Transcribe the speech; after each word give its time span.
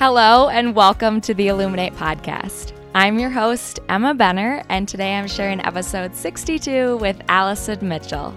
Hello, 0.00 0.48
and 0.48 0.74
welcome 0.74 1.20
to 1.20 1.34
the 1.34 1.48
Illuminate 1.48 1.92
Podcast. 1.92 2.72
I'm 2.94 3.18
your 3.18 3.28
host, 3.28 3.80
Emma 3.90 4.14
Benner, 4.14 4.62
and 4.70 4.88
today 4.88 5.14
I'm 5.14 5.28
sharing 5.28 5.60
episode 5.60 6.16
62 6.16 6.96
with 6.96 7.20
Allyson 7.28 7.86
Mitchell. 7.86 8.34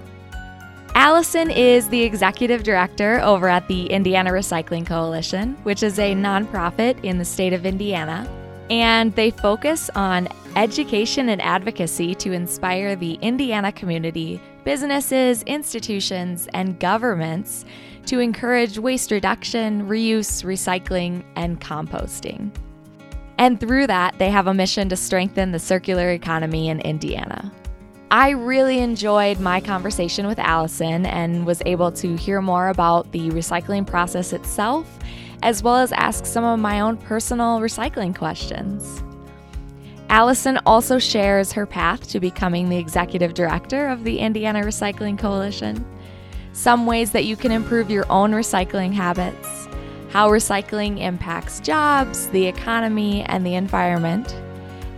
Allyson 0.93 1.49
is 1.49 1.87
the 1.87 2.01
executive 2.01 2.63
director 2.63 3.21
over 3.21 3.47
at 3.47 3.65
the 3.69 3.85
Indiana 3.85 4.31
Recycling 4.31 4.85
Coalition, 4.85 5.53
which 5.63 5.83
is 5.83 5.99
a 5.99 6.13
nonprofit 6.13 7.01
in 7.01 7.17
the 7.17 7.23
state 7.23 7.53
of 7.53 7.65
Indiana. 7.65 8.27
And 8.69 9.15
they 9.15 9.31
focus 9.31 9.89
on 9.95 10.27
education 10.57 11.29
and 11.29 11.41
advocacy 11.41 12.13
to 12.15 12.33
inspire 12.33 12.97
the 12.97 13.13
Indiana 13.21 13.71
community, 13.71 14.41
businesses, 14.65 15.43
institutions, 15.43 16.49
and 16.53 16.77
governments 16.77 17.63
to 18.05 18.19
encourage 18.19 18.77
waste 18.77 19.11
reduction, 19.11 19.87
reuse, 19.87 20.43
recycling, 20.43 21.23
and 21.35 21.59
composting. 21.59 22.51
And 23.37 23.59
through 23.59 23.87
that, 23.87 24.17
they 24.19 24.29
have 24.29 24.47
a 24.47 24.53
mission 24.53 24.89
to 24.89 24.95
strengthen 24.95 25.51
the 25.51 25.59
circular 25.59 26.11
economy 26.11 26.69
in 26.69 26.79
Indiana. 26.81 27.51
I 28.11 28.29
really 28.29 28.77
enjoyed 28.77 29.39
my 29.39 29.59
conversation 29.59 30.27
with 30.27 30.37
Allyson 30.37 31.05
and 31.07 31.45
was 31.45 31.63
able 31.65 31.91
to 31.93 32.15
hear 32.15 32.41
more 32.41 32.69
about 32.69 33.11
the 33.11 33.31
recycling 33.31 33.87
process 33.87 34.33
itself, 34.33 34.99
as 35.41 35.63
well 35.63 35.77
as 35.77 35.91
ask 35.91 36.25
some 36.25 36.43
of 36.43 36.59
my 36.59 36.79
own 36.79 36.97
personal 36.97 37.59
recycling 37.59 38.15
questions. 38.15 39.01
Allyson 40.09 40.59
also 40.67 40.99
shares 40.99 41.51
her 41.53 41.65
path 41.65 42.07
to 42.09 42.19
becoming 42.19 42.69
the 42.69 42.77
executive 42.77 43.33
director 43.33 43.87
of 43.87 44.03
the 44.03 44.19
Indiana 44.19 44.61
Recycling 44.61 45.17
Coalition 45.17 45.83
some 46.53 46.85
ways 46.85 47.11
that 47.11 47.25
you 47.25 47.35
can 47.35 47.51
improve 47.51 47.89
your 47.89 48.05
own 48.09 48.31
recycling 48.31 48.93
habits, 48.93 49.67
how 50.09 50.29
recycling 50.29 50.99
impacts 50.99 51.59
jobs, 51.59 52.27
the 52.27 52.45
economy, 52.45 53.23
and 53.23 53.45
the 53.45 53.55
environment, 53.55 54.35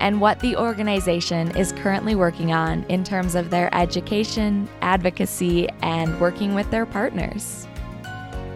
and 0.02 0.20
what 0.20 0.40
the 0.42 0.58
organization 0.58 1.56
is 1.58 1.72
currently 1.72 2.14
working 2.14 2.52
on 2.52 2.84
in 2.90 3.04
terms 3.04 3.34
of 3.34 3.50
their 3.50 3.74
education, 3.74 4.68
advocacy, 4.82 5.70
and 5.82 6.20
working 6.20 6.54
with 6.54 6.70
their 6.70 6.86
partners. 6.86 7.66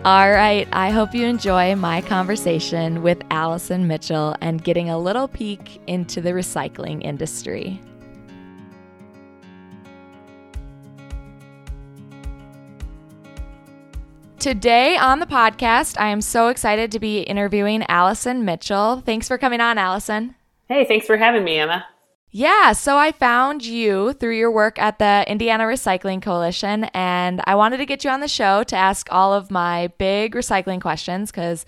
All 0.06 0.31
right, 0.31 0.67
I 0.72 0.91
hope 0.91 1.13
you 1.13 1.25
enjoy 1.25 1.75
my 1.75 2.02
conversation 2.02 3.02
with 3.02 3.22
Allyson 3.31 3.88
Mitchell 3.88 4.36
and 4.41 4.63
getting 4.63 4.89
a 4.89 5.00
little 5.00 5.28
peek 5.28 5.81
into 5.88 6.22
the 6.22 6.31
recycling 6.31 7.03
industry. 7.03 7.81
Today 14.40 14.95
on 14.95 15.20
the 15.20 15.26
podcast, 15.26 16.00
I 16.00 16.08
am 16.08 16.22
so 16.22 16.48
excited 16.48 16.94
to 16.94 17.00
be 17.00 17.19
interviewing 17.24 17.84
Allyson 17.90 18.46
Mitchell. 18.46 19.03
Thanks 19.06 19.28
for 19.28 19.38
coming 19.38 19.59
on, 19.59 19.78
Allyson. 19.78 20.34
Hey, 20.69 20.86
thanks 20.86 21.06
for 21.06 21.18
having 21.18 21.44
me, 21.44 21.58
Emma. 21.58 21.86
Yeah, 22.31 22.72
so 22.72 22.96
I 22.96 23.12
found 23.12 23.66
you 23.66 24.13
through 24.13 24.38
your 24.38 24.50
work 24.50 24.80
at 24.80 24.97
the 24.97 25.25
Indiana 25.28 25.66
Recycling 25.66 26.22
Coalition, 26.22 26.86
and 26.94 27.41
I 27.47 27.56
wanted 27.56 27.78
to 27.78 27.86
get 27.86 28.06
you 28.06 28.12
on 28.12 28.22
the 28.22 28.30
show 28.30 28.63
to 28.63 28.78
ask 28.78 29.12
all 29.12 29.34
of 29.34 29.52
my 29.52 29.88
big 29.97 30.36
recycling 30.36 30.80
questions 30.80 31.31
because 31.31 31.66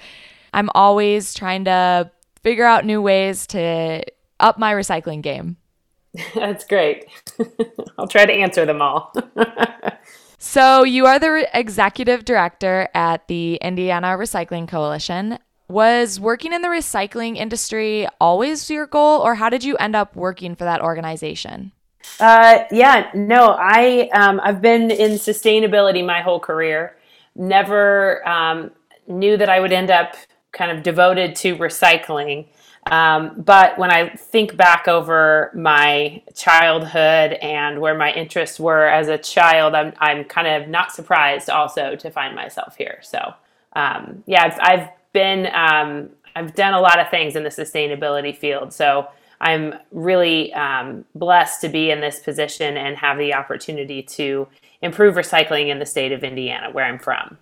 I'm 0.54 0.70
always 0.74 1.34
trying 1.34 1.66
to 1.66 2.10
figure 2.42 2.66
out 2.66 2.86
new 2.86 3.02
ways 3.02 3.48
to 3.48 4.02
up 4.40 4.58
my 4.58 4.72
recycling 4.72 5.22
game. 5.22 5.58
That's 6.36 6.64
great. 6.64 7.06
I'll 7.98 8.08
try 8.08 8.26
to 8.26 8.34
answer 8.34 8.66
them 8.66 8.82
all. 8.82 9.14
So, 10.44 10.84
you 10.84 11.06
are 11.06 11.20
the 11.20 11.48
executive 11.54 12.26
director 12.26 12.90
at 12.96 13.28
the 13.28 13.60
Indiana 13.62 14.08
Recycling 14.18 14.68
Coalition. 14.68 15.38
Was 15.68 16.20
working 16.20 16.52
in 16.52 16.64
the 16.64 16.68
recycling 16.68 17.38
industry 17.38 18.08
always 18.20 18.68
your 18.68 18.88
goal, 18.88 19.22
or 19.22 19.36
how 19.36 19.50
did 19.50 19.64
you 19.64 19.78
end 19.78 19.96
up 19.96 20.16
working 20.16 20.56
for 20.56 20.64
that 20.64 20.82
organization? 20.82 21.74
Uh, 22.20 22.64
yeah, 22.72 23.12
no, 23.14 23.56
I 23.56 24.10
um, 24.14 24.42
I've 24.44 24.64
been 24.64 24.90
in 24.90 25.12
sustainability 25.12 26.04
my 26.04 26.22
whole 26.22 26.40
career. 26.40 26.98
Never 27.36 28.28
um, 28.28 28.72
knew 29.08 29.38
that 29.38 29.48
I 29.48 29.60
would 29.60 29.72
end 29.72 29.92
up 29.92 30.16
kind 30.54 30.76
of 30.76 30.82
devoted 30.82 31.36
to 31.36 31.56
recycling. 31.56 32.48
Um, 32.88 33.34
but 33.38 33.78
when 33.78 33.92
I 33.92 34.10
think 34.10 34.58
back 34.58 34.88
over 34.88 35.52
my 35.54 36.24
childhood 36.36 37.34
and 37.34 37.80
where 37.80 37.96
my 37.96 38.12
interests 38.14 38.60
were 38.60 38.88
as 38.88 39.08
a 39.08 39.18
child, 39.18 39.76
I'm, 39.76 39.94
I'm 40.00 40.24
kind 40.24 40.48
of 40.48 40.68
not 40.68 40.92
surprised 40.92 41.50
also 41.50 41.96
to 41.96 42.10
find 42.10 42.36
myself 42.36 42.76
here. 42.76 43.00
So, 43.04 43.34
um, 43.74 44.24
yeah, 44.26 44.44
I've, 44.46 44.60
I've 44.60 44.90
been, 45.14 45.48
um, 45.54 46.10
I've 46.36 46.56
done 46.56 46.74
a 46.74 46.82
lot 46.82 47.00
of 47.00 47.10
things 47.10 47.36
in 47.36 47.44
the 47.44 47.50
sustainability 47.50 48.36
field. 48.36 48.74
So, 48.74 49.08
I'm 49.42 49.74
really 49.92 50.54
um, 50.54 51.04
blessed 51.16 51.62
to 51.62 51.70
be 51.70 51.90
in 51.90 52.00
this 52.00 52.20
position 52.20 52.78
and 52.78 52.96
have 52.98 53.18
the 53.18 53.34
opportunity 53.34 54.04
to 54.04 54.48
improve 54.84 55.16
recycling 55.16 55.70
in 55.70 55.80
the 55.80 55.86
state 55.86 56.12
of 56.12 56.24
Indiana, 56.24 56.70
where 56.72 56.86
I'm 56.86 57.00
from. 57.00 57.38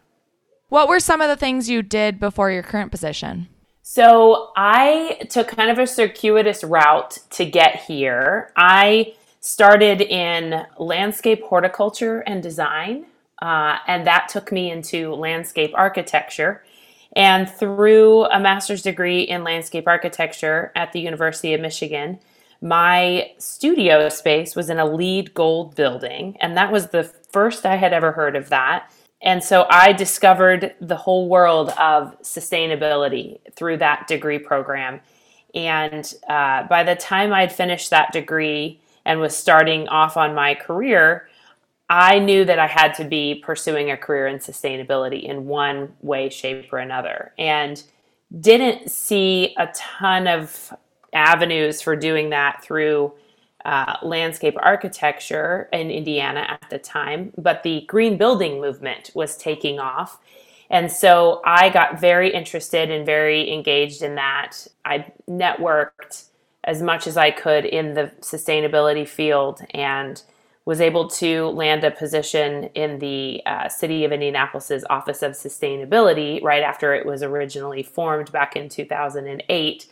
What 0.69 0.87
were 0.87 1.01
some 1.01 1.19
of 1.19 1.27
the 1.27 1.35
things 1.35 1.69
you 1.69 1.81
did 1.81 2.19
before 2.19 2.51
your 2.51 2.63
current 2.63 2.91
position? 2.91 3.49
So 3.91 4.51
I 4.55 5.17
took 5.31 5.47
kind 5.47 5.71
of 5.71 5.79
a 5.79 5.87
circuitous 5.87 6.63
route 6.63 7.17
to 7.31 7.43
get 7.43 7.77
here. 7.77 8.51
I 8.55 9.15
started 9.39 10.01
in 10.01 10.63
landscape 10.77 11.41
horticulture 11.41 12.19
and 12.19 12.43
design, 12.43 13.07
uh, 13.41 13.77
and 13.87 14.05
that 14.05 14.29
took 14.29 14.51
me 14.51 14.69
into 14.69 15.15
landscape 15.15 15.71
architecture. 15.73 16.63
And 17.13 17.49
through 17.49 18.25
a 18.25 18.39
master's 18.39 18.83
degree 18.83 19.21
in 19.21 19.43
landscape 19.43 19.87
architecture 19.87 20.71
at 20.75 20.93
the 20.93 20.99
University 20.99 21.55
of 21.55 21.61
Michigan, 21.61 22.19
my 22.61 23.31
studio 23.39 24.07
space 24.09 24.55
was 24.55 24.69
in 24.69 24.77
a 24.77 24.85
LEED 24.85 25.33
gold 25.33 25.73
building, 25.73 26.37
and 26.41 26.55
that 26.55 26.71
was 26.71 26.89
the 26.89 27.05
first 27.05 27.65
I 27.65 27.77
had 27.77 27.91
ever 27.91 28.11
heard 28.11 28.35
of 28.35 28.49
that. 28.49 28.91
And 29.21 29.43
so 29.43 29.65
I 29.69 29.91
discovered 29.91 30.75
the 30.79 30.95
whole 30.95 31.27
world 31.27 31.69
of 31.71 32.19
sustainability 32.21 33.39
through 33.55 33.77
that 33.77 34.07
degree 34.07 34.39
program. 34.39 35.01
And 35.53 36.13
uh, 36.27 36.63
by 36.63 36.83
the 36.83 36.95
time 36.95 37.33
I'd 37.33 37.51
finished 37.51 37.89
that 37.89 38.13
degree 38.13 38.79
and 39.05 39.19
was 39.19 39.35
starting 39.35 39.87
off 39.89 40.15
on 40.15 40.35
my 40.35 40.55
career, 40.55 41.27
I 41.89 42.19
knew 42.19 42.45
that 42.45 42.59
I 42.59 42.67
had 42.67 42.93
to 42.95 43.03
be 43.03 43.35
pursuing 43.43 43.91
a 43.91 43.97
career 43.97 44.27
in 44.27 44.37
sustainability 44.37 45.23
in 45.23 45.47
one 45.47 45.93
way, 46.01 46.29
shape, 46.29 46.71
or 46.71 46.77
another. 46.77 47.33
And 47.37 47.81
didn't 48.39 48.91
see 48.91 49.55
a 49.57 49.67
ton 49.73 50.27
of 50.27 50.71
avenues 51.13 51.81
for 51.81 51.95
doing 51.95 52.29
that 52.29 52.63
through 52.63 53.11
uh, 53.65 53.97
landscape 54.01 54.55
architecture 54.59 55.67
in 55.73 55.91
Indiana 55.91 56.45
at 56.47 56.69
the 56.69 56.79
time, 56.79 57.33
but 57.37 57.63
the 57.63 57.81
green 57.87 58.17
building 58.17 58.61
movement 58.61 59.11
was 59.13 59.37
taking 59.37 59.79
off. 59.79 60.19
And 60.69 60.91
so 60.91 61.41
I 61.45 61.69
got 61.69 61.99
very 61.99 62.31
interested 62.31 62.91
and 62.91 63.05
very 63.05 63.51
engaged 63.51 64.01
in 64.01 64.15
that. 64.15 64.67
I 64.85 65.11
networked 65.27 66.25
as 66.63 66.81
much 66.81 67.07
as 67.07 67.17
I 67.17 67.31
could 67.31 67.65
in 67.65 67.95
the 67.95 68.11
sustainability 68.21 69.07
field 69.07 69.61
and 69.71 70.21
was 70.65 70.81
able 70.81 71.07
to 71.07 71.47
land 71.47 71.83
a 71.83 71.89
position 71.89 72.65
in 72.75 72.99
the 72.99 73.41
uh, 73.47 73.67
city 73.67 74.05
of 74.05 74.11
Indianapolis's 74.11 74.85
Office 74.89 75.23
of 75.23 75.31
Sustainability 75.31 76.43
right 76.43 76.61
after 76.61 76.93
it 76.93 77.05
was 77.07 77.23
originally 77.23 77.81
formed 77.81 78.31
back 78.31 78.55
in 78.55 78.69
2008 78.69 79.87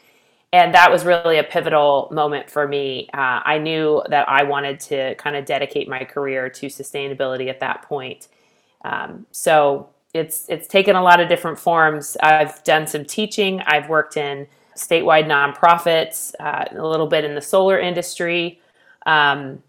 and 0.57 0.74
that 0.74 0.92
was 0.92 1.06
really 1.06 1.38
a 1.38 1.44
pivotal 1.44 2.09
moment 2.12 2.50
for 2.50 2.68
me. 2.68 3.07
Uh, 3.13 3.42
I 3.45 3.59
knew 3.59 4.01
that 4.09 4.27
I 4.27 4.42
wanted 4.42 4.80
to 4.81 5.13
kind 5.15 5.36
of 5.36 5.45
dedicate 5.45 5.88
my 5.88 6.04
career 6.04 6.50
to 6.50 6.65
sustainability 6.65 7.48
at 7.48 7.59
that 7.59 7.83
point. 7.83 8.27
Um, 8.83 9.27
so 9.31 9.89
it's 10.15 10.50
it's 10.50 10.68
taken 10.68 10.95
a 10.95 11.04
lot 11.04 11.19
of 11.19 11.30
different 11.30 11.59
forms. 11.59 12.18
I've 12.24 12.63
done 12.63 12.88
some 12.88 13.06
teaching. 13.06 13.62
I've 13.68 13.88
worked 13.88 14.18
in 14.18 14.48
statewide 14.75 15.27
nonprofits, 15.27 16.33
uh, 16.39 16.65
a 16.71 16.88
little 16.88 17.07
bit 17.07 17.24
in 17.24 17.36
the 17.36 17.42
solar 17.42 17.80
industry, 17.80 18.59
um, 19.06 19.62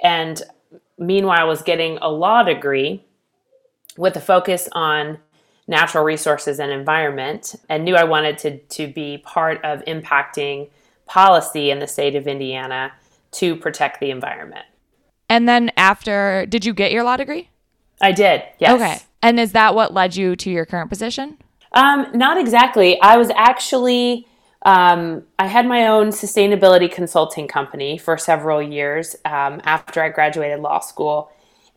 and 0.00 0.42
meanwhile 0.96 1.48
was 1.48 1.62
getting 1.62 1.98
a 1.98 2.08
law 2.08 2.44
degree 2.44 3.04
with 3.96 4.14
a 4.14 4.20
focus 4.20 4.68
on 4.72 5.18
natural 5.68 6.04
resources 6.04 6.60
and 6.60 6.70
environment 6.70 7.54
and 7.68 7.84
knew 7.84 7.96
I 7.96 8.04
wanted 8.04 8.38
to, 8.38 8.58
to 8.58 8.86
be 8.86 9.18
part 9.18 9.64
of 9.64 9.84
impacting 9.84 10.70
policy 11.06 11.70
in 11.70 11.78
the 11.78 11.86
state 11.86 12.14
of 12.14 12.26
Indiana 12.26 12.92
to 13.32 13.56
protect 13.56 14.00
the 14.00 14.10
environment. 14.10 14.64
And 15.28 15.48
then 15.48 15.70
after, 15.76 16.46
did 16.46 16.64
you 16.64 16.72
get 16.72 16.92
your 16.92 17.02
law 17.02 17.16
degree? 17.16 17.50
I 18.00 18.12
did, 18.12 18.42
yes. 18.58 18.74
Okay. 18.74 18.98
And 19.22 19.40
is 19.40 19.52
that 19.52 19.74
what 19.74 19.92
led 19.92 20.14
you 20.14 20.36
to 20.36 20.50
your 20.50 20.66
current 20.66 20.88
position? 20.88 21.38
Um, 21.72 22.06
not 22.14 22.38
exactly. 22.38 23.00
I 23.00 23.16
was 23.16 23.30
actually, 23.30 24.26
um, 24.62 25.24
I 25.38 25.46
had 25.46 25.66
my 25.66 25.88
own 25.88 26.08
sustainability 26.08 26.90
consulting 26.90 27.48
company 27.48 27.98
for 27.98 28.16
several 28.16 28.62
years 28.62 29.16
um, 29.24 29.60
after 29.64 30.02
I 30.02 30.10
graduated 30.10 30.60
law 30.60 30.78
school 30.78 31.30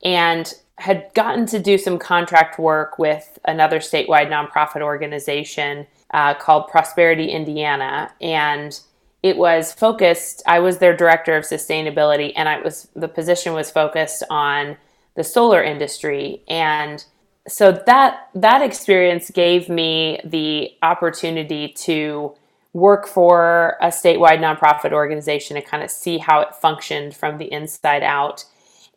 and 0.04 0.54
had 0.80 1.14
gotten 1.14 1.46
to 1.48 1.60
do 1.60 1.78
some 1.78 2.00
contract 2.00 2.58
work 2.58 2.98
with 2.98 3.38
another 3.46 3.80
statewide 3.80 4.30
nonprofit 4.30 4.82
organization 4.82 5.88
uh, 6.14 6.34
called 6.34 6.68
Prosperity 6.68 7.26
Indiana. 7.26 8.12
And 8.22 8.80
it 9.22 9.38
was 9.38 9.74
focused, 9.74 10.42
I 10.48 10.60
was 10.60 10.78
their 10.78 10.96
director 10.96 11.36
of 11.36 11.44
sustainability, 11.44 12.32
and 12.36 12.48
I 12.48 12.62
was 12.62 12.88
the 12.96 13.08
position 13.08 13.54
was 13.54 13.70
focused 13.70 14.24
on 14.30 14.78
the 15.16 15.24
solar 15.24 15.62
industry. 15.62 16.44
And 16.48 17.04
so 17.48 17.72
that 17.86 18.30
that 18.36 18.62
experience 18.62 19.30
gave 19.32 19.68
me 19.68 20.20
the 20.24 20.72
opportunity 20.82 21.70
to 21.70 22.36
work 22.74 23.08
for 23.08 23.78
a 23.82 23.88
statewide 23.88 24.40
nonprofit 24.40 24.94
organization 24.94 25.58
and 25.58 25.66
kind 25.66 25.84
of 25.84 25.90
see 25.90 26.20
how 26.20 26.40
it 26.40 26.56
functioned 26.56 27.16
from 27.16 27.38
the 27.38 27.52
inside 27.52 28.04
out. 28.04 28.46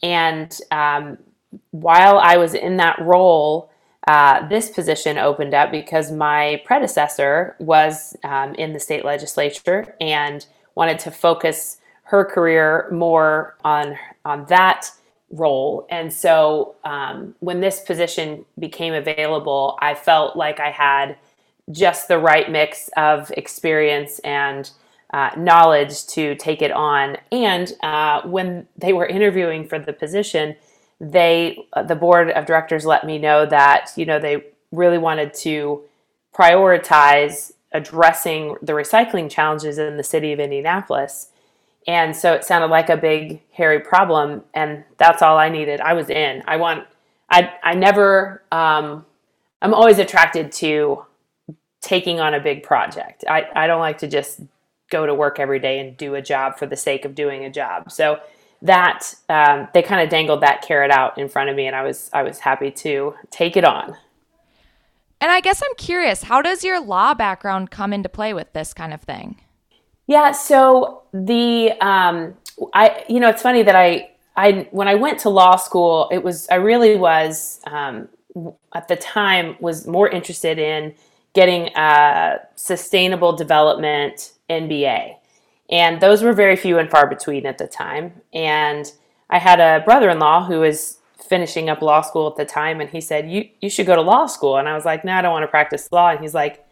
And 0.02 0.56
um, 0.70 1.19
while 1.70 2.19
I 2.19 2.37
was 2.37 2.54
in 2.54 2.76
that 2.78 3.00
role, 3.00 3.70
uh, 4.06 4.46
this 4.49 4.70
position 4.70 5.19
opened 5.19 5.54
up 5.54 5.70
because 5.70 6.10
my 6.10 6.60
predecessor 6.64 7.56
was 7.58 8.16
um, 8.25 8.54
in 8.56 8.72
the 8.72 8.81
state 8.81 9.04
legislature 9.04 9.94
and 10.00 10.46
wanted 10.75 10.99
to 11.00 11.10
focus 11.10 11.78
her 12.04 12.25
career 12.25 12.88
more 12.90 13.56
on 13.64 13.96
on 14.25 14.44
that 14.46 14.90
role. 15.31 15.87
And 15.88 16.12
so 16.12 16.75
um, 16.84 17.34
when 17.40 17.60
this 17.60 17.81
position 17.81 18.44
became 18.58 18.93
available, 18.93 19.78
I 19.81 19.94
felt 19.94 20.37
like 20.37 20.60
I 20.60 20.70
had 20.70 21.16
just 21.70 22.08
the 22.08 22.19
right 22.19 22.50
mix 22.50 22.90
of 22.96 23.31
experience 23.37 24.19
and 24.20 24.70
uh, 25.12 25.31
knowledge 25.37 26.06
to 26.08 26.34
take 26.34 26.60
it 26.60 26.72
on. 26.72 27.16
And 27.31 27.72
uh, 27.82 28.22
when 28.22 28.66
they 28.76 28.93
were 28.93 29.06
interviewing 29.06 29.66
for 29.66 29.78
the 29.78 29.93
position, 29.93 30.56
they 31.02 31.66
the 31.84 31.96
board 31.96 32.31
of 32.31 32.46
directors 32.46 32.87
let 32.87 33.04
me 33.04 33.19
know 33.19 33.44
that 33.44 33.90
you 33.96 34.06
know 34.06 34.20
they 34.20 34.44
really 34.70 34.99
wanted 34.99 35.34
to 35.34 35.82
prioritize 36.32 37.52
addressing 37.72 38.56
the 38.62 38.72
recycling 38.72 39.28
challenges 39.28 39.78
in 39.78 39.96
the 39.96 40.02
city 40.04 40.32
of 40.32 40.38
Indianapolis. 40.38 41.28
And 41.87 42.14
so 42.14 42.32
it 42.32 42.44
sounded 42.44 42.69
like 42.69 42.88
a 42.88 42.96
big 42.96 43.43
hairy 43.50 43.81
problem 43.81 44.44
and 44.54 44.84
that's 44.96 45.20
all 45.20 45.37
I 45.37 45.49
needed. 45.49 45.81
I 45.81 45.94
was 45.94 46.08
in. 46.08 46.44
I 46.46 46.56
want 46.56 46.87
I 47.28 47.52
I 47.62 47.75
never 47.75 48.43
um, 48.52 49.05
I'm 49.60 49.75
always 49.75 49.98
attracted 49.98 50.52
to 50.52 51.05
taking 51.81 52.20
on 52.20 52.32
a 52.32 52.40
big 52.40 52.62
project. 52.62 53.25
I, 53.28 53.46
I 53.56 53.66
don't 53.66 53.81
like 53.81 53.98
to 53.98 54.06
just 54.06 54.40
go 54.88 55.05
to 55.05 55.14
work 55.14 55.40
every 55.40 55.58
day 55.58 55.81
and 55.81 55.96
do 55.96 56.14
a 56.14 56.22
job 56.22 56.58
for 56.58 56.66
the 56.66 56.76
sake 56.76 57.05
of 57.05 57.16
doing 57.16 57.44
a 57.44 57.50
job. 57.50 57.90
So 57.90 58.20
that 58.62 59.14
um, 59.29 59.69
they 59.75 59.82
kind 59.82 60.00
of 60.00 60.09
dangled 60.09 60.41
that 60.41 60.62
carrot 60.62 60.91
out 60.91 61.19
in 61.19 61.29
front 61.29 61.50
of 61.50 61.56
me, 61.56 61.67
and 61.67 61.76
I 61.76 61.82
was 61.82 62.09
I 62.12 62.23
was 62.23 62.38
happy 62.38 62.70
to 62.70 63.14
take 63.31 63.56
it 63.56 63.64
on. 63.64 63.97
And 65.20 65.31
I 65.31 65.41
guess 65.41 65.62
I'm 65.62 65.75
curious, 65.76 66.25
how 66.25 66.43
does 66.43 66.64
your 66.64 66.81
law 66.81 67.14
background 67.14 67.70
come 67.70 67.93
into 67.93 68.09
play 68.09 68.35
with 68.35 68.53
this 68.55 68.75
kind 68.75 68.93
of 68.93 69.03
thing? 69.03 69.41
Yeah, 70.06 70.32
so 70.32 71.03
the 71.12 71.73
um, 71.81 72.35
I 72.73 73.05
you 73.09 73.20
know 73.20 73.29
it's 73.29 73.43
funny 73.43 73.62
that 73.62 73.76
I 73.76 74.11
I 74.37 74.69
when 74.70 74.88
I 74.88 74.94
went 74.94 75.19
to 75.20 75.29
law 75.29 75.56
school, 75.56 76.08
it 76.12 76.23
was 76.23 76.49
I 76.49 76.56
really 76.56 76.97
was 76.97 77.61
um, 77.67 78.08
at 78.75 78.88
the 78.88 78.97
time 78.97 79.56
was 79.61 79.87
more 79.87 80.08
interested 80.08 80.58
in 80.58 80.94
getting 81.35 81.69
a 81.76 82.38
sustainable 82.55 83.35
development 83.35 84.32
MBA. 84.50 85.17
And 85.72 86.00
those 86.00 86.22
were 86.22 86.34
very 86.34 86.54
few 86.54 86.78
and 86.78 86.90
far 86.90 87.08
between 87.08 87.46
at 87.46 87.56
the 87.56 87.66
time. 87.66 88.20
And 88.32 88.92
I 89.30 89.38
had 89.38 89.58
a 89.58 89.82
brother 89.82 90.10
in 90.10 90.19
law 90.19 90.44
who 90.44 90.60
was 90.60 90.98
finishing 91.19 91.70
up 91.70 91.80
law 91.80 92.02
school 92.02 92.28
at 92.28 92.36
the 92.36 92.44
time, 92.44 92.80
and 92.80 92.90
he 92.90 93.00
said, 93.00 93.30
you, 93.30 93.48
you 93.62 93.70
should 93.70 93.86
go 93.86 93.96
to 93.96 94.02
law 94.02 94.26
school. 94.26 94.58
And 94.58 94.69
I 94.69 94.74
was 94.74 94.84
like, 94.84 95.02
No, 95.02 95.14
I 95.14 95.22
don't 95.22 95.32
want 95.32 95.44
to 95.44 95.48
practice 95.48 95.90
law. 95.90 96.10
And 96.10 96.20
he's 96.20 96.34
like, 96.34 96.64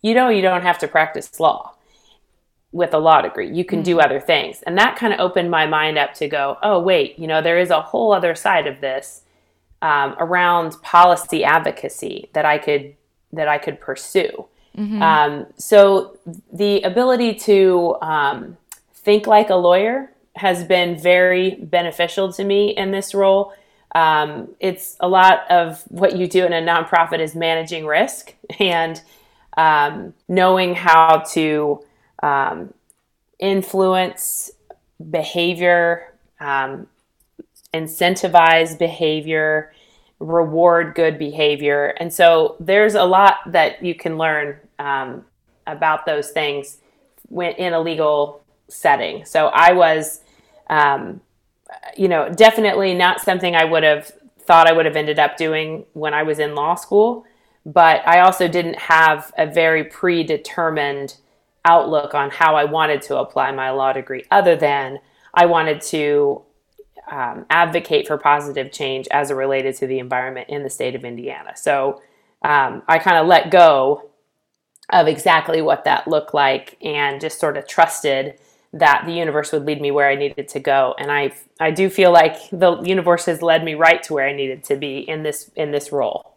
You 0.00 0.14
know, 0.14 0.30
you 0.30 0.40
don't 0.40 0.62
have 0.62 0.78
to 0.78 0.88
practice 0.88 1.38
law 1.38 1.74
with 2.72 2.94
a 2.94 2.98
law 2.98 3.20
degree. 3.20 3.52
You 3.52 3.64
can 3.64 3.80
mm-hmm. 3.80 3.84
do 3.84 4.00
other 4.00 4.20
things. 4.20 4.62
And 4.62 4.78
that 4.78 4.96
kind 4.96 5.12
of 5.12 5.20
opened 5.20 5.50
my 5.50 5.66
mind 5.66 5.98
up 5.98 6.14
to 6.14 6.26
go, 6.26 6.56
Oh, 6.62 6.80
wait, 6.80 7.18
you 7.18 7.26
know, 7.26 7.42
there 7.42 7.58
is 7.58 7.68
a 7.68 7.82
whole 7.82 8.12
other 8.12 8.34
side 8.34 8.66
of 8.66 8.80
this 8.80 9.22
um, 9.82 10.16
around 10.18 10.80
policy 10.82 11.44
advocacy 11.44 12.30
that 12.32 12.46
I 12.46 12.56
could 12.56 12.96
that 13.32 13.48
I 13.48 13.58
could 13.58 13.80
pursue. 13.80 14.46
Mm-hmm. 14.76 15.02
Um, 15.02 15.46
so 15.56 16.18
the 16.52 16.82
ability 16.82 17.34
to 17.34 17.96
um, 18.00 18.56
think 18.94 19.26
like 19.26 19.50
a 19.50 19.56
lawyer 19.56 20.12
has 20.36 20.64
been 20.64 20.98
very 20.98 21.56
beneficial 21.56 22.32
to 22.32 22.44
me 22.44 22.70
in 22.70 22.90
this 22.92 23.14
role. 23.14 23.52
Um, 23.94 24.48
it's 24.60 24.96
a 25.00 25.08
lot 25.08 25.50
of 25.50 25.82
what 25.88 26.16
you 26.16 26.28
do 26.28 26.46
in 26.46 26.52
a 26.52 26.62
nonprofit 26.62 27.18
is 27.18 27.34
managing 27.34 27.86
risk 27.86 28.34
and 28.60 29.00
um, 29.56 30.14
knowing 30.28 30.74
how 30.74 31.24
to 31.32 31.84
um, 32.22 32.72
influence 33.38 34.50
behavior, 35.10 36.14
um, 36.38 36.86
incentivize 37.74 38.78
behavior, 38.78 39.72
reward 40.20 40.94
good 40.94 41.18
behavior. 41.18 41.94
And 41.98 42.12
so 42.12 42.56
there's 42.60 42.94
a 42.94 43.04
lot 43.04 43.36
that 43.46 43.82
you 43.82 43.94
can 43.94 44.18
learn 44.18 44.56
um, 44.78 45.24
about 45.66 46.06
those 46.06 46.30
things 46.30 46.78
when, 47.28 47.52
in 47.52 47.72
a 47.72 47.80
legal 47.80 48.42
setting. 48.68 49.24
So 49.24 49.46
I 49.48 49.72
was, 49.72 50.20
um, 50.68 51.20
you 51.96 52.06
know, 52.06 52.28
definitely 52.28 52.94
not 52.94 53.20
something 53.20 53.56
I 53.56 53.64
would 53.64 53.82
have 53.82 54.12
thought 54.38 54.68
I 54.68 54.72
would 54.72 54.86
have 54.86 54.96
ended 54.96 55.18
up 55.18 55.36
doing 55.36 55.84
when 55.94 56.14
I 56.14 56.22
was 56.22 56.38
in 56.38 56.54
law 56.54 56.74
school. 56.74 57.24
But 57.66 58.06
I 58.06 58.20
also 58.20 58.48
didn't 58.48 58.78
have 58.78 59.32
a 59.36 59.46
very 59.46 59.84
predetermined 59.84 61.16
outlook 61.64 62.14
on 62.14 62.30
how 62.30 62.56
I 62.56 62.64
wanted 62.64 63.02
to 63.02 63.18
apply 63.18 63.52
my 63.52 63.70
law 63.70 63.92
degree, 63.92 64.24
other 64.30 64.56
than 64.56 64.98
I 65.34 65.46
wanted 65.46 65.80
to 65.82 66.42
um, 67.10 67.44
advocate 67.50 68.06
for 68.06 68.16
positive 68.16 68.72
change 68.72 69.08
as 69.10 69.30
it 69.30 69.34
related 69.34 69.76
to 69.76 69.86
the 69.86 69.98
environment 69.98 70.48
in 70.48 70.62
the 70.62 70.70
state 70.70 70.94
of 70.94 71.04
Indiana. 71.04 71.56
So 71.56 72.00
um, 72.42 72.82
I 72.88 72.98
kind 72.98 73.18
of 73.18 73.26
let 73.26 73.50
go 73.50 74.10
of 74.90 75.06
exactly 75.06 75.60
what 75.60 75.84
that 75.84 76.08
looked 76.08 76.34
like 76.34 76.76
and 76.82 77.20
just 77.20 77.38
sort 77.38 77.56
of 77.56 77.66
trusted 77.66 78.38
that 78.72 79.02
the 79.04 79.12
universe 79.12 79.52
would 79.52 79.66
lead 79.66 79.80
me 79.80 79.90
where 79.90 80.08
I 80.08 80.14
needed 80.14 80.48
to 80.48 80.60
go. 80.60 80.94
And 80.98 81.10
I 81.10 81.32
I 81.58 81.70
do 81.70 81.90
feel 81.90 82.12
like 82.12 82.36
the 82.50 82.80
universe 82.82 83.26
has 83.26 83.42
led 83.42 83.64
me 83.64 83.74
right 83.74 84.02
to 84.04 84.14
where 84.14 84.26
I 84.26 84.32
needed 84.32 84.64
to 84.64 84.76
be 84.76 84.98
in 84.98 85.22
this 85.22 85.50
in 85.56 85.72
this 85.72 85.92
role. 85.92 86.36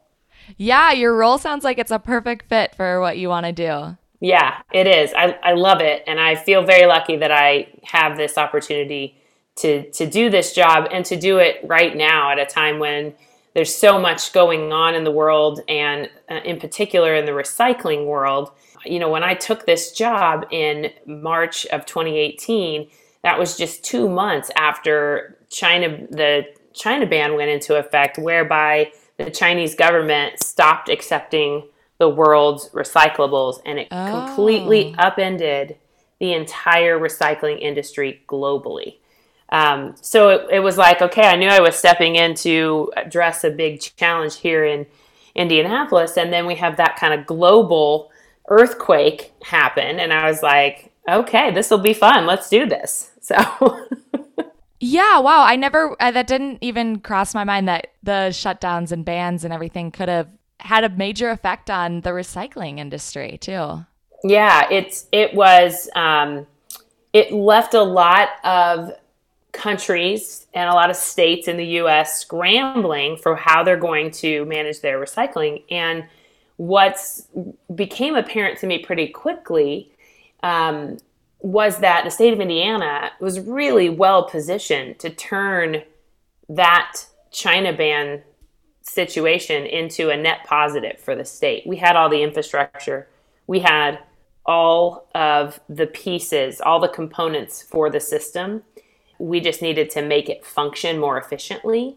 Yeah, 0.58 0.92
your 0.92 1.16
role 1.16 1.38
sounds 1.38 1.64
like 1.64 1.78
it's 1.78 1.92
a 1.92 2.00
perfect 2.00 2.50
fit 2.50 2.76
for 2.76 3.00
what 3.00 3.18
you 3.18 3.30
want 3.30 3.46
to 3.46 3.52
do. 3.52 3.98
Yeah, 4.20 4.62
it 4.72 4.88
is. 4.88 5.14
I, 5.14 5.38
I 5.44 5.54
love 5.54 5.82
it. 5.82 6.04
And 6.08 6.20
I 6.20 6.36
feel 6.36 6.64
very 6.64 6.86
lucky 6.86 7.18
that 7.18 7.32
I 7.32 7.68
have 7.84 8.18
this 8.18 8.38
opportunity 8.38 9.22
to 9.56 9.90
to 9.92 10.08
do 10.08 10.30
this 10.30 10.54
job 10.54 10.88
and 10.92 11.06
to 11.06 11.16
do 11.16 11.38
it 11.38 11.60
right 11.64 11.96
now 11.96 12.32
at 12.32 12.40
a 12.40 12.46
time 12.46 12.80
when 12.80 13.14
there's 13.54 13.74
so 13.74 14.00
much 14.00 14.34
going 14.34 14.74
on 14.74 14.96
in 14.96 15.04
the 15.04 15.12
world 15.12 15.62
and 15.68 16.10
uh, 16.30 16.40
in 16.44 16.60
particular 16.60 17.14
in 17.16 17.26
the 17.26 17.32
recycling 17.32 18.06
world 18.06 18.52
you 18.86 19.00
know 19.00 19.10
when 19.10 19.24
i 19.24 19.34
took 19.34 19.66
this 19.66 19.92
job 19.92 20.46
in 20.52 20.92
march 21.06 21.66
of 21.68 21.86
2018 21.86 22.90
that 23.24 23.38
was 23.38 23.56
just 23.56 23.84
two 23.84 24.10
months 24.10 24.50
after 24.56 25.38
china 25.50 26.08
the 26.10 26.46
china 26.74 27.06
ban 27.06 27.36
went 27.36 27.50
into 27.50 27.76
effect 27.76 28.18
whereby 28.18 28.92
the 29.18 29.30
chinese 29.30 29.76
government 29.76 30.42
stopped 30.42 30.90
accepting 30.90 31.68
the 32.00 32.10
world's 32.10 32.70
recyclables 32.70 33.62
and 33.66 33.80
it 33.80 33.88
oh. 33.92 34.26
completely 34.26 34.96
upended 34.98 35.78
the 36.20 36.34
entire 36.34 36.98
recycling 37.00 37.62
industry 37.62 38.24
globally 38.28 38.98
um, 39.54 39.94
so 40.02 40.30
it, 40.30 40.48
it, 40.54 40.60
was 40.62 40.80
like, 40.80 41.04
okay, 41.04 41.28
I 41.28 41.36
knew 41.36 41.48
I 41.48 41.62
was 41.62 41.76
stepping 41.76 42.16
in 42.16 42.34
to 42.38 42.92
address 42.98 43.44
a 43.44 43.52
big 43.52 43.80
challenge 43.80 44.38
here 44.38 44.66
in 44.66 44.88
Indianapolis. 45.36 46.18
And 46.18 46.34
then 46.34 46.48
we 46.48 46.56
have 46.56 46.78
that 46.78 46.98
kind 46.98 47.14
of 47.14 47.28
global 47.28 48.12
earthquake 48.50 49.32
happen. 49.44 50.00
And 50.00 50.12
I 50.12 50.28
was 50.28 50.42
like, 50.42 50.92
okay, 51.08 51.52
this 51.52 51.70
will 51.70 51.78
be 51.78 51.94
fun. 51.94 52.26
Let's 52.26 52.50
do 52.50 52.66
this. 52.66 53.12
So. 53.24 53.38
Yeah, 54.82 55.20
wow. 55.20 55.44
I 55.44 55.56
never, 55.56 55.96
uh, 55.98 56.12
that 56.12 56.28
didn't 56.28 56.58
even 56.60 57.00
cross 57.00 57.34
my 57.34 57.46
mind 57.46 57.70
that 57.70 57.94
the 58.04 58.32
shutdowns 58.32 58.92
and 58.92 59.06
bans 59.06 59.46
and 59.46 59.54
everything 59.54 59.92
could 59.92 60.10
have 60.10 60.28
had 60.60 60.84
a 60.84 60.90
major 60.90 61.30
effect 61.30 61.70
on 61.70 62.02
the 62.02 62.10
recycling 62.10 62.80
industry 62.80 63.38
too. 63.40 63.86
Yeah, 64.26 64.68
it's, 64.70 65.08
it 65.14 65.34
was, 65.36 65.90
um, 65.96 66.46
it 67.14 67.32
left 67.32 67.76
a 67.76 67.84
lot 67.84 68.28
of 68.44 68.92
countries 69.54 70.48
and 70.54 70.70
a 70.70 70.74
lot 70.74 70.90
of 70.90 70.96
states 70.96 71.48
in 71.48 71.58
the 71.58 71.66
US 71.80 72.20
scrambling 72.20 73.16
for 73.16 73.36
how 73.36 73.64
they're 73.64 73.78
going 73.78 74.12
to 74.12 74.46
manage 74.46 74.82
their 74.82 75.00
recycling. 75.00 75.64
And 75.72 76.06
what's 76.58 77.28
became 77.74 78.16
apparent 78.16 78.60
to 78.60 78.68
me 78.68 78.80
pretty 78.80 79.08
quickly 79.08 79.92
um, 80.42 80.98
was 81.40 81.80
that 81.80 82.04
the 82.04 82.12
state 82.12 82.34
of 82.34 82.40
Indiana 82.40 83.12
was 83.20 83.40
really 83.40 83.90
well 83.90 84.28
positioned 84.28 85.00
to 85.00 85.10
turn 85.10 85.84
that 86.50 87.06
China 87.32 87.74
ban 87.74 88.22
situation 88.82 89.66
into 89.66 90.10
a 90.10 90.18
net 90.18 90.40
positive 90.46 91.00
for 91.00 91.16
the 91.16 91.26
state. 91.26 91.66
We 91.66 91.78
had 91.78 91.96
all 91.96 92.10
the 92.10 92.22
infrastructure, 92.22 93.08
we 93.48 93.60
had 93.60 94.00
all 94.46 95.08
of 95.16 95.60
the 95.70 95.88
pieces, 95.88 96.60
all 96.60 96.80
the 96.80 96.90
components 96.90 97.62
for 97.62 97.90
the 97.90 98.00
system. 98.00 98.64
We 99.24 99.40
just 99.40 99.62
needed 99.62 99.90
to 99.92 100.02
make 100.02 100.28
it 100.28 100.46
function 100.46 101.00
more 101.00 101.18
efficiently 101.18 101.96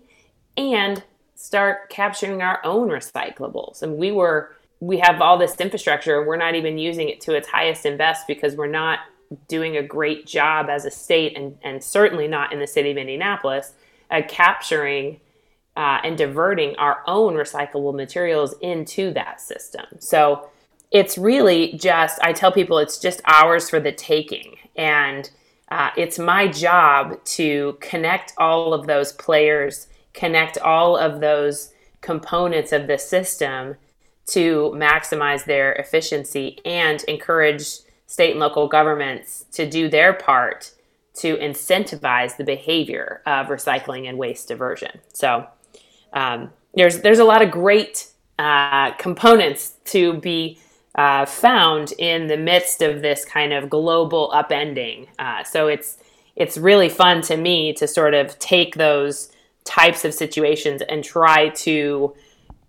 and 0.56 1.02
start 1.34 1.90
capturing 1.90 2.40
our 2.40 2.60
own 2.64 2.88
recyclables. 2.88 3.82
And 3.82 3.96
we 3.96 4.12
were 4.12 4.54
we 4.78 4.98
have 4.98 5.20
all 5.20 5.38
this 5.38 5.58
infrastructure 5.58 6.18
and 6.18 6.28
we're 6.28 6.36
not 6.36 6.54
even 6.54 6.78
using 6.78 7.08
it 7.08 7.20
to 7.22 7.34
its 7.34 7.48
highest 7.48 7.84
and 7.84 7.96
best 7.98 8.26
because 8.26 8.54
we're 8.54 8.66
not 8.66 9.00
doing 9.48 9.76
a 9.76 9.82
great 9.82 10.26
job 10.26 10.68
as 10.68 10.84
a 10.84 10.90
state 10.90 11.36
and, 11.36 11.58
and 11.64 11.82
certainly 11.82 12.28
not 12.28 12.52
in 12.52 12.60
the 12.60 12.66
city 12.66 12.90
of 12.90 12.96
Indianapolis 12.96 13.72
at 14.10 14.28
capturing 14.28 15.18
uh, 15.76 15.98
and 16.04 16.16
diverting 16.16 16.76
our 16.76 17.02
own 17.06 17.34
recyclable 17.34 17.94
materials 17.94 18.54
into 18.60 19.12
that 19.14 19.40
system. 19.40 19.86
So 19.98 20.48
it's 20.90 21.18
really 21.18 21.72
just, 21.72 22.20
I 22.22 22.32
tell 22.32 22.52
people 22.52 22.78
it's 22.78 22.98
just 22.98 23.20
ours 23.24 23.68
for 23.68 23.80
the 23.80 23.92
taking. 23.92 24.56
And 24.76 25.28
uh, 25.70 25.90
it's 25.96 26.18
my 26.18 26.46
job 26.46 27.22
to 27.24 27.76
connect 27.80 28.32
all 28.38 28.72
of 28.72 28.86
those 28.86 29.12
players, 29.12 29.88
connect 30.12 30.58
all 30.58 30.96
of 30.96 31.20
those 31.20 31.72
components 32.00 32.72
of 32.72 32.86
the 32.86 32.98
system 32.98 33.76
to 34.26 34.72
maximize 34.74 35.44
their 35.44 35.72
efficiency 35.74 36.58
and 36.64 37.02
encourage 37.04 37.64
state 38.06 38.32
and 38.32 38.40
local 38.40 38.68
governments 38.68 39.44
to 39.52 39.68
do 39.68 39.88
their 39.88 40.12
part 40.12 40.72
to 41.14 41.36
incentivize 41.38 42.36
the 42.36 42.44
behavior 42.44 43.22
of 43.26 43.46
recycling 43.46 44.08
and 44.08 44.18
waste 44.18 44.48
diversion. 44.48 45.00
So 45.12 45.46
um, 46.12 46.50
there's 46.74 47.00
there's 47.00 47.18
a 47.18 47.24
lot 47.24 47.42
of 47.42 47.50
great 47.50 48.08
uh, 48.38 48.92
components 48.92 49.74
to 49.86 50.14
be 50.14 50.60
uh, 50.96 51.26
found 51.26 51.92
in 51.98 52.26
the 52.26 52.36
midst 52.36 52.82
of 52.82 53.02
this 53.02 53.24
kind 53.24 53.52
of 53.52 53.70
global 53.70 54.32
upending. 54.34 55.06
Uh, 55.18 55.44
so 55.44 55.68
it's 55.68 55.98
it's 56.34 56.58
really 56.58 56.88
fun 56.88 57.22
to 57.22 57.36
me 57.36 57.72
to 57.74 57.86
sort 57.86 58.14
of 58.14 58.38
take 58.38 58.74
those 58.74 59.30
types 59.64 60.04
of 60.04 60.12
situations 60.12 60.82
and 60.88 61.02
try 61.02 61.48
to 61.50 62.14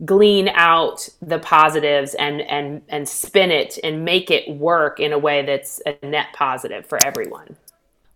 glean 0.05 0.49
out 0.53 1.09
the 1.21 1.39
positives 1.39 2.13
and 2.15 2.41
and 2.41 2.81
and 2.89 3.07
spin 3.09 3.49
it 3.49 3.79
and 3.83 4.05
make 4.05 4.29
it 4.29 4.47
work 4.49 4.99
in 4.99 5.11
a 5.11 5.17
way 5.17 5.45
that's 5.45 5.81
a 5.85 6.05
net 6.05 6.27
positive 6.33 6.85
for 6.85 7.03
everyone. 7.05 7.55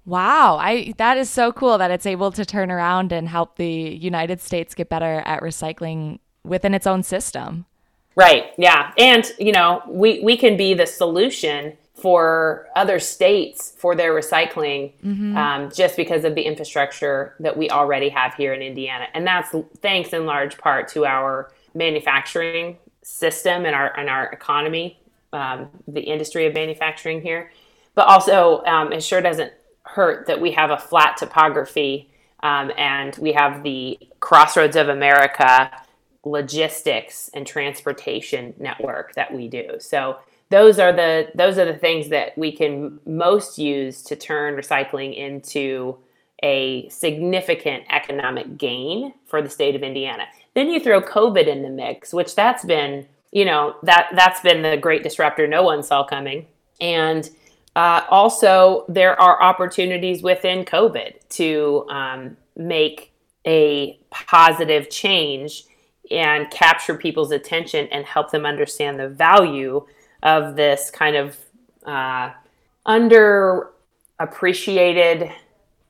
Wow, 0.05 0.57
I 0.57 0.93
that 0.97 1.17
is 1.17 1.29
so 1.29 1.51
cool 1.51 1.77
that 1.77 1.91
it's 1.91 2.05
able 2.05 2.31
to 2.33 2.43
turn 2.43 2.69
around 2.71 3.11
and 3.11 3.29
help 3.29 3.55
the 3.55 3.65
United 3.65 4.41
States 4.41 4.75
get 4.75 4.89
better 4.89 5.21
at 5.25 5.41
recycling 5.41 6.19
within 6.43 6.73
its 6.73 6.87
own 6.87 7.03
system. 7.03 7.65
Right. 8.15 8.51
Yeah. 8.57 8.91
And, 8.97 9.25
you 9.39 9.51
know, 9.51 9.81
we 9.87 10.19
we 10.19 10.37
can 10.37 10.57
be 10.57 10.73
the 10.73 10.85
solution 10.85 11.77
for 11.95 12.67
other 12.75 12.99
states 12.99 13.73
for 13.77 13.95
their 13.95 14.11
recycling 14.13 14.91
mm-hmm. 15.03 15.37
um, 15.37 15.71
just 15.71 15.95
because 15.95 16.23
of 16.23 16.33
the 16.33 16.41
infrastructure 16.41 17.35
that 17.39 17.55
we 17.55 17.69
already 17.69 18.09
have 18.09 18.33
here 18.33 18.53
in 18.53 18.61
Indiana. 18.61 19.05
And 19.13 19.25
that's 19.25 19.55
thanks 19.81 20.11
in 20.11 20.25
large 20.25 20.57
part 20.57 20.87
to 20.89 21.05
our 21.05 21.51
manufacturing 21.75 22.77
system 23.03 23.65
and 23.65 23.75
our 23.75 23.97
and 23.97 24.09
our 24.09 24.31
economy, 24.31 24.99
um, 25.31 25.69
the 25.87 26.01
industry 26.01 26.47
of 26.47 26.53
manufacturing 26.53 27.21
here. 27.21 27.51
But 27.93 28.07
also, 28.07 28.63
um, 28.65 28.91
it 28.91 29.03
sure 29.03 29.21
doesn't 29.21 29.53
hurt 29.83 30.27
that 30.27 30.41
we 30.41 30.51
have 30.51 30.71
a 30.71 30.77
flat 30.77 31.17
topography 31.17 32.09
um, 32.41 32.71
and 32.77 33.15
we 33.17 33.33
have 33.33 33.63
the 33.63 33.99
crossroads 34.19 34.75
of 34.75 34.89
America 34.89 35.71
logistics 36.23 37.29
and 37.33 37.47
transportation 37.47 38.53
network 38.59 39.13
that 39.15 39.33
we 39.33 39.47
do. 39.47 39.77
So 39.79 40.17
those 40.49 40.79
are 40.79 40.91
the 40.91 41.29
those 41.33 41.57
are 41.57 41.65
the 41.65 41.77
things 41.77 42.09
that 42.09 42.37
we 42.37 42.51
can 42.51 42.99
most 43.05 43.57
use 43.57 44.03
to 44.03 44.15
turn 44.15 44.55
recycling 44.55 45.15
into 45.15 45.97
a 46.43 46.89
significant 46.89 47.83
economic 47.89 48.57
gain 48.57 49.13
for 49.25 49.41
the 49.41 49.49
state 49.49 49.75
of 49.75 49.83
Indiana. 49.83 50.23
Then 50.53 50.69
you 50.69 50.79
throw 50.79 51.01
COVID 51.01 51.47
in 51.47 51.63
the 51.63 51.69
mix, 51.69 52.13
which 52.13 52.35
that's 52.35 52.65
been, 52.65 53.07
you 53.31 53.45
know, 53.45 53.75
that 53.83 54.09
that's 54.15 54.41
been 54.41 54.61
the 54.61 54.77
great 54.77 55.03
disruptor 55.03 55.47
no 55.47 55.63
one 55.63 55.83
saw 55.83 56.03
coming. 56.03 56.47
And 56.81 57.29
uh, 57.75 58.01
also, 58.09 58.83
there 58.89 59.19
are 59.19 59.41
opportunities 59.41 60.21
within 60.21 60.65
COVID 60.65 61.13
to 61.29 61.85
um, 61.89 62.37
make 62.57 63.13
a 63.47 63.97
positive 64.09 64.89
change 64.89 65.63
and 66.11 66.51
capture 66.51 66.95
people's 66.95 67.31
attention 67.31 67.87
and 67.91 68.05
help 68.05 68.29
them 68.31 68.45
understand 68.45 68.99
the 68.99 69.09
value 69.09 69.83
of 70.23 70.55
this 70.55 70.89
kind 70.91 71.15
of 71.15 71.37
uh, 71.85 72.31
underappreciated 72.85 75.33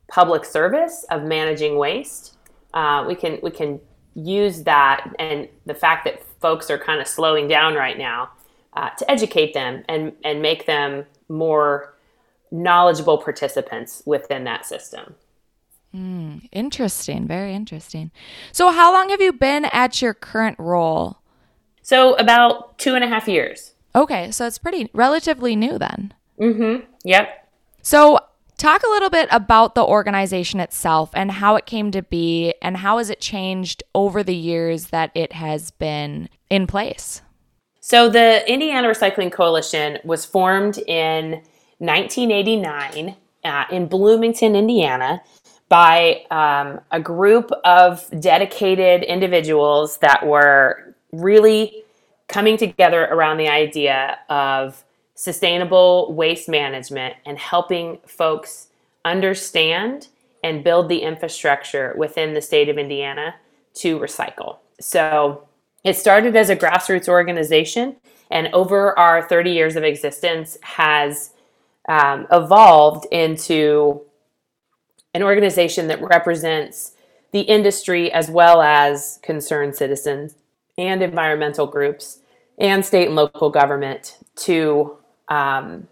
public 0.07 0.45
service 0.45 1.05
of 1.09 1.23
managing 1.23 1.77
waste. 1.77 2.37
Uh, 2.73 3.03
we 3.07 3.15
can 3.15 3.39
we 3.41 3.51
can 3.51 3.79
use 4.13 4.63
that 4.63 5.09
and 5.19 5.47
the 5.65 5.73
fact 5.73 6.03
that 6.05 6.21
folks 6.41 6.69
are 6.69 6.77
kind 6.77 6.99
of 6.99 7.07
slowing 7.07 7.47
down 7.47 7.75
right 7.75 7.97
now 7.97 8.29
uh, 8.73 8.89
to 8.91 9.09
educate 9.09 9.53
them 9.53 9.85
and 9.87 10.11
and 10.23 10.41
make 10.41 10.65
them 10.65 11.05
more 11.29 11.95
knowledgeable 12.51 13.17
participants 13.17 14.03
within 14.05 14.43
that 14.43 14.65
system. 14.65 15.15
Mm, 15.95 16.47
interesting, 16.51 17.27
very 17.27 17.53
interesting. 17.53 18.11
So, 18.51 18.71
how 18.71 18.93
long 18.93 19.09
have 19.09 19.21
you 19.21 19.33
been 19.33 19.65
at 19.65 20.01
your 20.01 20.13
current 20.13 20.57
role? 20.57 21.17
So, 21.81 22.13
about 22.15 22.77
two 22.77 22.95
and 22.95 23.03
a 23.03 23.07
half 23.07 23.27
years. 23.27 23.73
Okay, 23.93 24.31
so 24.31 24.47
it's 24.47 24.57
pretty 24.57 24.89
relatively 24.93 25.55
new 25.55 25.77
then. 25.77 26.13
Mm-hmm. 26.39 26.85
Yep. 27.03 27.49
So, 27.81 28.19
talk 28.57 28.83
a 28.83 28.89
little 28.89 29.09
bit 29.09 29.27
about 29.31 29.75
the 29.75 29.83
organization 29.83 30.61
itself 30.61 31.09
and 31.13 31.29
how 31.31 31.57
it 31.57 31.65
came 31.65 31.91
to 31.91 32.01
be, 32.01 32.53
and 32.61 32.77
how 32.77 32.97
has 32.97 33.09
it 33.09 33.19
changed 33.19 33.83
over 33.93 34.23
the 34.23 34.35
years 34.35 34.87
that 34.87 35.11
it 35.13 35.33
has 35.33 35.71
been 35.71 36.29
in 36.49 36.67
place. 36.67 37.21
So, 37.81 38.09
the 38.09 38.49
Indiana 38.49 38.87
Recycling 38.87 39.31
Coalition 39.31 39.97
was 40.05 40.23
formed 40.23 40.77
in 40.87 41.41
1989 41.79 43.17
uh, 43.43 43.65
in 43.71 43.87
Bloomington, 43.87 44.55
Indiana 44.55 45.21
by 45.71 46.25
um, 46.31 46.81
a 46.91 46.99
group 46.99 47.49
of 47.63 48.05
dedicated 48.19 49.03
individuals 49.03 49.99
that 49.99 50.27
were 50.27 50.93
really 51.13 51.85
coming 52.27 52.57
together 52.57 53.05
around 53.05 53.37
the 53.37 53.47
idea 53.47 54.19
of 54.29 54.83
sustainable 55.15 56.13
waste 56.13 56.49
management 56.49 57.15
and 57.25 57.39
helping 57.39 57.99
folks 58.05 58.67
understand 59.05 60.09
and 60.43 60.61
build 60.61 60.89
the 60.89 61.03
infrastructure 61.03 61.95
within 61.97 62.33
the 62.33 62.41
state 62.41 62.67
of 62.67 62.77
Indiana 62.77 63.33
to 63.75 63.97
recycle. 63.97 64.57
So 64.81 65.47
it 65.85 65.95
started 65.95 66.35
as 66.35 66.49
a 66.49 66.55
grassroots 66.57 67.07
organization, 67.07 67.95
and 68.29 68.49
over 68.51 68.97
our 68.99 69.25
30 69.25 69.51
years 69.51 69.77
of 69.77 69.85
existence, 69.85 70.57
has 70.63 71.31
um, 71.87 72.27
evolved 72.29 73.07
into 73.09 74.01
an 75.13 75.23
organization 75.23 75.87
that 75.87 76.01
represents 76.01 76.93
the 77.31 77.41
industry 77.41 78.11
as 78.11 78.29
well 78.29 78.61
as 78.61 79.19
concerned 79.23 79.75
citizens 79.75 80.35
and 80.77 81.01
environmental 81.01 81.67
groups 81.67 82.19
and 82.57 82.85
state 82.85 83.07
and 83.07 83.15
local 83.15 83.49
government 83.49 84.17
to 84.35 84.97
um, 85.29 85.87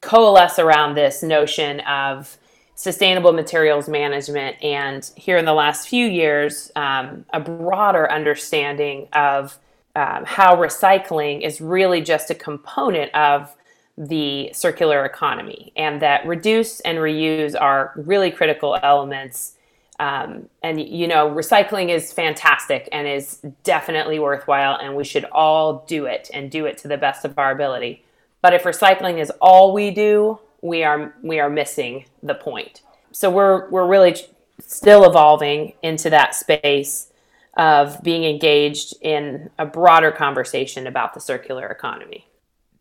coalesce 0.00 0.58
around 0.58 0.94
this 0.94 1.22
notion 1.22 1.80
of 1.80 2.38
sustainable 2.74 3.32
materials 3.32 3.88
management 3.88 4.56
and 4.62 5.10
here 5.16 5.36
in 5.36 5.44
the 5.44 5.52
last 5.52 5.88
few 5.88 6.06
years 6.06 6.70
um, 6.76 7.24
a 7.32 7.40
broader 7.40 8.10
understanding 8.10 9.08
of 9.12 9.58
um, 9.96 10.24
how 10.24 10.54
recycling 10.54 11.42
is 11.42 11.60
really 11.60 12.00
just 12.00 12.30
a 12.30 12.34
component 12.34 13.12
of 13.16 13.54
the 13.98 14.50
circular 14.52 15.04
economy 15.04 15.72
and 15.76 16.00
that 16.00 16.24
reduce 16.26 16.80
and 16.80 16.98
reuse 16.98 17.54
are 17.60 17.92
really 17.96 18.30
critical 18.30 18.78
elements 18.82 19.54
Um, 20.00 20.48
and 20.62 20.80
you 20.80 21.08
know, 21.08 21.28
recycling 21.28 21.88
is 21.88 22.12
fantastic 22.12 22.88
and 22.92 23.08
is 23.08 23.40
definitely 23.64 24.18
worthwhile, 24.20 24.76
and 24.80 24.94
we 24.94 25.04
should 25.04 25.24
all 25.32 25.84
do 25.88 26.06
it 26.06 26.30
and 26.32 26.50
do 26.50 26.66
it 26.66 26.78
to 26.78 26.88
the 26.88 26.96
best 26.96 27.24
of 27.24 27.38
our 27.38 27.50
ability. 27.50 28.04
But 28.40 28.54
if 28.54 28.62
recycling 28.62 29.18
is 29.18 29.32
all 29.40 29.72
we 29.72 29.90
do, 29.90 30.38
we 30.62 30.84
are 30.84 31.14
we 31.22 31.40
are 31.40 31.50
missing 31.50 32.04
the 32.22 32.34
point. 32.34 32.82
So 33.10 33.28
we're 33.30 33.68
we're 33.70 33.88
really 33.88 34.14
still 34.60 35.04
evolving 35.04 35.72
into 35.82 36.10
that 36.10 36.34
space 36.34 37.12
of 37.56 38.00
being 38.02 38.22
engaged 38.22 38.94
in 39.00 39.50
a 39.58 39.66
broader 39.66 40.12
conversation 40.12 40.86
about 40.86 41.14
the 41.14 41.20
circular 41.20 41.66
economy. 41.66 42.28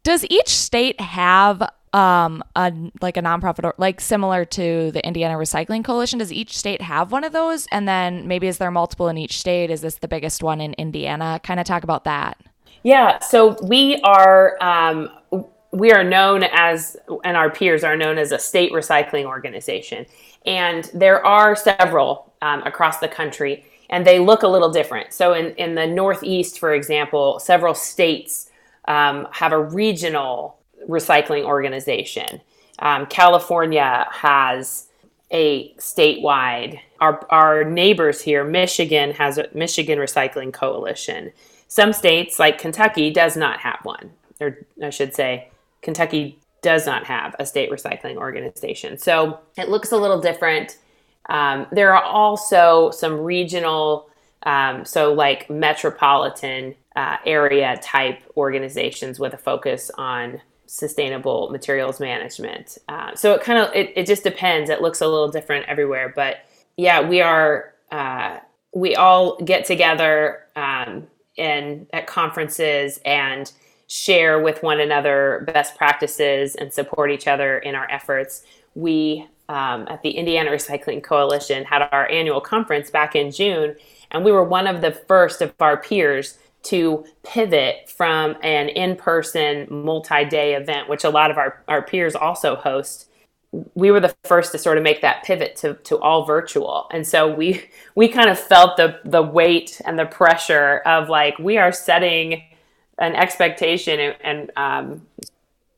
Does 0.08 0.26
each 0.30 0.48
state 0.48 1.02
have 1.02 1.62
um 1.92 2.42
a 2.56 2.72
like 3.02 3.18
a 3.18 3.22
nonprofit 3.22 3.66
or 3.66 3.74
like 3.78 4.00
similar 4.00 4.46
to 4.46 4.90
the 4.92 5.06
Indiana 5.06 5.34
Recycling 5.34 5.84
Coalition? 5.84 6.20
Does 6.20 6.32
each 6.32 6.58
state 6.58 6.82
have 6.82 7.12
one 7.12 7.26
of 7.26 7.34
those? 7.34 7.68
And 7.74 7.90
then 7.90 8.26
maybe 8.26 8.48
is 8.48 8.58
there 8.58 8.72
multiple 8.72 9.10
in 9.10 9.18
each 9.18 9.38
state? 9.38 9.70
Is 9.70 9.82
this 9.82 9.96
the 9.96 10.08
biggest 10.08 10.42
one 10.42 10.62
in 10.62 10.72
Indiana? 10.76 11.42
Kind 11.44 11.60
of 11.60 11.66
talk 11.66 11.84
about 11.84 12.06
that. 12.06 12.40
Yeah, 12.84 13.20
so 13.20 13.58
we 13.64 14.00
are 14.06 14.58
um, 14.62 15.10
we 15.72 15.92
are 15.92 16.06
known 16.06 16.44
as, 16.54 16.96
and 17.26 17.36
our 17.36 17.50
peers 17.50 17.84
are 17.84 17.98
known 17.98 18.18
as 18.18 18.32
a 18.32 18.40
state 18.40 18.72
recycling 18.72 19.26
organization, 19.26 20.06
and 20.46 20.90
there 20.94 21.26
are 21.26 21.54
several 21.54 22.32
um, 22.42 22.64
across 22.64 23.00
the 23.00 23.10
country, 23.10 23.66
and 23.90 24.08
they 24.08 24.20
look 24.20 24.44
a 24.44 24.48
little 24.48 24.72
different. 24.72 25.12
So 25.12 25.34
in 25.34 25.48
in 25.56 25.76
the 25.76 25.86
Northeast, 25.86 26.60
for 26.60 26.74
example, 26.74 27.40
several 27.40 27.74
states 27.74 28.47
um, 28.88 29.28
have 29.32 29.52
a 29.52 29.62
regional 29.62 30.60
recycling 30.88 31.44
organization. 31.44 32.42
Um, 32.80 33.06
California 33.08 34.08
has 34.12 34.88
a 35.32 35.74
statewide. 35.74 36.80
Our, 37.00 37.26
our 37.30 37.64
neighbors 37.64 38.22
here, 38.22 38.44
Michigan 38.44 39.12
has 39.12 39.38
a 39.38 39.50
Michigan 39.54 40.00
Recycling 40.00 40.54
Coalition. 40.54 41.32
Some 41.68 41.92
states, 41.92 42.40
like 42.40 42.58
Kentucky, 42.58 43.12
does 43.12 43.36
not 43.36 43.60
have 43.60 43.80
one, 43.84 44.12
or 44.40 44.60
I 44.82 44.90
should 44.90 45.14
say, 45.14 45.50
Kentucky 45.82 46.40
does 46.62 46.86
not 46.86 47.06
have 47.06 47.36
a 47.40 47.46
state 47.46 47.70
recycling 47.70 48.16
organization. 48.16 48.98
So 48.98 49.40
it 49.58 49.70
looks 49.70 49.92
a 49.92 49.98
little 49.98 50.20
different. 50.20 50.78
Um, 51.30 51.68
there 51.72 51.94
are 51.94 52.04
also 52.04 52.92
some 52.92 53.20
regional, 53.20 54.10
um, 54.44 54.86
so 54.86 55.14
like 55.14 55.50
metropolitan 55.50 56.76
uh, 56.98 57.18
area 57.28 57.78
type 57.82 58.20
organizations 58.36 59.20
with 59.20 59.32
a 59.36 59.38
focus 59.38 59.92
on 60.00 60.42
sustainable 60.66 61.50
materials 61.52 62.00
management. 62.00 62.80
Uh, 62.90 63.16
so 63.16 63.34
it 63.34 63.42
kind 63.42 63.60
of 63.60 63.74
it, 63.76 63.94
it 63.96 64.08
just 64.08 64.24
depends. 64.24 64.70
It 64.72 64.82
looks 64.82 65.00
a 65.00 65.08
little 65.08 65.30
different 65.30 65.68
everywhere, 65.68 66.12
but 66.14 66.38
yeah, 66.76 67.08
we 67.08 67.22
are 67.22 67.76
uh, 67.92 68.40
we 68.74 68.96
all 68.96 69.38
get 69.38 69.64
together 69.64 70.44
um, 70.56 71.08
and 71.38 71.86
at 71.94 72.08
conferences 72.08 73.00
and 73.06 73.52
share 73.86 74.42
with 74.42 74.64
one 74.64 74.80
another 74.80 75.44
best 75.54 75.78
practices 75.78 76.56
and 76.56 76.74
support 76.74 77.12
each 77.12 77.28
other 77.28 77.60
in 77.60 77.76
our 77.76 77.90
efforts. 77.92 78.44
We 78.74 79.28
um, 79.50 79.88
at 79.88 80.02
the 80.02 80.10
Indiana 80.10 80.50
Recycling 80.50 81.04
Coalition 81.04 81.64
had 81.64 81.88
our 81.92 82.10
annual 82.10 82.42
conference 82.42 82.90
back 82.90 83.16
in 83.16 83.30
June, 83.32 83.76
and 84.10 84.26
we 84.26 84.32
were 84.32 84.44
one 84.44 84.66
of 84.66 84.82
the 84.82 84.92
first 84.92 85.44
of 85.44 85.54
our 85.60 85.78
peers 85.78 86.40
to 86.68 87.06
pivot 87.24 87.90
from 87.90 88.36
an 88.42 88.70
in-person 88.70 89.68
multi-day 89.70 90.56
event 90.56 90.90
which 90.90 91.04
a 91.04 91.10
lot 91.10 91.32
of 91.32 91.38
our, 91.38 91.64
our 91.68 91.82
peers 91.82 92.16
also 92.16 92.56
host 92.56 93.08
we 93.76 93.92
were 93.92 94.00
the 94.00 94.14
first 94.24 94.52
to 94.52 94.58
sort 94.58 94.78
of 94.78 94.84
make 94.84 95.02
that 95.02 95.24
pivot 95.24 95.56
to, 95.58 95.76
to 95.76 95.98
all 96.00 96.26
virtual. 96.26 96.88
And 96.92 97.08
so 97.08 97.34
we 97.34 97.70
we 97.96 98.08
kind 98.08 98.30
of 98.30 98.38
felt 98.38 98.78
the 98.78 99.00
the 99.06 99.22
weight 99.22 99.82
and 99.86 99.98
the 99.98 100.06
pressure 100.06 100.82
of 100.86 101.10
like 101.10 101.38
we 101.40 101.58
are 101.58 101.72
setting 101.72 102.44
an 103.00 103.16
expectation 103.16 104.00
and, 104.00 104.16
and 104.22 104.52
um, 104.58 105.02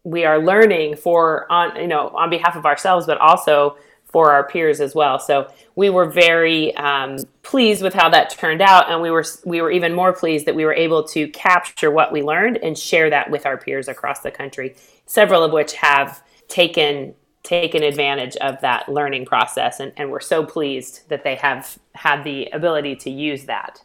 we 0.04 0.26
are 0.26 0.40
learning 0.40 0.96
for 0.96 1.52
on 1.52 1.76
you 1.76 1.88
know 1.88 2.10
on 2.10 2.30
behalf 2.30 2.56
of 2.56 2.66
ourselves 2.66 3.06
but 3.06 3.18
also 3.20 3.78
for 4.10 4.32
our 4.32 4.44
peers 4.44 4.82
as 4.82 4.96
well. 4.96 5.20
So 5.20 5.52
we 5.76 5.90
were 5.90 6.06
very 6.06 6.76
um, 6.76 7.18
pleased 7.44 7.82
with 7.82 7.94
how 7.94 8.10
that 8.10 8.32
turned 8.32 8.62
out, 8.62 8.92
and 8.92 9.02
we 9.02 9.12
were 9.12 9.26
we 9.46 9.62
were 9.62 9.72
even 9.72 9.94
more 9.94 10.14
pleased 10.14 10.46
that 10.46 10.56
we 10.56 10.66
were 10.66 10.74
able 10.74 11.04
to 11.10 11.28
capture 11.30 11.92
what 11.92 12.12
we 12.12 12.22
learned 12.22 12.58
and 12.58 12.78
share 12.78 13.10
that 13.10 13.30
with 13.30 13.46
our 13.46 13.58
peers 13.58 13.88
across 13.88 14.20
the 14.22 14.32
country. 14.32 14.76
Several 15.06 15.44
of 15.44 15.52
which 15.52 15.74
have 15.74 16.24
taken 16.48 17.14
taken 17.44 17.84
advantage 17.84 18.36
of 18.38 18.60
that 18.62 18.90
learning 18.90 19.26
process, 19.26 19.80
and, 19.80 19.94
and 19.96 20.12
we're 20.12 20.20
so 20.20 20.44
pleased 20.44 21.08
that 21.10 21.24
they 21.24 21.36
have 21.36 21.80
had 21.96 22.24
the 22.24 22.48
ability 22.52 22.96
to 22.96 23.10
use 23.10 23.46
that. 23.46 23.82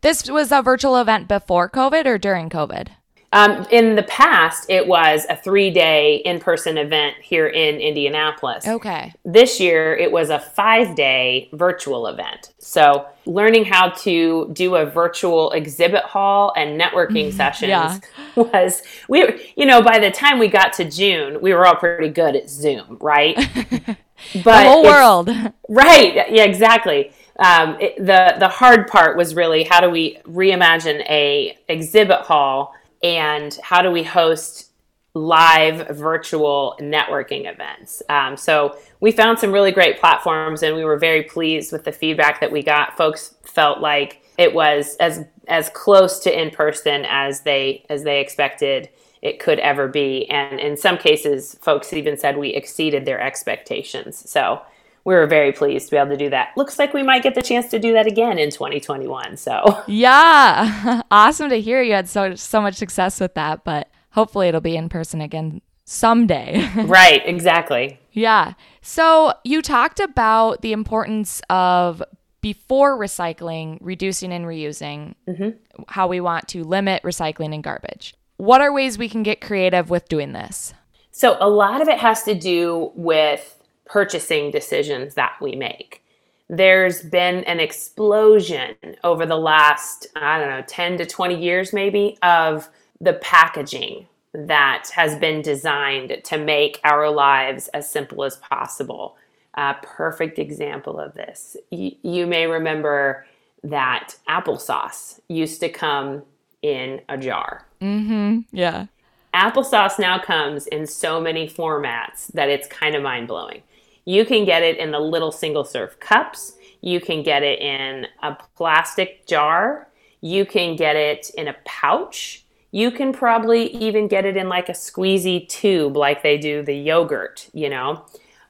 This 0.00 0.30
was 0.30 0.52
a 0.52 0.62
virtual 0.62 0.96
event 0.96 1.28
before 1.28 1.68
COVID 1.68 2.06
or 2.06 2.18
during 2.18 2.48
COVID? 2.48 2.88
Um, 3.34 3.66
in 3.72 3.96
the 3.96 4.04
past, 4.04 4.70
it 4.70 4.86
was 4.86 5.26
a 5.28 5.34
three 5.34 5.68
day 5.68 6.22
in 6.24 6.38
person 6.38 6.78
event 6.78 7.16
here 7.20 7.48
in 7.48 7.80
Indianapolis. 7.80 8.64
Okay. 8.64 9.12
This 9.24 9.58
year, 9.58 9.96
it 9.96 10.12
was 10.12 10.30
a 10.30 10.38
five 10.38 10.94
day 10.94 11.48
virtual 11.52 12.06
event. 12.06 12.54
So, 12.58 13.06
learning 13.26 13.64
how 13.64 13.88
to 13.88 14.50
do 14.52 14.76
a 14.76 14.86
virtual 14.86 15.50
exhibit 15.50 16.04
hall 16.04 16.52
and 16.56 16.80
networking 16.80 17.32
sessions 17.32 17.70
yeah. 17.70 17.98
was, 18.36 18.82
we, 19.08 19.52
you 19.56 19.66
know, 19.66 19.82
by 19.82 19.98
the 19.98 20.12
time 20.12 20.38
we 20.38 20.46
got 20.46 20.72
to 20.74 20.88
June, 20.88 21.40
we 21.40 21.52
were 21.52 21.66
all 21.66 21.74
pretty 21.74 22.10
good 22.10 22.36
at 22.36 22.48
Zoom, 22.48 22.98
right? 23.00 23.34
but 24.44 24.44
the 24.44 24.64
whole 24.64 24.84
world. 24.84 25.28
Right. 25.68 26.14
Yeah, 26.30 26.44
exactly. 26.44 27.12
Um, 27.36 27.78
it, 27.80 27.96
the 27.96 28.36
the 28.38 28.48
hard 28.48 28.86
part 28.86 29.16
was 29.16 29.34
really 29.34 29.64
how 29.64 29.80
do 29.80 29.90
we 29.90 30.18
reimagine 30.24 31.00
a 31.10 31.58
exhibit 31.68 32.20
hall 32.20 32.76
and 33.04 33.56
how 33.62 33.82
do 33.82 33.90
we 33.90 34.02
host 34.02 34.70
live 35.14 35.86
virtual 35.96 36.76
networking 36.80 37.50
events. 37.50 38.02
Um, 38.08 38.36
so 38.36 38.76
we 38.98 39.12
found 39.12 39.38
some 39.38 39.52
really 39.52 39.70
great 39.70 40.00
platforms, 40.00 40.64
and 40.64 40.74
we 40.74 40.84
were 40.84 40.98
very 40.98 41.22
pleased 41.22 41.70
with 41.70 41.84
the 41.84 41.92
feedback 41.92 42.40
that 42.40 42.50
we 42.50 42.62
got. 42.62 42.96
Folks 42.96 43.36
felt 43.44 43.80
like 43.80 44.22
it 44.38 44.52
was 44.52 44.96
as 44.96 45.24
as 45.46 45.68
close 45.70 46.18
to 46.20 46.42
in 46.42 46.50
person 46.50 47.04
as 47.08 47.42
they 47.42 47.84
as 47.88 48.02
they 48.02 48.20
expected 48.20 48.88
it 49.22 49.38
could 49.38 49.60
ever 49.60 49.86
be, 49.86 50.28
and 50.28 50.58
in 50.58 50.76
some 50.76 50.98
cases, 50.98 51.56
folks 51.62 51.92
even 51.92 52.16
said 52.16 52.36
we 52.36 52.50
exceeded 52.50 53.04
their 53.04 53.20
expectations. 53.20 54.28
So 54.28 54.60
we 55.04 55.14
were 55.14 55.26
very 55.26 55.52
pleased 55.52 55.86
to 55.86 55.90
be 55.92 55.96
able 55.98 56.10
to 56.10 56.16
do 56.16 56.30
that. 56.30 56.56
Looks 56.56 56.78
like 56.78 56.94
we 56.94 57.02
might 57.02 57.22
get 57.22 57.34
the 57.34 57.42
chance 57.42 57.68
to 57.70 57.78
do 57.78 57.92
that 57.92 58.06
again 58.06 58.38
in 58.38 58.50
2021. 58.50 59.36
So 59.36 59.82
yeah, 59.86 61.02
awesome 61.10 61.50
to 61.50 61.60
hear 61.60 61.82
you 61.82 61.92
had 61.92 62.08
so 62.08 62.34
so 62.34 62.60
much 62.60 62.74
success 62.74 63.20
with 63.20 63.34
that. 63.34 63.64
But 63.64 63.90
hopefully 64.10 64.48
it'll 64.48 64.60
be 64.60 64.76
in 64.76 64.88
person 64.88 65.20
again 65.20 65.60
someday. 65.84 66.68
right, 66.84 67.22
exactly. 67.26 68.00
Yeah. 68.12 68.54
So 68.80 69.34
you 69.44 69.60
talked 69.60 70.00
about 70.00 70.62
the 70.62 70.72
importance 70.72 71.42
of 71.50 72.02
before 72.40 72.98
recycling, 72.98 73.78
reducing 73.80 74.32
and 74.32 74.44
reusing, 74.44 75.14
mm-hmm. 75.26 75.50
how 75.88 76.06
we 76.06 76.20
want 76.20 76.48
to 76.48 76.62
limit 76.62 77.02
recycling 77.02 77.54
and 77.54 77.64
garbage. 77.64 78.14
What 78.36 78.60
are 78.60 78.72
ways 78.72 78.98
we 78.98 79.08
can 79.08 79.22
get 79.22 79.40
creative 79.40 79.90
with 79.90 80.08
doing 80.08 80.32
this? 80.32 80.74
So, 81.10 81.36
a 81.40 81.48
lot 81.48 81.80
of 81.80 81.88
it 81.88 81.98
has 81.98 82.24
to 82.24 82.34
do 82.34 82.90
with 82.94 83.62
purchasing 83.94 84.50
decisions 84.50 85.14
that 85.14 85.36
we 85.40 85.54
make. 85.54 86.02
There's 86.48 87.00
been 87.00 87.44
an 87.44 87.60
explosion 87.60 88.74
over 89.04 89.24
the 89.24 89.36
last, 89.36 90.08
I 90.16 90.36
don't 90.36 90.50
know, 90.50 90.64
10 90.66 90.98
to 90.98 91.06
20 91.06 91.40
years 91.40 91.72
maybe, 91.72 92.18
of 92.20 92.68
the 93.00 93.12
packaging 93.12 94.08
that 94.32 94.90
has 94.96 95.16
been 95.20 95.42
designed 95.42 96.22
to 96.24 96.38
make 96.38 96.80
our 96.82 97.08
lives 97.08 97.68
as 97.68 97.88
simple 97.88 98.24
as 98.24 98.36
possible. 98.38 99.16
A 99.54 99.76
perfect 99.80 100.40
example 100.40 100.98
of 100.98 101.14
this. 101.14 101.56
Y- 101.70 101.94
you 102.02 102.26
may 102.26 102.48
remember 102.48 103.24
that 103.62 104.16
applesauce 104.28 105.20
used 105.28 105.60
to 105.60 105.68
come 105.68 106.24
in 106.62 107.00
a 107.08 107.16
jar. 107.16 107.64
Mm-hmm. 107.80 108.40
Yeah. 108.50 108.86
Applesauce 109.32 110.00
now 110.00 110.18
comes 110.18 110.66
in 110.66 110.84
so 110.84 111.20
many 111.20 111.48
formats 111.48 112.26
that 112.32 112.48
it's 112.48 112.66
kind 112.66 112.96
of 112.96 113.02
mind 113.04 113.28
blowing. 113.28 113.62
You 114.04 114.24
can 114.24 114.44
get 114.44 114.62
it 114.62 114.78
in 114.78 114.90
the 114.90 115.00
little 115.00 115.32
single 115.32 115.64
serve 115.64 115.98
cups. 116.00 116.54
You 116.80 117.00
can 117.00 117.22
get 117.22 117.42
it 117.42 117.60
in 117.60 118.06
a 118.22 118.36
plastic 118.56 119.26
jar. 119.26 119.88
You 120.20 120.44
can 120.44 120.76
get 120.76 120.96
it 120.96 121.30
in 121.36 121.48
a 121.48 121.56
pouch. 121.64 122.44
You 122.70 122.90
can 122.90 123.12
probably 123.12 123.68
even 123.76 124.08
get 124.08 124.24
it 124.24 124.36
in 124.36 124.48
like 124.48 124.68
a 124.68 124.72
squeezy 124.72 125.48
tube, 125.48 125.96
like 125.96 126.22
they 126.22 126.38
do 126.38 126.62
the 126.62 126.74
yogurt, 126.74 127.48
you 127.52 127.70
know? 127.70 128.04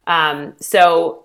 Um, 0.06 0.54
so 0.60 1.24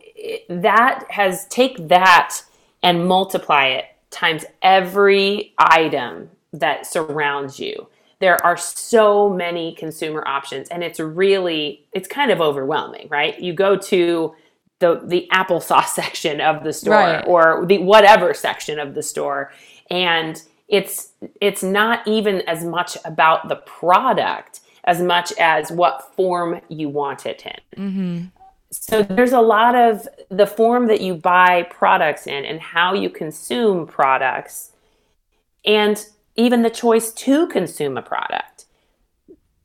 that 0.50 1.06
has 1.10 1.48
take 1.48 1.88
that 1.88 2.42
and 2.84 3.08
multiply 3.08 3.68
it 3.68 3.86
times 4.12 4.46
every 4.62 5.54
item 5.58 6.30
that 6.54 6.86
surrounds 6.86 7.60
you 7.60 7.88
there 8.20 8.44
are 8.46 8.58
so 8.58 9.30
many 9.30 9.74
consumer 9.76 10.26
options 10.28 10.68
and 10.70 10.84
it's 10.84 11.00
really 11.00 11.86
it's 11.94 12.08
kind 12.08 12.32
of 12.32 12.40
overwhelming 12.42 13.08
right 13.10 13.40
you 13.40 13.54
go 13.54 13.76
to 13.76 14.34
the 14.80 15.02
the 15.06 15.28
applesauce 15.32 15.88
section 15.90 16.42
of 16.42 16.64
the 16.64 16.74
store 16.74 16.94
Right. 16.94 17.26
or 17.28 17.66
the 17.66 17.80
whatever 17.80 18.34
section 18.34 18.80
of 18.80 18.94
the 18.94 19.04
store 19.04 19.52
and 19.90 20.42
it's 20.68 21.14
it's 21.42 21.64
not 21.64 22.08
even 22.08 22.42
as 22.42 22.64
much 22.64 22.98
about 23.06 23.48
the 23.50 23.58
product 23.58 24.62
as 24.84 25.02
much 25.02 25.34
as 25.40 25.72
what 25.72 26.14
form 26.16 26.62
you 26.70 26.90
want 26.90 27.26
it 27.26 27.44
in 27.76 27.92
mm-hmm. 27.92 28.26
so 28.72 29.02
there's 29.04 29.34
a 29.34 29.42
lot 29.42 29.76
of 29.76 30.08
the 30.30 30.46
form 30.46 30.88
that 30.88 31.02
you 31.02 31.16
buy 31.16 31.64
products 31.64 32.28
in 32.28 32.46
and 32.46 32.60
how 32.60 32.94
you 32.94 33.10
consume 33.10 33.88
products 33.88 34.72
and 35.66 36.06
even 36.39 36.62
the 36.62 36.69
choice 36.69 37.12
to 37.12 37.47
consume 37.47 37.97
a 37.97 38.02
product 38.02 38.65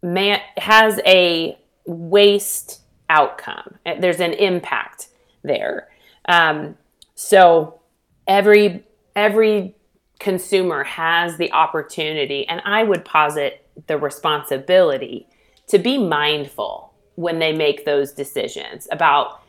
man 0.03 0.39
has 0.59 1.01
a 1.07 1.59
waste 1.87 2.83
outcome. 3.09 3.77
There's 3.99 4.21
an 4.21 4.35
impact 4.35 5.09
there. 5.43 5.89
Um, 6.27 6.77
so 7.15 7.81
every 8.27 8.85
every 9.15 9.75
consumer 10.19 10.85
has 10.85 11.37
the 11.37 11.53
opportunity 11.53 12.47
and 12.49 12.63
i 12.65 12.83
would 12.83 13.05
posit 13.05 13.67
the 13.87 13.99
responsibility 13.99 15.27
to 15.67 15.79
be 15.79 15.99
mindful 15.99 16.95
when 17.17 17.39
they 17.39 17.53
make 17.53 17.85
those 17.85 18.13
decisions 18.13 18.89
about 18.91 19.43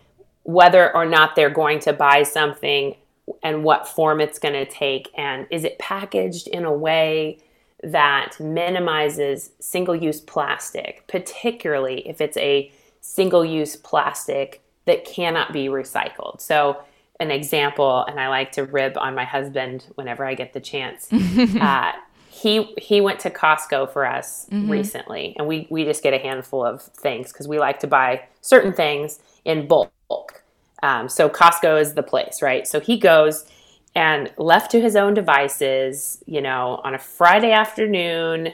whether 0.44 0.94
or 0.96 1.06
not 1.06 1.36
they're 1.36 1.50
going 1.50 1.80
to 1.80 1.94
buy 1.94 2.24
something 2.24 2.96
and 3.44 3.64
what 3.64 3.88
form 3.88 4.22
it's 4.22 4.40
going 4.40 4.54
to 4.54 4.66
take 4.66 5.10
and 5.18 5.48
is 5.50 5.64
it 5.64 5.78
packaged 5.80 6.48
in 6.48 6.66
a 6.66 6.74
way 6.74 7.38
that 7.84 8.40
minimizes 8.40 9.52
single-use 9.60 10.22
plastic 10.22 11.06
particularly 11.08 12.08
if 12.08 12.22
it's 12.22 12.38
a 12.38 12.72
single-use 13.02 13.76
plastic 13.78 14.62
that 14.86 15.06
cannot 15.06 15.54
be 15.54 15.68
recycled 15.68 16.40
so 16.40 16.78
an 17.20 17.32
example 17.32 18.06
and 18.08 18.20
i 18.20 18.28
like 18.28 18.52
to 18.52 18.64
rib 18.64 18.98
on 18.98 19.16
my 19.16 19.26
husband 19.26 19.86
whenever 19.96 20.26
i 20.26 20.34
get 20.34 20.54
the 20.54 20.60
chance 20.60 21.12
uh, 21.62 21.92
he 22.36 22.74
he 22.78 23.00
went 23.00 23.22
to 23.22 23.30
Costco 23.30 23.94
for 23.94 24.06
us 24.06 24.46
recently, 24.52 25.34
and 25.38 25.48
we 25.48 25.68
we 25.70 25.86
just 25.86 26.04
get 26.04 26.14
a 26.14 26.18
handful 26.18 26.66
of 26.66 26.82
things 26.82 27.32
because 27.32 27.48
we 27.48 27.60
like 27.60 27.80
to 27.80 27.88
buy 27.88 28.24
certain 28.42 28.74
things 28.74 29.20
in 29.46 29.68
bulk. 29.68 30.44
Um, 30.86 31.10
so 31.10 31.28
Costco 31.28 31.82
is 31.82 31.96
the 31.96 32.04
place, 32.04 32.44
right? 32.44 32.68
So 32.68 32.80
he 32.80 33.00
goes 33.00 33.50
and 33.96 34.32
left 34.38 34.70
to 34.72 34.80
his 34.80 34.96
own 34.96 35.16
devices, 35.16 36.24
you 36.28 36.42
know, 36.42 36.80
on 36.84 36.94
a 36.94 37.00
Friday 37.00 37.52
afternoon, 37.52 38.54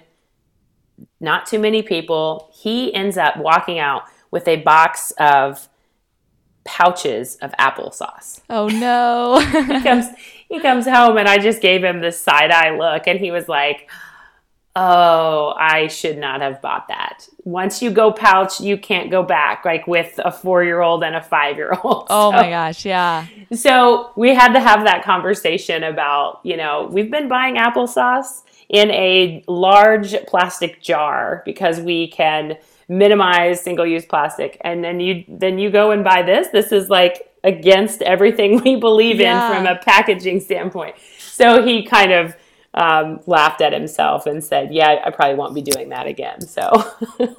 not 1.19 1.45
too 1.45 1.59
many 1.59 1.83
people. 1.83 2.49
He 2.53 2.93
ends 2.93 3.17
up 3.17 3.35
walking 3.35 3.79
out 3.79 4.03
with 4.31 4.47
a 4.47 4.55
box 4.57 5.11
of 5.19 5.67
pouches 6.63 7.37
of 7.37 7.51
applesauce 7.53 8.39
Oh 8.47 8.67
no. 8.67 9.39
he 9.65 9.81
comes 9.81 10.05
he 10.47 10.59
comes 10.61 10.85
home 10.87 11.17
and 11.17 11.27
I 11.27 11.37
just 11.37 11.61
gave 11.61 11.83
him 11.83 11.99
this 11.99 12.17
side 12.17 12.51
eye 12.51 12.77
look 12.77 13.07
and 13.07 13.19
he 13.19 13.31
was 13.31 13.49
like, 13.49 13.89
"Oh, 14.75 15.53
I 15.57 15.87
should 15.87 16.17
not 16.17 16.41
have 16.41 16.61
bought 16.61 16.87
that. 16.87 17.27
Once 17.43 17.81
you 17.81 17.91
go 17.91 18.11
pouch, 18.11 18.61
you 18.61 18.77
can't 18.77 19.11
go 19.11 19.21
back 19.23 19.65
like 19.65 19.85
with 19.87 20.17
a 20.23 20.31
4-year-old 20.31 21.03
and 21.03 21.15
a 21.15 21.21
5-year-old." 21.21 22.07
oh 22.09 22.31
So- 22.31 22.37
my 22.37 22.49
gosh, 22.49 22.85
yeah. 22.85 23.25
so 23.53 24.11
we 24.15 24.33
had 24.33 24.53
to 24.53 24.59
have 24.59 24.83
that 24.85 25.03
conversation 25.03 25.83
about, 25.83 26.39
you 26.43 26.57
know, 26.57 26.87
we've 26.91 27.11
been 27.11 27.27
buying 27.27 27.55
applesauce 27.55 28.43
in 28.69 28.89
a 28.91 29.43
large 29.47 30.15
plastic 30.27 30.81
jar 30.81 31.41
because 31.45 31.79
we 31.81 32.07
can 32.07 32.57
minimize 32.87 33.61
single-use 33.61 34.05
plastic. 34.05 34.57
And 34.61 34.83
then 34.83 34.99
you 34.99 35.23
then 35.27 35.57
you 35.59 35.69
go 35.69 35.91
and 35.91 36.03
buy 36.03 36.21
this. 36.21 36.47
This 36.49 36.71
is 36.71 36.89
like 36.89 37.29
against 37.43 38.01
everything 38.03 38.61
we 38.63 38.75
believe 38.77 39.19
Yeah. 39.19 39.49
in 39.49 39.55
from 39.55 39.67
a 39.67 39.79
packaging 39.79 40.39
standpoint. 40.39 40.95
So 41.19 41.63
he 41.63 41.83
kind 41.83 42.11
of 42.11 42.35
um, 42.73 43.19
laughed 43.27 43.61
at 43.61 43.73
himself 43.73 44.25
and 44.25 44.43
said, 44.43 44.73
"Yeah, 44.73 45.01
I 45.05 45.09
probably 45.11 45.35
won't 45.35 45.53
be 45.55 45.61
doing 45.61 45.89
that 45.89 46.07
again." 46.07 46.41
So 46.41 46.69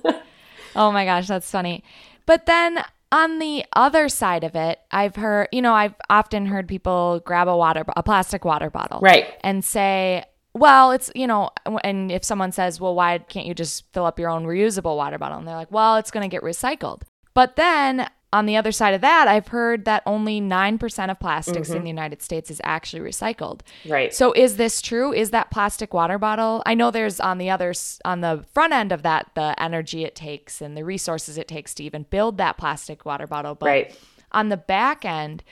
Oh 0.77 0.91
my 0.93 1.05
gosh, 1.05 1.27
that's 1.27 1.51
funny. 1.51 1.85
But 2.27 2.47
then 2.47 2.83
on 3.11 3.39
the 3.39 3.65
other 3.75 4.09
side 4.09 4.43
of 4.45 4.55
it, 4.57 4.81
I've 4.91 5.17
heard, 5.17 5.49
you 5.53 5.61
know, 5.61 5.75
I've 5.75 5.95
often 6.09 6.47
heard 6.47 6.67
people 6.67 7.21
grab 7.25 7.47
a 7.49 7.57
water, 7.57 7.85
a 7.95 8.03
plastic 8.03 8.45
water 8.45 8.71
bottle, 8.71 9.01
Right. 9.01 9.35
and 9.43 9.63
say, 9.63 10.25
well, 10.55 10.93
it's, 10.93 11.11
you 11.15 11.27
know, 11.27 11.51
and 11.85 12.11
if 12.11 12.25
someone 12.25 12.53
says, 12.53 12.81
well, 12.81 12.95
why 12.95 13.19
can't 13.19 13.45
you 13.47 13.55
just 13.55 13.85
fill 13.93 14.07
up 14.07 14.19
your 14.19 14.31
own 14.31 14.45
reusable 14.45 14.97
water 14.97 15.19
bottle? 15.19 15.37
And 15.39 15.47
they're 15.47 15.57
like, 15.57 15.71
well, 15.71 15.97
it's 15.97 16.11
going 16.11 16.29
to 16.29 16.35
get 16.35 16.43
recycled. 16.43 17.03
But 17.35 17.57
then 17.57 18.09
on 18.33 18.47
the 18.47 18.57
other 18.57 18.73
side 18.73 18.95
of 18.95 19.03
that, 19.03 19.29
I've 19.29 19.49
heard 19.49 19.85
that 19.85 20.03
only 20.07 20.41
9% 20.41 21.11
of 21.11 21.21
plastics 21.21 21.69
in 21.69 21.75
mm-hmm. 21.75 21.83
the 21.83 21.89
United 21.89 22.23
States 22.23 22.51
is 22.51 22.61
actually 22.65 23.03
recycled. 23.03 23.61
right. 23.87 24.15
So 24.15 24.33
is 24.33 24.57
this 24.57 24.81
true? 24.81 25.13
Is 25.13 25.31
that 25.31 25.51
plastic 25.51 25.93
water 25.93 26.19
bottle? 26.19 26.63
I 26.65 26.75
know 26.75 26.91
there's 26.91 27.21
on 27.21 27.39
the 27.39 27.51
other 27.51 27.75
on 28.05 28.23
the 28.23 28.45
front 28.55 28.73
end 28.73 28.91
of 28.91 29.03
that 29.03 29.31
the 29.35 29.55
energy 29.63 30.05
it 30.05 30.15
takes 30.15 30.63
and 30.63 30.77
the 30.77 30.85
resources 30.85 31.37
it 31.37 31.47
takes 31.47 31.75
to 31.75 31.85
even 31.85 32.07
build 32.09 32.39
that 32.39 32.57
plastic 32.57 33.05
water 33.05 33.27
bottle, 33.27 33.55
but 33.55 33.67
Right. 33.67 33.99
on 34.33 34.49
the 34.49 34.57
back 34.57 35.05
end, 35.05 35.45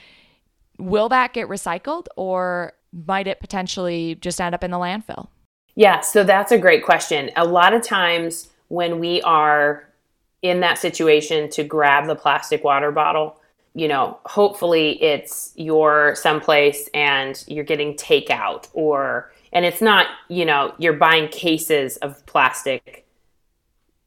will 0.79 1.09
that 1.09 1.33
get 1.33 1.47
recycled 1.47 2.07
or 2.15 2.73
might 2.91 3.27
it 3.27 3.39
potentially 3.39 4.15
just 4.15 4.41
end 4.41 4.55
up 4.55 4.63
in 4.63 4.71
the 4.71 4.77
landfill? 4.77 5.27
Yeah, 5.75 6.01
so 6.01 6.23
that's 6.23 6.51
a 6.51 6.57
great 6.57 6.83
question. 6.83 7.29
A 7.35 7.45
lot 7.45 7.73
of 7.73 7.81
times 7.81 8.49
when 8.67 8.99
we 8.99 9.21
are 9.21 9.87
in 10.41 10.61
that 10.61 10.77
situation 10.77 11.49
to 11.51 11.63
grab 11.63 12.07
the 12.07 12.15
plastic 12.15 12.63
water 12.63 12.91
bottle, 12.91 13.39
you 13.73 13.87
know, 13.87 14.19
hopefully 14.25 15.01
it's 15.01 15.53
you're 15.55 16.15
someplace 16.15 16.89
and 16.93 17.43
you're 17.47 17.63
getting 17.63 17.93
takeout 17.95 18.67
or 18.73 19.31
and 19.53 19.65
it's 19.65 19.81
not, 19.81 20.07
you 20.29 20.45
know, 20.45 20.73
you're 20.77 20.93
buying 20.93 21.27
cases 21.27 21.97
of 21.97 22.25
plastic 22.25 23.05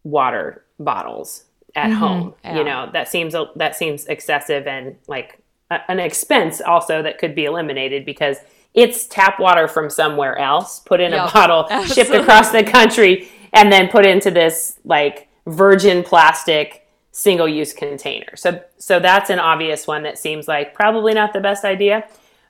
water 0.02 0.64
bottles 0.78 1.44
at 1.74 1.90
mm-hmm. 1.90 1.98
home. 1.98 2.34
yeah. 2.44 2.58
You 2.58 2.64
know, 2.64 2.90
that 2.92 3.08
seems 3.08 3.34
that 3.56 3.76
seems 3.76 4.06
excessive 4.06 4.66
and 4.66 4.96
like 5.06 5.38
a- 5.70 5.90
an 5.90 6.00
expense 6.00 6.60
also 6.60 7.02
that 7.02 7.18
could 7.18 7.34
be 7.34 7.44
eliminated 7.44 8.04
because 8.04 8.38
it's 8.74 9.06
tap 9.06 9.38
water 9.38 9.68
from 9.68 9.88
somewhere 9.88 10.36
else 10.36 10.80
put 10.80 11.00
in 11.00 11.12
Yep, 11.12 11.28
a 11.28 11.32
bottle 11.32 11.84
shipped 11.86 12.10
across 12.10 12.50
the 12.50 12.64
country 12.64 13.28
and 13.52 13.72
then 13.72 13.88
put 13.88 14.04
into 14.04 14.30
this 14.30 14.78
like 14.84 15.28
virgin 15.46 16.02
plastic 16.02 16.86
single 17.12 17.48
use 17.48 17.72
container 17.72 18.34
so 18.36 18.60
so 18.78 18.98
that's 18.98 19.30
an 19.30 19.38
obvious 19.38 19.86
one 19.86 20.02
that 20.02 20.18
seems 20.18 20.48
like 20.48 20.74
probably 20.74 21.14
not 21.14 21.32
the 21.32 21.40
best 21.40 21.64
idea 21.64 22.06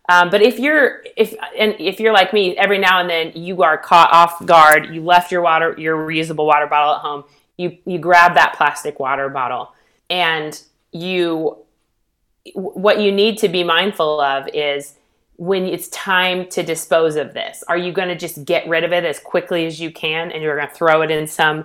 um, 0.09 0.31
but 0.31 0.43
if 0.43 0.59
you're 0.59 1.03
if 1.17 1.35
and 1.59 1.75
if 1.79 2.01
you're 2.01 2.13
like 2.13 2.33
me 2.33 2.57
every 2.57 2.79
now 2.79 3.01
and 3.01 3.11
then 3.11 3.33
you 3.35 3.63
are 3.63 3.77
caught 3.77 4.11
off 4.13 4.45
guard 4.47 4.95
you 4.95 5.03
left 5.03 5.31
your 5.31 5.43
water 5.43 5.75
your 5.79 5.97
reusable 5.97 6.47
water 6.47 6.67
bottle 6.67 6.95
at 6.95 7.01
home 7.01 7.25
you 7.59 7.77
you 7.85 7.99
grab 7.99 8.35
that 8.35 8.55
plastic 8.57 8.99
water 8.99 9.29
bottle 9.29 9.73
and 10.09 10.63
you 10.93 11.59
what 12.55 13.01
you 13.01 13.11
need 13.11 13.39
to 13.39 13.49
be 13.49 13.65
mindful 13.65 14.21
of 14.21 14.49
is 14.53 14.95
when 15.37 15.65
it's 15.65 15.89
time 15.89 16.49
to 16.49 16.63
dispose 16.63 17.17
of 17.17 17.35
this. 17.35 17.65
Are 17.69 17.77
you 17.77 17.93
going 17.93 18.09
to 18.09 18.17
just 18.17 18.45
get 18.45 18.69
rid 18.69 18.85
of 18.85 18.93
it 18.93 19.05
as 19.05 19.19
quickly 19.19 19.67
as 19.67 19.81
you 19.81 19.91
can 19.91 20.31
and 20.31 20.43
you're 20.43 20.57
going 20.57 20.69
to 20.69 20.75
throw 20.75 21.03
it 21.03 21.11
in 21.11 21.27
some 21.27 21.65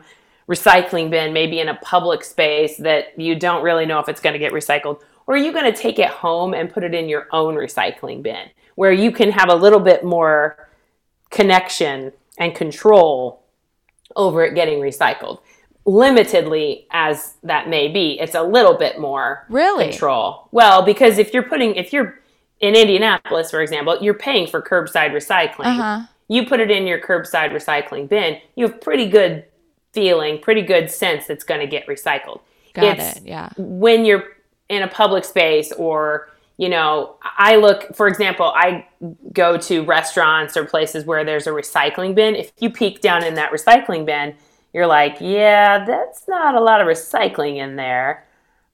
recycling 0.50 1.12
bin, 1.12 1.32
maybe 1.32 1.60
in 1.60 1.70
a 1.70 1.76
public 1.76 2.24
space 2.24 2.78
that 2.78 3.18
you 3.18 3.36
don't 3.36 3.64
really 3.64 3.86
know 3.86 4.00
if 4.00 4.10
it's 4.10 4.20
going 4.20 4.34
to 4.34 4.40
get 4.40 4.52
recycled? 4.52 5.02
Or 5.28 5.36
are 5.36 5.38
you 5.38 5.54
going 5.54 5.72
to 5.72 5.78
take 5.78 6.00
it 6.00 6.10
home 6.10 6.56
and 6.56 6.74
put 6.74 6.84
it 6.84 6.96
in 6.96 7.08
your 7.08 7.28
own 7.32 7.54
recycling 7.54 8.24
bin 8.24 8.50
where 8.76 8.92
you 8.92 9.12
can 9.12 9.32
have 9.32 9.50
a 9.50 9.56
little 9.56 9.80
bit 9.80 10.04
more 10.04 10.68
connection 11.30 12.12
and 12.40 12.56
control 12.56 13.44
over 14.16 14.44
it 14.44 14.56
getting 14.56 14.80
recycled? 14.80 15.40
Limitedly 15.86 16.86
as 16.92 17.36
that 17.44 17.70
may 17.70 17.88
be, 17.88 18.20
it's 18.20 18.36
a 18.36 18.42
little 18.42 18.76
bit 18.76 19.00
more 19.00 19.46
Really? 19.50 19.90
control. 19.90 20.50
Well, 20.52 20.82
because 20.84 21.20
if 21.20 21.32
you're 21.32 21.44
putting, 21.44 21.76
if 21.76 21.94
you're 21.94 22.20
in 22.60 22.76
Indianapolis, 22.76 23.52
for 23.52 23.62
example, 23.62 24.00
you're 24.02 24.16
paying 24.16 24.48
for 24.48 24.62
curbside 24.62 25.12
recycling. 25.12 25.78
Uh-huh. 25.80 26.08
You 26.28 26.46
put 26.46 26.60
it 26.60 26.70
in 26.70 26.86
your 26.86 27.00
curbside 27.00 27.52
recycling 27.52 28.10
bin, 28.10 28.40
you 28.56 28.68
have 28.68 28.82
pretty 28.82 29.08
good 29.08 29.46
feeling, 29.94 30.40
pretty 30.40 30.62
good 30.62 30.90
sense 30.92 31.30
it's 31.30 31.44
going 31.44 31.60
to 31.62 31.68
get 31.68 31.88
recycled. 31.88 32.42
Got 32.74 33.00
It's 33.00 33.18
it. 33.18 33.24
Yeah. 33.26 33.50
when 33.58 34.06
you're 34.06 34.24
in 34.70 34.84
a 34.84 34.88
public 34.88 35.26
space 35.26 35.72
or 35.72 36.30
you 36.58 36.70
know 36.70 37.16
i 37.40 37.56
look 37.56 37.96
for 37.96 38.08
example 38.08 38.52
i 38.56 38.86
go 39.34 39.58
to 39.58 39.84
restaurants 39.84 40.56
or 40.56 40.64
places 40.66 41.06
where 41.06 41.24
there's 41.24 41.48
a 41.48 41.50
recycling 41.50 42.14
bin 42.14 42.36
if 42.36 42.52
you 42.60 42.70
peek 42.70 43.02
down 43.02 43.24
in 43.24 43.34
that 43.34 43.52
recycling 43.52 44.06
bin 44.06 44.36
you're 44.74 44.86
like 44.86 45.18
yeah 45.22 45.84
that's 45.86 46.28
not 46.28 46.54
a 46.54 46.60
lot 46.60 46.80
of 46.82 46.86
recycling 46.88 47.56
in 47.58 47.78
there 47.78 48.28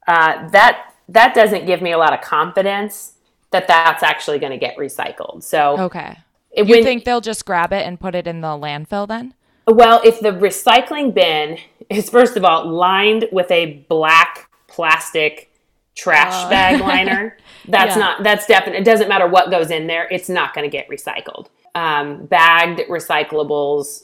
uh, 0.07 0.49
that 0.49 0.93
that 1.07 1.33
doesn't 1.33 1.65
give 1.65 1.81
me 1.81 1.91
a 1.93 1.97
lot 1.97 2.11
of 2.11 2.19
confidence 2.21 3.13
that 3.51 3.67
that's 3.67 4.03
actually 4.03 4.39
going 4.39 4.51
to 4.51 4.57
get 4.57 4.75
recycled 4.75 5.41
so 5.43 5.79
Okay. 5.79 6.17
it- 6.51 6.67
You 6.67 6.75
when- 6.75 6.83
think 6.83 7.05
they'll 7.05 7.21
just 7.21 7.45
grab 7.45 7.71
it 7.71 7.85
and 7.85 7.97
put 7.99 8.15
it 8.15 8.27
in 8.27 8.41
the 8.41 8.47
landfill 8.49 9.07
then? 9.07 9.33
Well, 9.67 10.01
if 10.03 10.19
the 10.19 10.29
recycling 10.31 11.13
bin 11.13 11.57
is 11.89 12.09
first 12.09 12.37
of 12.37 12.45
all 12.45 12.67
lined 12.67 13.27
with 13.31 13.49
a 13.51 13.85
black 13.89 14.49
plastic 14.67 15.51
trash 15.95 16.45
Oh. 16.45 16.49
bag 16.49 16.81
liner. 16.81 17.37
That's 17.67 17.95
Yeah. 17.95 17.99
not, 18.01 18.23
that's 18.23 18.45
definite. 18.45 18.77
It 18.77 18.83
doesn't 18.85 19.07
matter 19.07 19.27
what 19.27 19.49
goes 19.49 19.71
in 19.71 19.87
there, 19.87 20.07
it's 20.11 20.29
not 20.29 20.53
going 20.53 20.69
to 20.69 20.75
get 20.77 20.87
recycled. 20.89 21.47
Um, 21.73 22.25
bagged 22.25 22.81
recyclables 22.89 24.03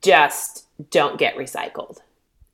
just 0.00 0.66
don't 0.90 1.18
get 1.18 1.36
recycled. 1.36 1.98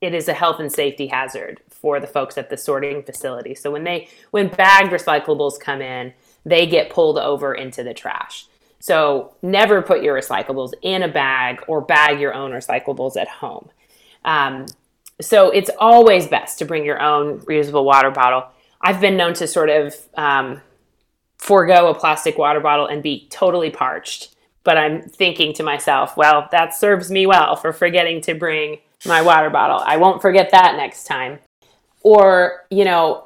It 0.01 0.15
is 0.15 0.29
a 0.29 0.33
health 0.35 0.61
and 0.61 0.73
safety 0.73 1.09
hazard 1.09 1.61
for 1.69 2.01
the 2.01 2.07
folks 2.07 2.39
at 2.39 2.51
the 2.51 2.57
sorting 2.57 3.03
facility. 3.03 3.55
So 3.55 3.71
when 3.71 3.85
they 3.85 4.09
when 4.31 4.49
bagged 4.49 4.91
recyclables 4.93 5.59
come 5.61 5.83
in, 5.83 6.15
they 6.45 6.67
get 6.67 6.91
pulled 6.91 7.19
over 7.19 7.55
into 7.55 7.83
the 7.83 7.95
trash. 7.95 8.47
So 8.81 9.35
never 9.43 9.83
put 9.83 10.03
your 10.03 10.17
recyclables 10.17 10.73
in 10.83 11.03
a 11.03 11.09
bag 11.09 11.63
or 11.67 11.81
bag 11.81 12.21
your 12.21 12.35
own 12.35 12.53
recyclables 12.53 13.17
at 13.17 13.29
home. 13.29 13.69
Um, 14.25 14.67
so 15.21 15.51
it's 15.51 15.71
always 15.79 16.27
best 16.29 16.59
to 16.61 16.65
bring 16.65 16.85
your 16.85 17.03
own 17.03 17.41
reusable 17.41 17.85
water 17.85 18.11
bottle. 18.11 18.45
I've 18.81 19.01
been 19.01 19.17
known 19.17 19.35
to 19.35 19.49
sort 19.49 19.71
of 19.71 19.97
um, 20.15 20.61
forego 21.39 21.89
a 21.89 21.95
plastic 21.95 22.39
water 22.39 22.61
bottle 22.61 22.87
and 22.87 23.03
be 23.03 23.27
totally 23.31 23.71
parched. 23.71 24.35
But 24.63 24.77
I'm 24.77 25.03
thinking 25.03 25.55
to 25.55 25.63
myself, 25.63 26.17
well, 26.17 26.49
that 26.53 26.75
serves 26.75 27.11
me 27.11 27.27
well 27.27 27.57
for 27.57 27.73
forgetting 27.73 28.21
to 28.23 28.35
bring 28.35 28.79
my 29.07 29.23
water 29.23 29.51
bottle. 29.51 29.83
I 29.85 29.97
won't 29.97 30.21
forget 30.21 30.51
that 30.51 30.77
next 30.77 31.05
time. 31.05 31.39
Or, 32.03 32.65
you 32.71 32.85
know, 32.85 33.25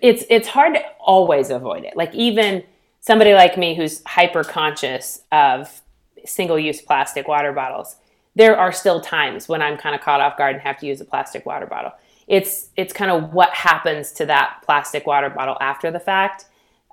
it's 0.00 0.24
it's 0.30 0.48
hard 0.48 0.74
to 0.74 0.80
always 0.98 1.50
avoid 1.50 1.84
it. 1.84 1.96
Like 1.96 2.14
even 2.14 2.62
somebody 3.08 3.32
like 3.32 3.56
me 3.56 3.74
who's 3.74 4.02
hyper 4.04 4.44
conscious 4.44 5.22
of 5.32 5.80
single-use 6.26 6.82
plastic 6.82 7.26
water 7.26 7.54
bottles, 7.54 7.96
there 8.34 8.54
are 8.54 8.70
still 8.70 9.00
times 9.00 9.48
when 9.48 9.62
I'm 9.62 9.78
kind 9.78 9.94
of 9.94 10.02
caught 10.02 10.20
off 10.20 10.36
guard 10.36 10.56
and 10.56 10.62
have 10.62 10.76
to 10.80 10.86
use 10.86 11.00
a 11.00 11.06
plastic 11.06 11.46
water 11.46 11.66
bottle. 11.66 11.92
It's 12.26 12.68
it's 12.76 12.92
kind 12.92 13.10
of 13.10 13.32
what 13.32 13.48
happens 13.54 14.12
to 14.18 14.26
that 14.26 14.58
plastic 14.62 15.06
water 15.06 15.30
bottle 15.30 15.56
after 15.58 15.90
the 15.90 15.98
fact 15.98 16.44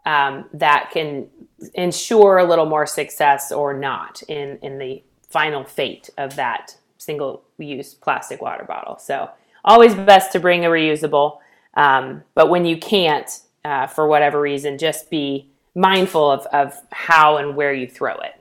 um, 0.05 0.45
that 0.53 0.89
can 0.93 1.27
ensure 1.73 2.37
a 2.37 2.45
little 2.45 2.65
more 2.65 2.85
success 2.85 3.51
or 3.51 3.73
not 3.73 4.23
in 4.29 4.57
in 4.61 4.77
the 4.77 5.03
final 5.29 5.65
fate 5.65 6.09
of 6.17 6.37
that 6.37 6.77
single-use 6.97 7.93
plastic 7.95 8.41
water 8.41 8.63
bottle. 8.63 8.97
So 8.99 9.29
always 9.65 9.93
best 9.95 10.31
to 10.31 10.39
bring 10.39 10.63
a 10.63 10.69
reusable, 10.69 11.39
um, 11.73 12.23
but 12.35 12.49
when 12.49 12.63
you 12.63 12.77
can't, 12.77 13.29
uh, 13.65 13.87
for 13.87 14.07
whatever 14.07 14.39
reason, 14.39 14.77
just 14.77 15.09
be 15.09 15.51
mindful 15.75 16.31
of, 16.31 16.45
of 16.47 16.73
how 16.91 17.37
and 17.37 17.55
where 17.55 17.73
you 17.73 17.87
throw 17.87 18.13
it. 18.15 18.33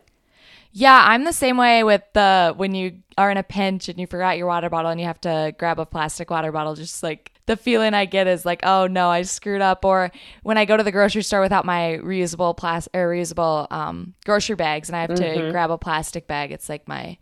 Yeah, 0.76 1.00
I'm 1.06 1.22
the 1.24 1.32
same 1.32 1.56
way 1.56 1.84
with 1.84 2.02
the 2.14 2.52
when 2.56 2.74
you 2.74 2.98
are 3.16 3.30
in 3.30 3.36
a 3.36 3.44
pinch 3.44 3.88
and 3.88 3.98
you 4.00 4.08
forgot 4.08 4.38
your 4.38 4.48
water 4.48 4.68
bottle 4.68 4.90
and 4.90 4.98
you 5.00 5.06
have 5.06 5.20
to 5.20 5.54
grab 5.56 5.78
a 5.78 5.86
plastic 5.86 6.30
water 6.30 6.50
bottle. 6.50 6.74
Just 6.74 7.00
like 7.00 7.30
the 7.46 7.56
feeling 7.56 7.94
I 7.94 8.06
get 8.06 8.26
is 8.26 8.44
like, 8.44 8.60
oh 8.64 8.88
no, 8.88 9.08
I 9.08 9.22
screwed 9.22 9.60
up. 9.60 9.84
Or 9.84 10.10
when 10.42 10.58
I 10.58 10.64
go 10.64 10.76
to 10.76 10.82
the 10.82 10.90
grocery 10.90 11.22
store 11.22 11.40
without 11.40 11.64
my 11.64 12.00
reusable 12.02 12.56
plastic 12.56 12.92
or 12.96 13.08
reusable 13.10 13.70
um, 13.70 14.14
grocery 14.24 14.56
bags 14.56 14.88
and 14.88 14.96
I 14.96 15.02
have 15.02 15.14
to 15.14 15.48
grab 15.52 15.70
a 15.70 15.78
plastic 15.78 16.26
bag, 16.26 16.50
it's 16.50 16.68
like 16.68 16.88
my 16.88 17.18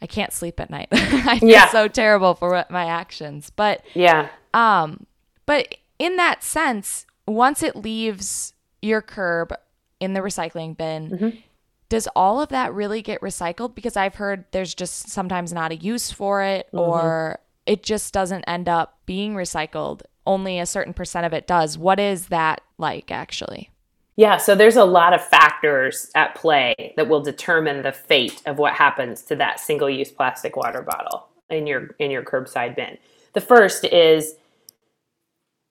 I 0.00 0.06
can't 0.06 0.32
sleep 0.32 0.58
at 0.58 0.70
night. 0.70 0.88
I 0.92 1.40
feel 1.40 1.48
Yeah. 1.50 1.68
so 1.68 1.88
terrible 1.88 2.34
for 2.34 2.50
what 2.52 2.70
my 2.70 2.86
actions. 2.86 3.50
But 3.54 3.82
Yeah. 3.92 4.30
um, 4.54 5.06
but 5.44 5.74
in 5.98 6.16
that 6.16 6.42
sense, 6.42 7.04
once 7.26 7.62
it 7.62 7.76
leaves 7.76 8.53
your 8.84 9.02
curb 9.02 9.52
in 10.00 10.12
the 10.12 10.20
recycling 10.20 10.76
bin, 10.76 11.10
mm-hmm. 11.10 11.38
does 11.88 12.08
all 12.14 12.40
of 12.40 12.50
that 12.50 12.72
really 12.74 13.02
get 13.02 13.20
recycled? 13.20 13.74
Because 13.74 13.96
I've 13.96 14.16
heard 14.16 14.44
there's 14.52 14.74
just 14.74 15.08
sometimes 15.08 15.52
not 15.52 15.72
a 15.72 15.76
use 15.76 16.10
for 16.10 16.42
it, 16.42 16.66
mm-hmm. 16.68 16.78
or 16.78 17.40
it 17.66 17.82
just 17.82 18.12
doesn't 18.12 18.44
end 18.44 18.68
up 18.68 18.98
being 19.06 19.34
recycled. 19.34 20.02
Only 20.26 20.58
a 20.58 20.66
certain 20.66 20.94
percent 20.94 21.26
of 21.26 21.32
it 21.32 21.46
does. 21.46 21.76
What 21.76 22.00
is 22.00 22.28
that 22.28 22.62
like, 22.78 23.10
actually? 23.10 23.70
Yeah, 24.16 24.36
so 24.36 24.54
there's 24.54 24.76
a 24.76 24.84
lot 24.84 25.12
of 25.12 25.24
factors 25.26 26.10
at 26.14 26.34
play 26.36 26.94
that 26.96 27.08
will 27.08 27.20
determine 27.20 27.82
the 27.82 27.92
fate 27.92 28.40
of 28.46 28.58
what 28.58 28.74
happens 28.74 29.22
to 29.22 29.36
that 29.36 29.58
single-use 29.58 30.12
plastic 30.12 30.56
water 30.56 30.82
bottle 30.82 31.26
in 31.50 31.66
your 31.66 31.94
in 31.98 32.10
your 32.10 32.22
curbside 32.22 32.76
bin. 32.76 32.96
The 33.32 33.40
first 33.40 33.84
is 33.84 34.36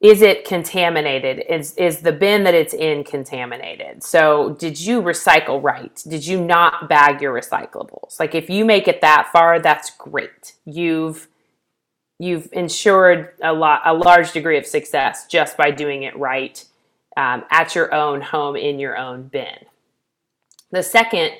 is 0.03 0.21
it 0.21 0.43
contaminated? 0.43 1.45
Is 1.49 1.73
is 1.75 2.01
the 2.01 2.11
bin 2.11 2.43
that 2.43 2.53
it's 2.53 2.73
in 2.73 3.05
contaminated? 3.05 4.03
So, 4.03 4.49
did 4.59 4.79
you 4.79 5.01
recycle 5.01 5.63
right? 5.63 6.03
Did 6.05 6.27
you 6.27 6.43
not 6.43 6.89
bag 6.89 7.21
your 7.21 7.33
recyclables? 7.33 8.19
Like 8.19 8.35
if 8.35 8.49
you 8.49 8.65
make 8.65 8.89
it 8.89 8.99
that 8.99 9.29
far, 9.31 9.59
that's 9.59 9.91
great. 9.91 10.55
You've 10.65 11.29
you've 12.19 12.49
ensured 12.51 13.29
a 13.41 13.53
lot 13.53 13.81
a 13.85 13.93
large 13.93 14.33
degree 14.33 14.57
of 14.57 14.65
success 14.65 15.25
just 15.27 15.55
by 15.55 15.71
doing 15.71 16.03
it 16.03 16.17
right 16.17 16.63
um, 17.15 17.45
at 17.49 17.73
your 17.73 17.93
own 17.93 18.19
home 18.19 18.57
in 18.57 18.79
your 18.79 18.97
own 18.97 19.23
bin. 19.29 19.55
The 20.71 20.83
second 20.83 21.31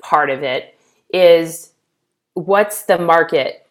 part 0.00 0.30
of 0.30 0.44
it 0.44 0.78
is 1.12 1.72
what's 2.34 2.82
the 2.82 2.98
market 2.98 3.66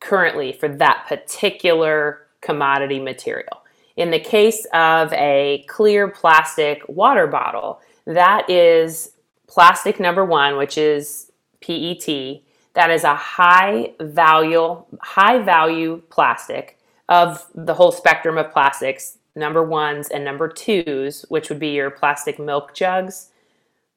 currently 0.00 0.52
for 0.52 0.68
that 0.68 1.06
particular 1.08 2.23
commodity 2.44 3.00
material. 3.00 3.62
In 3.96 4.10
the 4.10 4.20
case 4.20 4.66
of 4.72 5.12
a 5.12 5.64
clear 5.68 6.08
plastic 6.08 6.82
water 6.88 7.26
bottle, 7.26 7.80
that 8.06 8.48
is 8.50 9.12
plastic 9.46 10.00
number 10.00 10.24
one, 10.24 10.56
which 10.56 10.76
is 10.76 11.30
PET. 11.60 12.42
That 12.74 12.90
is 12.90 13.04
a 13.04 13.14
high 13.14 13.92
value, 14.00 14.82
high 15.00 15.38
value 15.38 16.02
plastic 16.10 16.78
of 17.08 17.46
the 17.54 17.74
whole 17.74 17.92
spectrum 17.92 18.36
of 18.36 18.50
plastics, 18.50 19.18
number 19.36 19.62
ones 19.62 20.08
and 20.08 20.24
number 20.24 20.48
twos, 20.48 21.24
which 21.28 21.48
would 21.48 21.60
be 21.60 21.68
your 21.68 21.90
plastic 21.90 22.38
milk 22.38 22.74
jugs. 22.74 23.30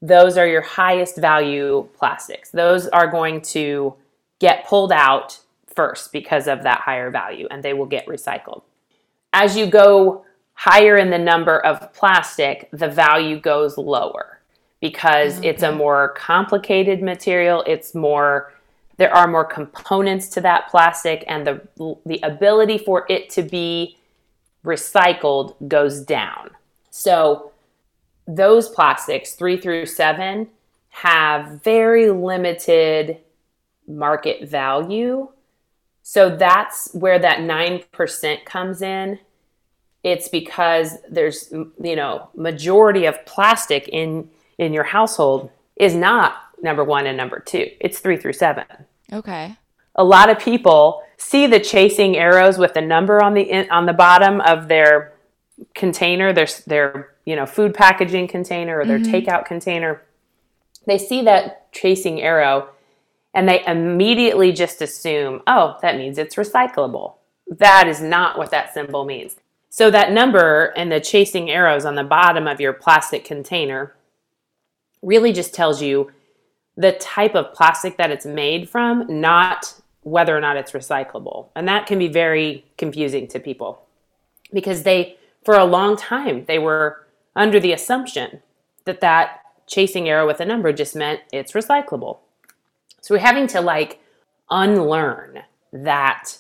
Those 0.01 0.37
are 0.37 0.47
your 0.47 0.61
highest 0.61 1.17
value 1.17 1.87
plastics. 1.97 2.51
Those 2.51 2.87
are 2.89 3.07
going 3.07 3.41
to 3.41 3.95
get 4.39 4.67
pulled 4.67 4.91
out 4.91 5.39
first 5.77 6.11
because 6.11 6.47
of 6.47 6.63
that 6.63 6.81
higher 6.81 7.11
value 7.11 7.47
and 7.51 7.63
they 7.63 7.73
will 7.73 7.85
get 7.85 8.05
recycled. 8.07 8.63
As 9.31 9.55
you 9.55 9.67
go 9.67 10.25
higher 10.55 10.97
in 10.97 11.11
the 11.11 11.19
number 11.19 11.59
of 11.59 11.93
plastic, 11.93 12.67
the 12.73 12.89
value 12.89 13.39
goes 13.39 13.77
lower 13.77 14.41
because 14.81 15.37
oh, 15.37 15.43
it's 15.43 15.61
a 15.61 15.71
more 15.71 16.09
complicated 16.17 17.03
material. 17.03 17.63
It's 17.67 17.93
more, 17.93 18.53
there 18.97 19.13
are 19.13 19.27
more 19.27 19.45
components 19.45 20.29
to 20.29 20.41
that 20.41 20.67
plastic, 20.69 21.23
and 21.27 21.45
the, 21.45 21.61
the 22.05 22.19
ability 22.23 22.79
for 22.79 23.05
it 23.07 23.29
to 23.31 23.43
be 23.43 23.97
recycled 24.65 25.55
goes 25.67 26.01
down. 26.01 26.49
So, 26.89 27.51
those 28.29 28.67
plastics, 28.67 29.33
three 29.33 29.57
through 29.61 29.85
seven, 29.85 30.49
have 30.89 31.63
very 31.63 32.09
limited 32.09 33.19
market 33.87 34.49
value. 34.49 35.29
So 36.09 36.33
that's 36.33 36.93
where 36.93 37.19
that 37.19 37.39
9% 37.39 38.45
comes 38.45 38.81
in. 38.81 39.19
It's 40.05 40.29
because 40.29 40.93
there's, 41.09 41.51
you 41.51 41.97
know, 41.97 42.29
majority 42.33 43.03
of 43.03 43.25
plastic 43.25 43.89
in 43.89 44.29
in 44.57 44.71
your 44.71 44.85
household 44.85 45.49
is 45.75 45.93
not 45.93 46.35
number 46.61 46.81
1 46.81 47.07
and 47.07 47.17
number 47.17 47.41
2. 47.41 47.71
It's 47.81 47.99
3 47.99 48.15
through 48.15 48.31
7. 48.31 48.63
Okay. 49.11 49.57
A 49.95 50.03
lot 50.05 50.29
of 50.29 50.39
people 50.39 51.03
see 51.17 51.45
the 51.45 51.59
chasing 51.59 52.15
arrows 52.15 52.57
with 52.57 52.73
the 52.73 52.79
number 52.79 53.21
on 53.21 53.33
the 53.33 53.41
in, 53.41 53.69
on 53.69 53.85
the 53.85 53.91
bottom 53.91 54.39
of 54.39 54.69
their 54.69 55.11
container, 55.75 56.31
their 56.31 56.47
their, 56.67 57.15
you 57.25 57.35
know, 57.35 57.45
food 57.45 57.73
packaging 57.73 58.29
container 58.29 58.79
or 58.79 58.85
their 58.85 58.99
mm-hmm. 58.99 59.13
takeout 59.13 59.43
container. 59.43 60.01
They 60.85 60.99
see 60.99 61.21
that 61.23 61.69
chasing 61.73 62.21
arrow 62.21 62.69
and 63.37 63.47
they 63.47 63.63
immediately 63.67 64.51
just 64.51 64.81
assume, 64.81 65.43
oh, 65.45 65.77
that 65.83 65.95
means 65.95 66.17
it's 66.17 66.33
recyclable. 66.33 67.17
That 67.45 67.87
is 67.87 68.01
not 68.01 68.35
what 68.35 68.49
that 68.49 68.73
symbol 68.73 69.05
means. 69.05 69.35
So, 69.69 69.91
that 69.91 70.11
number 70.11 70.73
and 70.75 70.91
the 70.91 70.99
chasing 70.99 71.51
arrows 71.51 71.85
on 71.85 71.93
the 71.93 72.03
bottom 72.03 72.47
of 72.47 72.59
your 72.59 72.73
plastic 72.73 73.23
container 73.23 73.95
really 75.03 75.33
just 75.33 75.53
tells 75.53 75.83
you 75.83 76.11
the 76.75 76.93
type 76.93 77.35
of 77.35 77.53
plastic 77.53 77.97
that 77.97 78.09
it's 78.09 78.25
made 78.25 78.71
from, 78.71 79.05
not 79.07 79.81
whether 80.01 80.35
or 80.35 80.41
not 80.41 80.57
it's 80.57 80.71
recyclable. 80.71 81.49
And 81.55 81.67
that 81.67 81.85
can 81.85 81.99
be 81.99 82.07
very 82.07 82.65
confusing 82.75 83.27
to 83.27 83.39
people 83.39 83.83
because 84.51 84.81
they, 84.81 85.17
for 85.45 85.53
a 85.55 85.63
long 85.63 85.95
time, 85.95 86.45
they 86.45 86.57
were 86.57 87.05
under 87.35 87.59
the 87.59 87.73
assumption 87.73 88.41
that 88.85 89.01
that 89.01 89.41
chasing 89.67 90.09
arrow 90.09 90.25
with 90.25 90.39
a 90.39 90.45
number 90.45 90.73
just 90.73 90.95
meant 90.95 91.21
it's 91.31 91.51
recyclable. 91.51 92.17
So 93.01 93.15
we're 93.15 93.19
having 93.19 93.47
to 93.47 93.61
like 93.61 93.99
unlearn 94.49 95.43
that 95.71 96.37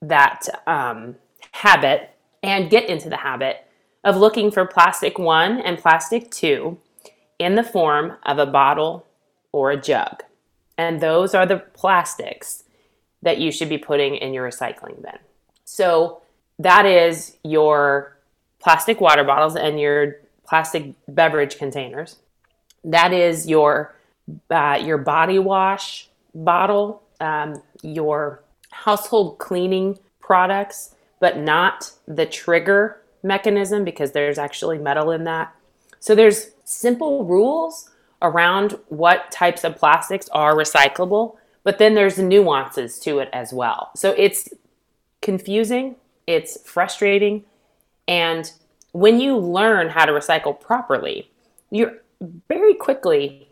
that 0.00 0.46
um, 0.66 1.16
habit 1.52 2.10
and 2.42 2.70
get 2.70 2.88
into 2.88 3.08
the 3.08 3.16
habit 3.16 3.66
of 4.02 4.16
looking 4.16 4.50
for 4.50 4.66
plastic 4.66 5.18
one 5.18 5.58
and 5.60 5.78
plastic 5.78 6.30
two 6.30 6.78
in 7.38 7.54
the 7.54 7.62
form 7.62 8.16
of 8.24 8.38
a 8.38 8.46
bottle 8.46 9.06
or 9.52 9.70
a 9.70 9.80
jug. 9.80 10.22
And 10.76 11.00
those 11.00 11.34
are 11.34 11.46
the 11.46 11.58
plastics 11.58 12.64
that 13.22 13.38
you 13.38 13.50
should 13.50 13.68
be 13.68 13.78
putting 13.78 14.16
in 14.16 14.34
your 14.34 14.48
recycling 14.48 15.00
bin. 15.02 15.18
So 15.64 16.20
that 16.58 16.84
is 16.84 17.36
your 17.42 18.18
plastic 18.60 19.00
water 19.00 19.24
bottles 19.24 19.56
and 19.56 19.80
your 19.80 20.16
plastic 20.46 20.94
beverage 21.08 21.56
containers. 21.56 22.16
That 22.82 23.12
is 23.12 23.48
your 23.48 23.94
uh, 24.50 24.80
your 24.82 24.98
body 24.98 25.38
wash 25.38 26.08
bottle, 26.34 27.02
um, 27.20 27.62
your 27.82 28.42
household 28.70 29.38
cleaning 29.38 29.98
products, 30.20 30.94
but 31.20 31.38
not 31.38 31.92
the 32.06 32.26
trigger 32.26 33.00
mechanism 33.22 33.84
because 33.84 34.12
there's 34.12 34.38
actually 34.38 34.78
metal 34.78 35.10
in 35.10 35.24
that. 35.24 35.54
So 36.00 36.14
there's 36.14 36.50
simple 36.64 37.24
rules 37.24 37.90
around 38.20 38.78
what 38.88 39.30
types 39.30 39.64
of 39.64 39.76
plastics 39.76 40.28
are 40.30 40.54
recyclable, 40.54 41.36
but 41.62 41.78
then 41.78 41.94
there's 41.94 42.18
nuances 42.18 42.98
to 43.00 43.18
it 43.18 43.28
as 43.32 43.52
well. 43.52 43.90
So 43.96 44.14
it's 44.16 44.48
confusing, 45.22 45.96
it's 46.26 46.58
frustrating, 46.68 47.44
and 48.06 48.50
when 48.92 49.18
you 49.18 49.36
learn 49.36 49.88
how 49.88 50.04
to 50.04 50.12
recycle 50.12 50.58
properly, 50.58 51.30
you're 51.70 52.02
very 52.48 52.74
quickly 52.74 53.48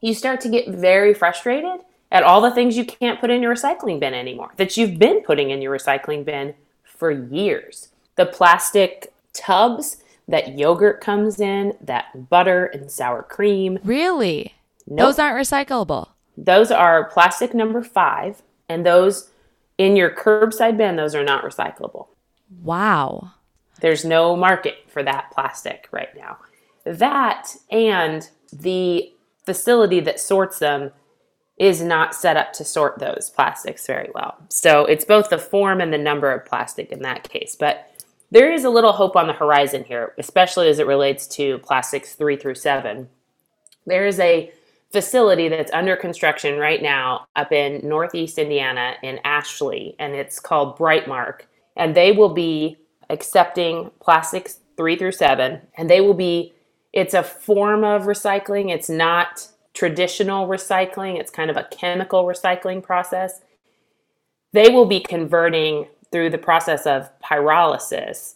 you 0.00 0.14
start 0.14 0.40
to 0.42 0.48
get 0.48 0.68
very 0.68 1.14
frustrated 1.14 1.80
at 2.12 2.22
all 2.22 2.40
the 2.40 2.50
things 2.50 2.76
you 2.76 2.84
can't 2.84 3.20
put 3.20 3.30
in 3.30 3.42
your 3.42 3.54
recycling 3.54 4.00
bin 4.00 4.14
anymore 4.14 4.52
that 4.56 4.76
you've 4.76 4.98
been 4.98 5.22
putting 5.22 5.50
in 5.50 5.62
your 5.62 5.76
recycling 5.76 6.24
bin 6.24 6.54
for 6.84 7.10
years. 7.10 7.88
The 8.16 8.26
plastic 8.26 9.12
tubs 9.32 10.02
that 10.28 10.58
yogurt 10.58 11.00
comes 11.00 11.40
in, 11.40 11.74
that 11.80 12.28
butter 12.28 12.66
and 12.66 12.90
sour 12.90 13.22
cream. 13.22 13.78
Really? 13.84 14.54
Nope. 14.86 14.98
Those 14.98 15.18
aren't 15.18 15.36
recyclable. 15.36 16.08
Those 16.36 16.70
are 16.70 17.10
plastic 17.10 17.54
number 17.54 17.82
five, 17.82 18.42
and 18.68 18.86
those 18.86 19.30
in 19.78 19.96
your 19.96 20.10
curbside 20.10 20.76
bin, 20.76 20.96
those 20.96 21.14
are 21.14 21.24
not 21.24 21.44
recyclable. 21.44 22.08
Wow. 22.62 23.32
There's 23.80 24.04
no 24.04 24.36
market 24.36 24.76
for 24.88 25.02
that 25.02 25.30
plastic 25.32 25.88
right 25.90 26.14
now. 26.16 26.38
That 26.84 27.54
and 27.70 28.28
the 28.52 29.12
facility 29.44 30.00
that 30.00 30.20
sorts 30.20 30.58
them 30.58 30.92
is 31.58 31.82
not 31.82 32.14
set 32.14 32.36
up 32.36 32.52
to 32.54 32.64
sort 32.64 32.98
those 32.98 33.30
plastics 33.34 33.86
very 33.86 34.10
well. 34.14 34.36
So 34.48 34.86
it's 34.86 35.04
both 35.04 35.28
the 35.28 35.38
form 35.38 35.80
and 35.80 35.92
the 35.92 35.98
number 35.98 36.32
of 36.32 36.46
plastic 36.46 36.90
in 36.90 37.02
that 37.02 37.28
case. 37.28 37.54
But 37.54 37.86
there 38.30 38.52
is 38.52 38.64
a 38.64 38.70
little 38.70 38.92
hope 38.92 39.16
on 39.16 39.26
the 39.26 39.32
horizon 39.32 39.84
here, 39.84 40.14
especially 40.16 40.68
as 40.68 40.78
it 40.78 40.86
relates 40.86 41.26
to 41.28 41.58
plastics 41.58 42.14
three 42.14 42.36
through 42.36 42.54
seven. 42.54 43.08
There 43.86 44.06
is 44.06 44.18
a 44.20 44.52
facility 44.90 45.48
that's 45.48 45.72
under 45.72 45.96
construction 45.96 46.58
right 46.58 46.82
now 46.82 47.26
up 47.36 47.52
in 47.52 47.86
Northeast 47.86 48.38
Indiana 48.38 48.94
in 49.02 49.20
Ashley, 49.24 49.96
and 49.98 50.14
it's 50.14 50.40
called 50.40 50.78
Brightmark. 50.78 51.42
And 51.76 51.94
they 51.94 52.12
will 52.12 52.32
be 52.32 52.78
accepting 53.08 53.90
plastics 54.00 54.60
three 54.76 54.96
through 54.96 55.12
seven, 55.12 55.60
and 55.76 55.90
they 55.90 56.00
will 56.00 56.14
be, 56.14 56.52
it's 56.92 57.14
a 57.14 57.22
form 57.22 57.84
of 57.84 58.02
recycling. 58.02 58.70
It's 58.70 58.90
not 58.90 59.48
traditional 59.74 60.48
recycling, 60.48 61.18
it's 61.18 61.30
kind 61.30 61.50
of 61.50 61.56
a 61.56 61.68
chemical 61.70 62.24
recycling 62.24 62.82
process. 62.82 63.40
They 64.52 64.68
will 64.68 64.86
be 64.86 65.00
converting 65.00 65.86
through 66.10 66.30
the 66.30 66.38
process 66.38 66.86
of 66.86 67.08
pyrolysis 67.20 68.34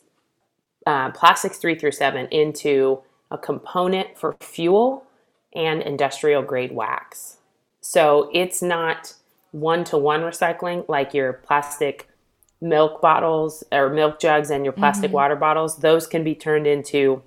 uh, 0.87 1.11
plastics 1.11 1.59
three 1.59 1.75
through 1.75 1.93
seven 1.93 2.27
into 2.29 3.01
a 3.31 3.39
component 3.39 4.17
for 4.17 4.37
fuel 4.41 5.05
and 5.55 5.83
industrial 5.83 6.43
grade 6.43 6.73
wax. 6.73 7.39
So 7.81 8.31
it's 8.33 8.63
not 8.63 9.15
one 9.53 9.85
to 9.85 9.99
one 9.99 10.21
recycling 10.21 10.89
like 10.89 11.15
your 11.15 11.33
plastic 11.33 12.09
milk 12.61 13.01
bottles 13.01 13.65
or 13.73 13.89
milk 13.91 14.21
jugs 14.21 14.51
and 14.51 14.65
your 14.65 14.73
plastic 14.73 15.09
mm-hmm. 15.09 15.17
water 15.17 15.37
bottles. 15.37 15.79
Those 15.79 16.07
can 16.07 16.25
be 16.25 16.35
turned 16.35 16.67
into 16.67 17.23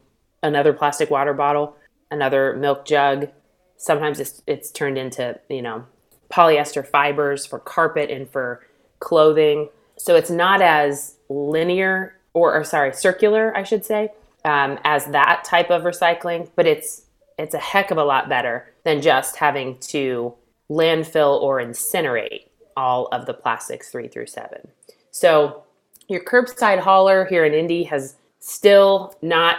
another 0.48 0.74
plastic 0.74 1.12
water 1.12 1.34
bottle, 1.34 1.76
another 2.10 2.56
milk 2.56 2.86
jug. 2.86 3.30
Sometimes 3.78 4.20
it's, 4.20 4.42
it's 4.48 4.72
turned 4.72 4.98
into, 4.98 5.40
you 5.50 5.62
know, 5.62 5.86
polyester 6.32 6.86
fibers 6.86 7.46
for 7.46 7.60
carpet 7.60 8.10
and 8.10 8.30
for 8.30 8.66
clothing. 9.00 9.70
So 9.98 10.16
it's 10.16 10.30
not 10.30 10.62
as 10.62 11.16
linear 11.30 12.18
or, 12.34 12.54
or 12.54 12.64
sorry, 12.64 12.94
circular, 12.94 13.56
I 13.56 13.64
should 13.64 13.86
say, 13.86 14.10
um, 14.46 14.80
as 14.84 15.06
that 15.08 15.44
type 15.44 15.70
of 15.70 15.84
recycling, 15.84 16.50
but 16.56 16.66
it's 16.66 17.04
it's 17.38 17.54
a 17.54 17.60
heck 17.60 17.92
of 17.92 17.98
a 17.98 18.04
lot 18.04 18.28
better 18.30 18.74
than 18.84 19.00
just 19.00 19.36
having 19.36 19.78
to 19.78 20.34
landfill 20.72 21.40
or 21.40 21.62
incinerate 21.62 22.46
all 22.76 23.08
of 23.12 23.26
the 23.28 23.34
plastics 23.34 23.90
three 23.90 24.08
through 24.08 24.26
seven. 24.26 24.68
So 25.12 25.64
your 26.08 26.24
curbside 26.24 26.80
hauler 26.80 27.26
here 27.26 27.46
in 27.46 27.54
Indy 27.54 27.84
has 27.84 28.16
still 28.40 29.16
not, 29.22 29.58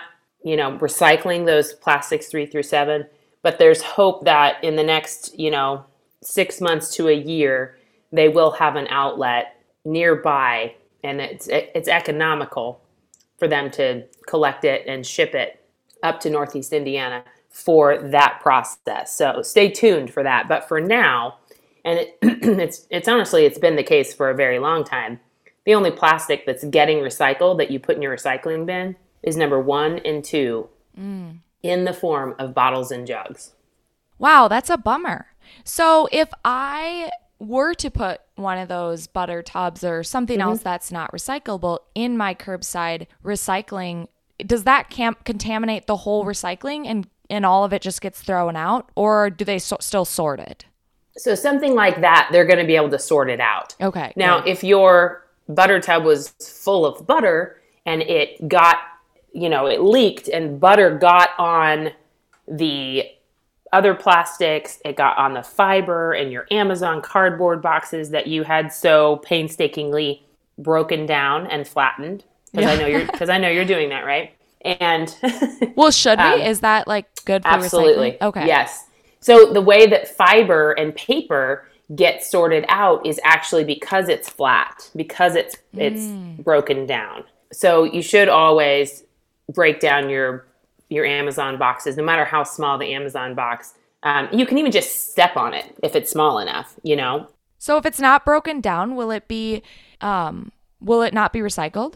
you 0.49 0.57
know, 0.57 0.79
recycling 0.79 1.45
those 1.45 1.75
plastics 1.75 2.29
three 2.29 2.47
through 2.47 2.63
seven, 2.63 3.07
but 3.43 3.59
there's 3.59 3.83
hope 3.83 4.25
that 4.25 4.65
in 4.65 4.77
the 4.77 4.83
next, 4.83 5.39
you 5.39 5.51
know, 5.51 5.85
six 6.23 6.59
months 6.59 6.97
to 6.97 7.07
a 7.09 7.13
year, 7.13 7.77
they 8.13 8.31
will 8.31 8.53
have 8.53 8.75
an 8.75 8.87
outlet 8.89 9.61
nearby 9.85 10.75
and 11.05 11.21
it's 11.21 11.49
it's 11.49 11.87
economical 11.87 12.81
for 13.37 13.47
them 13.47 13.71
to 13.71 14.05
collect 14.27 14.65
it 14.65 14.87
and 14.87 15.07
ship 15.07 15.35
it 15.35 15.63
up 16.03 16.19
to 16.21 16.31
Northeast 16.31 16.73
Indiana 16.73 17.25
for 17.51 17.99
that 17.99 18.41
process. 18.41 19.15
So 19.15 19.43
stay 19.43 19.69
tuned 19.69 20.11
for 20.11 20.23
that. 20.23 20.49
But 20.49 20.67
for 20.67 20.81
now, 20.81 21.37
and 21.85 21.99
it, 21.99 22.19
it's 22.23 22.87
it's 22.91 23.07
honestly 23.07 23.45
it's 23.45 23.59
been 23.59 23.77
the 23.77 23.83
case 23.83 24.15
for 24.15 24.31
a 24.31 24.35
very 24.35 24.59
long 24.59 24.83
time. 24.83 25.21
The 25.67 25.75
only 25.75 25.91
plastic 25.91 26.47
that's 26.47 26.65
getting 26.65 27.01
recycled 27.01 27.59
that 27.59 27.71
you 27.71 27.79
put 27.79 27.97
in 27.97 28.03
your 28.03 28.17
recycling 28.17 28.65
bin 28.65 28.97
is 29.23 29.37
number 29.37 29.61
one 29.61 29.99
and 30.01 30.25
two 30.25 30.69
mm. 30.99 31.39
in 31.63 31.85
the 31.85 31.93
form 31.93 32.35
of 32.39 32.55
bottles 32.55 32.91
and 32.91 33.07
jugs. 33.07 33.53
Wow, 34.19 34.49
that's 34.49 34.71
a 34.71 34.77
bummer. 34.77 35.27
So 35.65 36.09
if 36.13 36.31
I 36.45 37.11
were 37.39 37.75
to 37.75 37.91
put 37.91 38.21
one 38.35 38.59
of 38.59 38.69
those 38.69 39.07
butter 39.07 39.43
tubs 39.43 39.85
or 39.85 40.03
something 40.03 40.39
mm-hmm. 40.39 40.49
else 40.49 40.61
that's 40.61 40.91
not 40.91 41.13
recyclable 41.13 41.79
in 41.95 42.17
my 42.17 42.35
curbside 42.35 43.07
recycling, 43.25 44.09
does 44.45 44.65
that 44.65 44.91
camp 44.91 45.25
contaminate 45.25 45.87
the 45.87 45.97
whole 45.99 46.25
recycling 46.25 46.87
and 46.87 47.09
and 47.31 47.45
all 47.45 47.65
of 47.65 47.73
it 47.73 47.83
just 47.83 48.01
gets 48.01 48.23
thrown 48.23 48.57
out, 48.57 48.91
or 48.95 49.31
do 49.31 49.45
they 49.45 49.59
so- 49.59 49.77
still 49.81 50.05
sort 50.05 50.41
it? 50.41 50.65
So 51.17 51.35
something 51.35 51.75
like 51.75 52.01
that, 52.01 52.29
they're 52.33 52.47
going 52.47 52.59
to 52.59 52.67
be 52.67 52.77
able 52.77 52.91
to 52.91 52.99
sort 52.99 53.29
it 53.29 53.41
out. 53.41 53.75
Okay. 53.81 54.13
Now, 54.17 54.41
good. 54.41 54.49
if 54.51 54.65
your 54.65 55.27
butter 55.49 55.81
tub 55.81 56.05
was 56.05 56.29
full 56.41 56.87
of 56.87 57.07
butter 57.07 57.61
and 57.85 58.03
it 58.03 58.49
got, 58.49 58.79
you 59.33 59.49
know, 59.49 59.67
it 59.67 59.83
leaked 59.83 60.29
and 60.29 60.61
butter 60.61 60.97
got 60.97 61.31
on 61.39 61.91
the 62.47 63.05
other 63.73 63.95
plastics, 63.95 64.79
it 64.85 64.97
got 64.97 65.19
on 65.19 65.35
the 65.35 65.43
fiber 65.43 66.13
and 66.13 66.33
your 66.33 66.47
Amazon 66.51 67.03
cardboard 67.03 67.61
boxes 67.61 68.11
that 68.11 68.27
you 68.27 68.43
had 68.43 68.73
so 68.73 69.17
painstakingly 69.17 70.25
broken 70.59 71.07
down 71.07 71.47
and 71.47 71.67
flattened. 71.67 72.25
Because 72.51 72.65
yeah. 72.65 72.73
I 72.73 72.77
know 72.77 72.87
you're 72.87 73.07
because 73.07 73.29
I 73.29 73.39
know 73.39 73.51
you're 73.51 73.65
doing 73.65 73.91
that, 73.91 74.05
right? 74.05 74.33
And 74.63 75.15
well, 75.77 75.91
should 75.91 76.19
um, 76.19 76.39
we? 76.39 76.47
Is 76.47 76.61
that 76.61 76.89
like 76.89 77.07
good 77.25 77.43
for 77.43 77.49
absolutely? 77.49 78.13
Recycling? 78.13 78.23
Okay. 78.23 78.47
Yes. 78.47 78.87
So 79.21 79.53
the 79.53 79.61
way 79.61 79.87
that 79.87 80.09
fiber 80.09 80.73
and 80.73 80.95
paper 80.95 81.69
get 81.95 82.23
sorted 82.23 82.65
out 82.69 83.07
is 83.07 83.21
actually 83.25 83.65
because 83.65 84.09
it's 84.09 84.29
flat, 84.29 84.91
because 84.97 85.35
it's 85.35 85.57
mm. 85.75 85.81
it's 85.81 86.43
broken 86.43 86.87
down. 86.87 87.25
So 87.53 87.85
you 87.85 88.03
should 88.03 88.29
always 88.29 89.05
break 89.53 89.81
down 89.81 90.09
your 90.09 90.47
your 90.89 91.05
Amazon 91.05 91.59
boxes, 91.59 91.97
no 91.97 92.03
matter 92.03 92.25
how 92.25 92.43
small 92.45 92.79
the 92.79 92.95
Amazon 92.95 93.35
box. 93.35 93.75
Um, 94.03 94.29
you 94.33 94.47
can 94.47 94.59
even 94.59 94.73
just 94.73 95.11
step 95.11 95.37
on 95.37 95.53
it 95.53 95.77
if 95.83 95.95
it's 95.95 96.11
small 96.11 96.39
enough, 96.39 96.77
you 96.83 96.97
know. 96.97 97.29
So 97.59 97.77
if 97.77 97.85
it's 97.85 98.01
not 98.01 98.25
broken 98.25 98.61
down, 98.61 98.95
will 98.97 99.11
it 99.11 99.29
be? 99.29 99.63
Um, 100.01 100.53
will 100.81 101.03
it 101.03 101.13
not 101.13 101.33
be 101.33 101.41
recycled? 101.41 101.95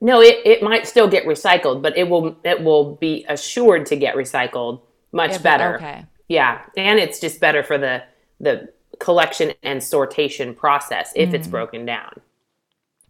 No, 0.00 0.20
it, 0.20 0.40
it 0.44 0.62
might 0.62 0.86
still 0.86 1.08
get 1.08 1.24
recycled, 1.24 1.82
but 1.82 1.96
it 1.96 2.08
will 2.08 2.36
it 2.44 2.62
will 2.62 2.96
be 2.96 3.24
assured 3.28 3.86
to 3.86 3.96
get 3.96 4.14
recycled 4.14 4.80
much 5.12 5.42
better. 5.42 5.76
Okay. 5.76 6.04
Yeah, 6.28 6.60
and 6.76 6.98
it's 6.98 7.20
just 7.20 7.40
better 7.40 7.62
for 7.62 7.78
the 7.78 8.02
the 8.40 8.72
collection 8.98 9.52
and 9.62 9.80
sortation 9.80 10.56
process 10.56 11.12
if 11.14 11.30
mm. 11.30 11.34
it's 11.34 11.46
broken 11.46 11.84
down. 11.84 12.20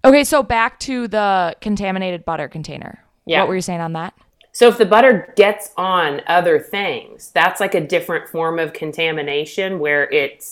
Okay, 0.04 0.24
so 0.24 0.42
back 0.42 0.78
to 0.80 1.08
the 1.08 1.56
contaminated 1.60 2.24
butter 2.24 2.48
container. 2.48 3.04
Yeah. 3.28 3.40
What 3.40 3.48
were 3.48 3.54
you 3.56 3.62
saying 3.62 3.80
on 3.80 3.92
that? 3.92 4.14
So 4.52 4.68
if 4.68 4.78
the 4.78 4.86
butter 4.86 5.32
gets 5.36 5.70
on 5.76 6.22
other 6.26 6.58
things, 6.58 7.30
that's 7.30 7.60
like 7.60 7.74
a 7.74 7.80
different 7.80 8.28
form 8.28 8.58
of 8.58 8.72
contamination 8.72 9.78
where 9.78 10.10
it 10.10 10.44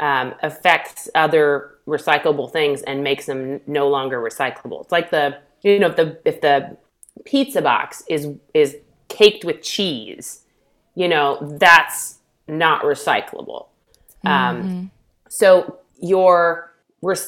um, 0.00 0.34
affects 0.42 1.08
other 1.14 1.76
recyclable 1.86 2.50
things 2.50 2.82
and 2.82 3.02
makes 3.02 3.26
them 3.26 3.60
no 3.66 3.88
longer 3.88 4.20
recyclable. 4.20 4.82
It's 4.82 4.92
like 4.92 5.10
the 5.10 5.38
you 5.62 5.78
know 5.78 5.88
if 5.88 5.96
the 5.96 6.18
if 6.24 6.40
the 6.40 6.76
pizza 7.24 7.62
box 7.62 8.02
is 8.08 8.28
is 8.52 8.76
caked 9.08 9.44
with 9.44 9.62
cheese, 9.62 10.42
you 10.94 11.08
know 11.08 11.56
that's 11.58 12.18
not 12.48 12.82
recyclable. 12.82 13.68
Um, 14.24 14.32
mm-hmm. 14.32 14.68
Um, 14.68 14.90
so 15.28 15.78
your 16.00 16.66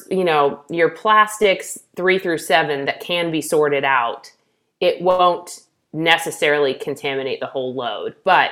you 0.09 0.23
know, 0.23 0.61
your 0.69 0.89
plastics 0.89 1.79
three 1.95 2.19
through 2.19 2.37
seven 2.37 2.85
that 2.85 2.99
can 2.99 3.31
be 3.31 3.41
sorted 3.41 3.85
out, 3.85 4.31
it 4.79 5.01
won't 5.01 5.61
necessarily 5.93 6.73
contaminate 6.73 7.39
the 7.39 7.47
whole 7.47 7.73
load. 7.73 8.15
But 8.23 8.51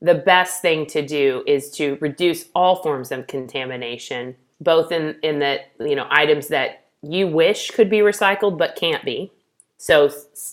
the 0.00 0.14
best 0.14 0.62
thing 0.62 0.86
to 0.86 1.06
do 1.06 1.42
is 1.46 1.70
to 1.72 1.98
reduce 2.00 2.46
all 2.54 2.82
forms 2.82 3.10
of 3.10 3.26
contamination, 3.26 4.36
both 4.60 4.92
in, 4.92 5.16
in 5.22 5.38
the, 5.38 5.60
you 5.80 5.96
know, 5.96 6.06
items 6.10 6.48
that 6.48 6.84
you 7.02 7.26
wish 7.26 7.70
could 7.70 7.90
be 7.90 7.98
recycled 7.98 8.58
but 8.58 8.76
can't 8.76 9.04
be. 9.04 9.32
So, 9.78 10.10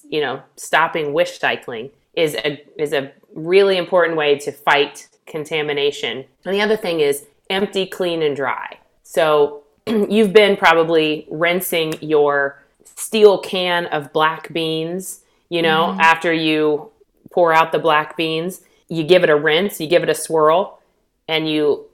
you 0.10 0.22
know, 0.22 0.42
stopping 0.56 1.14
wish 1.14 1.40
cycling 1.40 1.92
is 2.14 2.36
a, 2.36 2.64
is 2.78 2.94
a 2.94 3.12
really 3.34 3.78
important 3.78 4.18
way 4.18 4.38
to 4.40 4.52
fight 4.52 5.08
contamination. 5.26 6.26
And 6.46 6.54
the 6.54 6.62
other 6.62 6.78
thing 6.78 7.00
is 7.00 7.26
empty, 7.50 7.86
clean, 7.86 8.22
and 8.22 8.36
dry. 8.36 8.78
So 9.04 9.64
you've 9.88 10.34
been 10.34 10.58
probably 10.58 11.28
rinsing 11.30 11.96
your 12.02 12.63
steel 12.86 13.38
can 13.38 13.86
of 13.88 14.14
black 14.14 14.52
beans, 14.54 15.22
you 15.50 15.62
know, 15.62 15.88
mm-hmm. 15.88 16.00
after 16.00 16.34
you 16.34 16.92
pour 17.32 17.54
out 17.54 17.72
the 17.72 17.80
black 17.80 18.16
beans, 18.16 18.62
you 18.88 19.04
give 19.04 19.24
it 19.24 19.30
a 19.30 19.36
rinse, 19.36 19.80
you 19.80 19.88
give 19.88 20.04
it 20.04 20.10
a 20.10 20.16
swirl, 20.16 20.80
and 21.28 21.50
you 21.50 21.86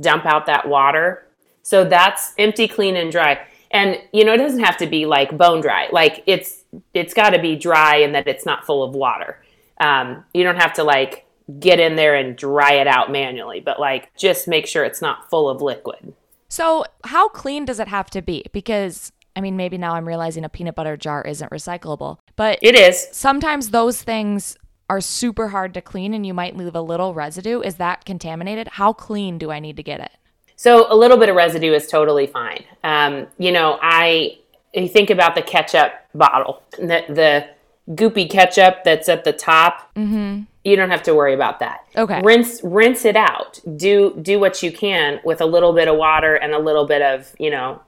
dump 0.00 0.26
out 0.26 0.46
that 0.46 0.68
water. 0.68 1.26
So 1.62 1.84
that's 1.84 2.32
empty, 2.38 2.68
clean, 2.68 2.96
and 2.96 3.12
dry. 3.12 3.40
And 3.70 4.00
you 4.12 4.24
know, 4.24 4.34
it 4.34 4.38
doesn't 4.38 4.64
have 4.64 4.76
to 4.78 4.86
be 4.86 5.06
like 5.06 5.36
bone 5.36 5.60
dry. 5.60 5.88
Like 5.92 6.22
it's 6.26 6.64
it's 6.94 7.14
got 7.14 7.30
to 7.30 7.40
be 7.40 7.56
dry 7.56 7.96
and 7.96 8.14
that 8.14 8.26
it's 8.26 8.46
not 8.46 8.64
full 8.64 8.82
of 8.82 8.94
water. 8.94 9.42
Um, 9.80 10.24
you 10.34 10.42
don't 10.42 10.60
have 10.60 10.74
to 10.74 10.84
like 10.84 11.26
get 11.58 11.80
in 11.80 11.96
there 11.96 12.14
and 12.14 12.36
dry 12.36 12.74
it 12.74 12.86
out 12.86 13.10
manually, 13.10 13.60
but 13.60 13.80
like 13.80 14.14
just 14.16 14.48
make 14.48 14.66
sure 14.66 14.84
it's 14.84 15.02
not 15.02 15.30
full 15.30 15.48
of 15.48 15.62
liquid. 15.62 16.14
So, 16.48 16.84
how 17.04 17.28
clean 17.28 17.64
does 17.64 17.78
it 17.78 17.88
have 17.88 18.10
to 18.10 18.20
be? 18.20 18.44
Because 18.52 19.12
I 19.36 19.40
mean, 19.40 19.56
maybe 19.56 19.78
now 19.78 19.94
I'm 19.94 20.06
realizing 20.06 20.44
a 20.44 20.48
peanut 20.48 20.74
butter 20.74 20.96
jar 20.96 21.22
isn't 21.22 21.50
recyclable, 21.50 22.18
but 22.36 22.58
it 22.62 22.74
is. 22.74 23.08
Sometimes 23.12 23.70
those 23.70 24.02
things 24.02 24.56
are 24.88 25.00
super 25.00 25.48
hard 25.48 25.72
to 25.74 25.80
clean 25.80 26.14
and 26.14 26.26
you 26.26 26.34
might 26.34 26.56
leave 26.56 26.74
a 26.74 26.80
little 26.80 27.14
residue. 27.14 27.60
Is 27.60 27.76
that 27.76 28.04
contaminated? 28.04 28.68
How 28.68 28.92
clean 28.92 29.38
do 29.38 29.50
I 29.50 29.60
need 29.60 29.76
to 29.76 29.82
get 29.82 30.00
it? 30.00 30.10
So, 30.56 30.92
a 30.92 30.96
little 30.96 31.16
bit 31.16 31.28
of 31.28 31.36
residue 31.36 31.72
is 31.72 31.86
totally 31.86 32.26
fine. 32.26 32.64
Um, 32.84 33.28
you 33.38 33.50
know, 33.52 33.78
I 33.80 34.38
you 34.74 34.88
think 34.88 35.10
about 35.10 35.34
the 35.34 35.42
ketchup 35.42 35.92
bottle, 36.14 36.62
the, 36.72 37.04
the 37.08 37.48
goopy 37.94 38.30
ketchup 38.30 38.84
that's 38.84 39.08
at 39.08 39.24
the 39.24 39.32
top. 39.32 39.94
Mm-hmm 39.94 40.42
you 40.64 40.76
don't 40.76 40.90
have 40.90 41.02
to 41.04 41.14
worry 41.14 41.34
about 41.34 41.60
that. 41.60 41.86
Okay. 41.96 42.20
Rinse 42.22 42.60
rinse 42.62 43.04
it 43.04 43.16
out. 43.16 43.60
Do 43.76 44.18
do 44.20 44.38
what 44.38 44.62
you 44.62 44.70
can 44.70 45.20
with 45.24 45.40
a 45.40 45.46
little 45.46 45.72
bit 45.72 45.88
of 45.88 45.96
water 45.96 46.34
and 46.34 46.52
a 46.52 46.58
little 46.58 46.86
bit 46.86 47.02
of 47.02 47.34
you 47.38 47.50
know 47.50 47.80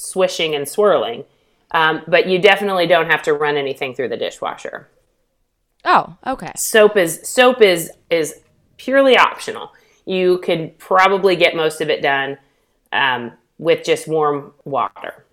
swishing 0.00 0.54
and 0.54 0.68
swirling. 0.68 1.24
Um, 1.72 2.02
but 2.08 2.26
you 2.26 2.40
definitely 2.40 2.86
don't 2.86 3.10
have 3.10 3.22
to 3.22 3.32
run 3.32 3.56
anything 3.56 3.94
through 3.94 4.08
the 4.08 4.16
dishwasher. 4.16 4.88
Oh, 5.84 6.16
okay. 6.26 6.52
Soap 6.56 6.96
is 6.96 7.20
soap 7.22 7.62
is 7.62 7.90
is 8.10 8.40
purely 8.76 9.16
optional. 9.16 9.72
You 10.04 10.38
could 10.38 10.78
probably 10.78 11.36
get 11.36 11.54
most 11.54 11.80
of 11.80 11.88
it 11.90 12.02
done 12.02 12.38
um, 12.92 13.32
with 13.58 13.84
just 13.84 14.08
warm 14.08 14.52
water. 14.64 15.24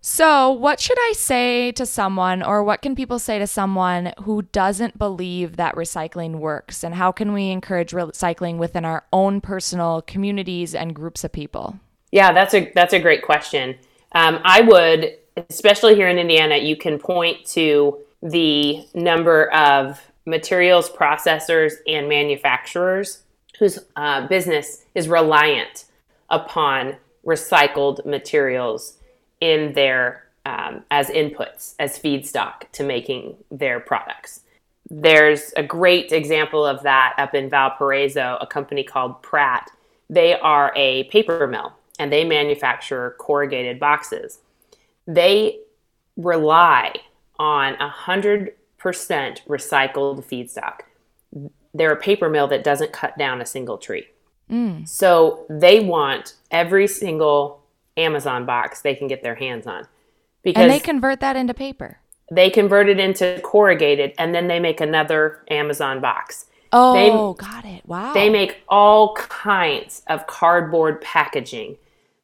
So, 0.00 0.52
what 0.52 0.80
should 0.80 0.98
I 1.00 1.12
say 1.16 1.72
to 1.72 1.86
someone, 1.86 2.42
or 2.42 2.62
what 2.62 2.82
can 2.82 2.94
people 2.94 3.18
say 3.18 3.38
to 3.38 3.46
someone 3.46 4.12
who 4.24 4.42
doesn't 4.42 4.98
believe 4.98 5.56
that 5.56 5.76
recycling 5.76 6.40
works? 6.40 6.84
And 6.84 6.94
how 6.94 7.10
can 7.10 7.32
we 7.32 7.48
encourage 7.48 7.92
recycling 7.92 8.58
within 8.58 8.84
our 8.84 9.04
own 9.14 9.40
personal 9.40 10.02
communities 10.02 10.74
and 10.74 10.94
groups 10.94 11.24
of 11.24 11.32
people? 11.32 11.80
Yeah, 12.12 12.34
that's 12.34 12.52
a 12.52 12.70
that's 12.74 12.92
a 12.92 13.00
great 13.00 13.22
question. 13.22 13.76
Um, 14.14 14.40
I 14.44 14.60
would, 14.60 15.16
especially 15.50 15.96
here 15.96 16.08
in 16.08 16.18
Indiana, 16.18 16.56
you 16.56 16.76
can 16.76 16.98
point 16.98 17.44
to 17.46 17.98
the 18.22 18.86
number 18.94 19.52
of 19.52 20.00
materials 20.24 20.88
processors 20.88 21.74
and 21.86 22.08
manufacturers 22.08 23.22
whose 23.58 23.78
uh, 23.96 24.26
business 24.26 24.84
is 24.94 25.08
reliant 25.08 25.84
upon 26.30 26.96
recycled 27.26 28.04
materials 28.06 28.98
in 29.40 29.72
their 29.74 30.24
um, 30.46 30.84
as 30.90 31.08
inputs 31.08 31.74
as 31.78 31.98
feedstock 31.98 32.70
to 32.72 32.84
making 32.84 33.36
their 33.50 33.80
products. 33.80 34.40
There's 34.90 35.52
a 35.56 35.62
great 35.62 36.12
example 36.12 36.64
of 36.64 36.82
that 36.82 37.14
up 37.16 37.34
in 37.34 37.48
Valparaiso, 37.48 38.38
a 38.40 38.46
company 38.46 38.84
called 38.84 39.22
Pratt. 39.22 39.70
They 40.10 40.38
are 40.38 40.72
a 40.76 41.04
paper 41.04 41.46
mill 41.46 41.74
and 41.98 42.12
they 42.12 42.24
manufacture 42.24 43.14
corrugated 43.18 43.78
boxes. 43.78 44.38
They 45.06 45.58
rely 46.16 46.94
on 47.38 47.74
100% 47.74 48.52
recycled 48.78 50.24
feedstock. 50.24 50.80
They're 51.72 51.92
a 51.92 51.96
paper 51.96 52.28
mill 52.28 52.46
that 52.48 52.64
doesn't 52.64 52.92
cut 52.92 53.18
down 53.18 53.40
a 53.40 53.46
single 53.46 53.78
tree. 53.78 54.06
Mm. 54.50 54.86
So 54.88 55.46
they 55.48 55.80
want 55.80 56.34
every 56.50 56.86
single 56.86 57.62
Amazon 57.96 58.46
box 58.46 58.82
they 58.82 58.94
can 58.94 59.08
get 59.08 59.22
their 59.22 59.34
hands 59.34 59.66
on. 59.66 59.86
Because 60.42 60.62
and 60.62 60.70
they 60.70 60.80
convert 60.80 61.20
that 61.20 61.36
into 61.36 61.54
paper. 61.54 61.98
They 62.30 62.50
convert 62.50 62.88
it 62.88 62.98
into 62.98 63.40
corrugated 63.42 64.12
and 64.18 64.34
then 64.34 64.48
they 64.48 64.60
make 64.60 64.80
another 64.80 65.44
Amazon 65.48 66.00
box. 66.00 66.46
Oh, 66.72 66.94
they, 66.94 67.44
got 67.44 67.64
it. 67.64 67.86
Wow. 67.86 68.12
They 68.12 68.28
make 68.28 68.62
all 68.68 69.14
kinds 69.14 70.02
of 70.08 70.26
cardboard 70.26 71.00
packaging. 71.00 71.76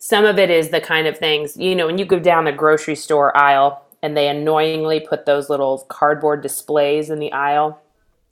Some 0.02 0.24
of 0.24 0.38
it 0.38 0.48
is 0.48 0.70
the 0.70 0.80
kind 0.80 1.06
of 1.06 1.18
things, 1.18 1.58
you 1.58 1.74
know, 1.74 1.84
when 1.84 1.98
you 1.98 2.06
go 2.06 2.18
down 2.18 2.46
the 2.46 2.52
grocery 2.52 2.96
store 2.96 3.36
aisle 3.36 3.84
and 4.02 4.16
they 4.16 4.28
annoyingly 4.28 4.98
put 4.98 5.26
those 5.26 5.50
little 5.50 5.84
cardboard 5.88 6.40
displays 6.40 7.10
in 7.10 7.18
the 7.18 7.30
aisle. 7.32 7.82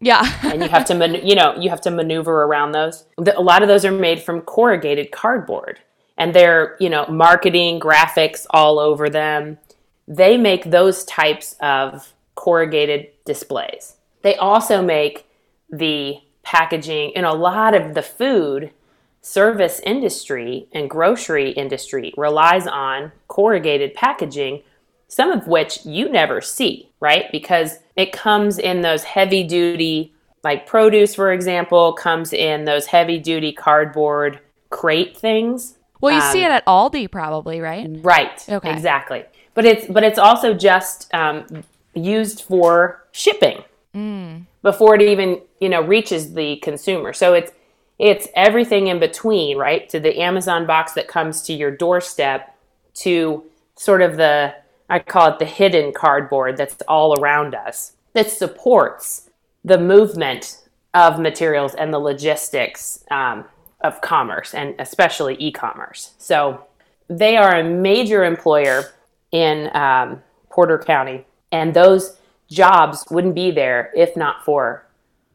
Yeah. 0.01 0.27
and 0.45 0.63
you 0.63 0.69
have 0.71 0.87
to, 0.87 0.95
man- 0.95 1.27
you 1.27 1.35
know, 1.35 1.55
you 1.57 1.69
have 1.69 1.83
to 1.83 1.91
maneuver 1.91 2.45
around 2.45 2.73
those. 2.73 3.05
A 3.19 3.43
lot 3.43 3.61
of 3.63 3.69
those 3.69 3.85
are 3.85 3.93
made 3.93 4.23
from 4.23 4.41
corrugated 4.41 5.13
cardboard 5.13 5.79
and 6.17 6.35
they're, 6.35 6.75
you 6.81 6.89
know, 6.89 7.07
marketing 7.07 7.81
graphics 7.81 8.47
all 8.49 8.79
over 8.79 9.11
them. 9.11 9.59
They 10.07 10.39
make 10.39 10.71
those 10.71 11.05
types 11.05 11.55
of 11.61 12.15
corrugated 12.35 13.09
displays. 13.27 13.97
They 14.23 14.37
also 14.37 14.81
make 14.81 15.27
the 15.69 16.17
packaging 16.43 17.11
in 17.11 17.25
a 17.25 17.35
lot 17.35 17.75
of 17.75 17.93
the 17.93 18.01
food 18.01 18.73
service 19.21 19.81
industry 19.85 20.69
and 20.73 20.89
grocery 20.89 21.51
industry 21.51 22.13
relies 22.17 22.67
on 22.67 23.13
corrugated 23.29 23.95
packaging, 23.95 24.63
some 25.09 25.31
of 25.31 25.47
which 25.47 25.85
you 25.85 26.09
never 26.09 26.41
see, 26.41 26.91
right? 27.01 27.31
Because 27.33 27.79
it 27.97 28.13
comes 28.13 28.59
in 28.59 28.81
those 28.81 29.05
heavy 29.05 29.45
duty, 29.45 30.15
like 30.45 30.67
produce, 30.67 31.15
for 31.15 31.33
example, 31.33 31.93
comes 31.93 32.33
in 32.33 32.65
those 32.65 32.87
heavy 32.87 33.19
duty 33.19 33.53
cardboard 33.53 34.41
crate 34.71 35.17
things 35.17 35.79
well, 36.01 36.15
you 36.15 36.21
um, 36.21 36.33
see 36.33 36.45
it 36.45 36.51
at 36.51 36.65
Aldi 36.67 37.11
probably, 37.11 37.61
right? 37.61 37.89
Right. 37.89 38.45
Okay. 38.49 38.73
Exactly. 38.73 39.25
But 39.55 39.65
it's 39.65 39.87
but 39.87 40.05
it's 40.05 40.19
also 40.19 40.55
just 40.55 41.13
um, 41.13 41.65
used 41.95 42.43
for 42.43 43.05
shipping 43.11 43.65
mm. 43.95 44.45
before 44.63 44.95
it 44.95 45.03
even 45.03 45.41
you 45.61 45.69
know 45.69 45.83
reaches 45.83 46.35
the 46.35 46.57
consumer. 46.57 47.13
So 47.13 47.35
it's 47.35 47.53
it's 47.99 48.29
everything 48.35 48.87
in 48.87 49.01
between, 49.01 49.57
right? 49.59 49.89
To 49.89 49.99
the 49.99 50.21
Amazon 50.21 50.67
box 50.67 50.93
that 50.93 51.09
comes 51.09 51.43
to 51.43 51.53
your 51.53 51.71
doorstep, 51.71 52.55
to 52.95 53.45
sort 53.77 54.03
of 54.03 54.17
the 54.17 54.55
I 54.91 55.01
call 55.01 55.33
it 55.33 55.39
the 55.39 55.45
hidden 55.45 55.93
cardboard 55.93 56.57
that's 56.57 56.81
all 56.89 57.21
around 57.21 57.55
us 57.55 57.93
that 58.15 58.31
supports 58.31 59.29
the 59.65 59.79
movement 59.79 60.63
of 60.95 61.21
materials 61.21 61.75
and 61.75 61.93
the 61.93 61.99
logistics 61.99 63.05
um, 63.11 63.45
of 63.83 64.01
commerce 64.01 64.55
and 64.55 64.75
especially 64.79 65.37
e-commerce. 65.39 66.15
So 66.19 66.65
they 67.09 67.37
are 67.37 67.57
a 67.57 67.65
major 67.65 68.25
employer 68.25 68.85
in 69.31 69.75
um, 69.77 70.23
Porter 70.49 70.79
County, 70.79 71.27
and 71.53 71.75
those 71.75 72.17
jobs 72.51 73.05
wouldn't 73.11 73.35
be 73.35 73.51
there 73.51 73.93
if 73.95 74.17
not 74.17 74.45
for 74.45 74.87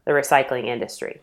the 0.04 0.10
recycling 0.10 0.66
industry. 0.66 1.20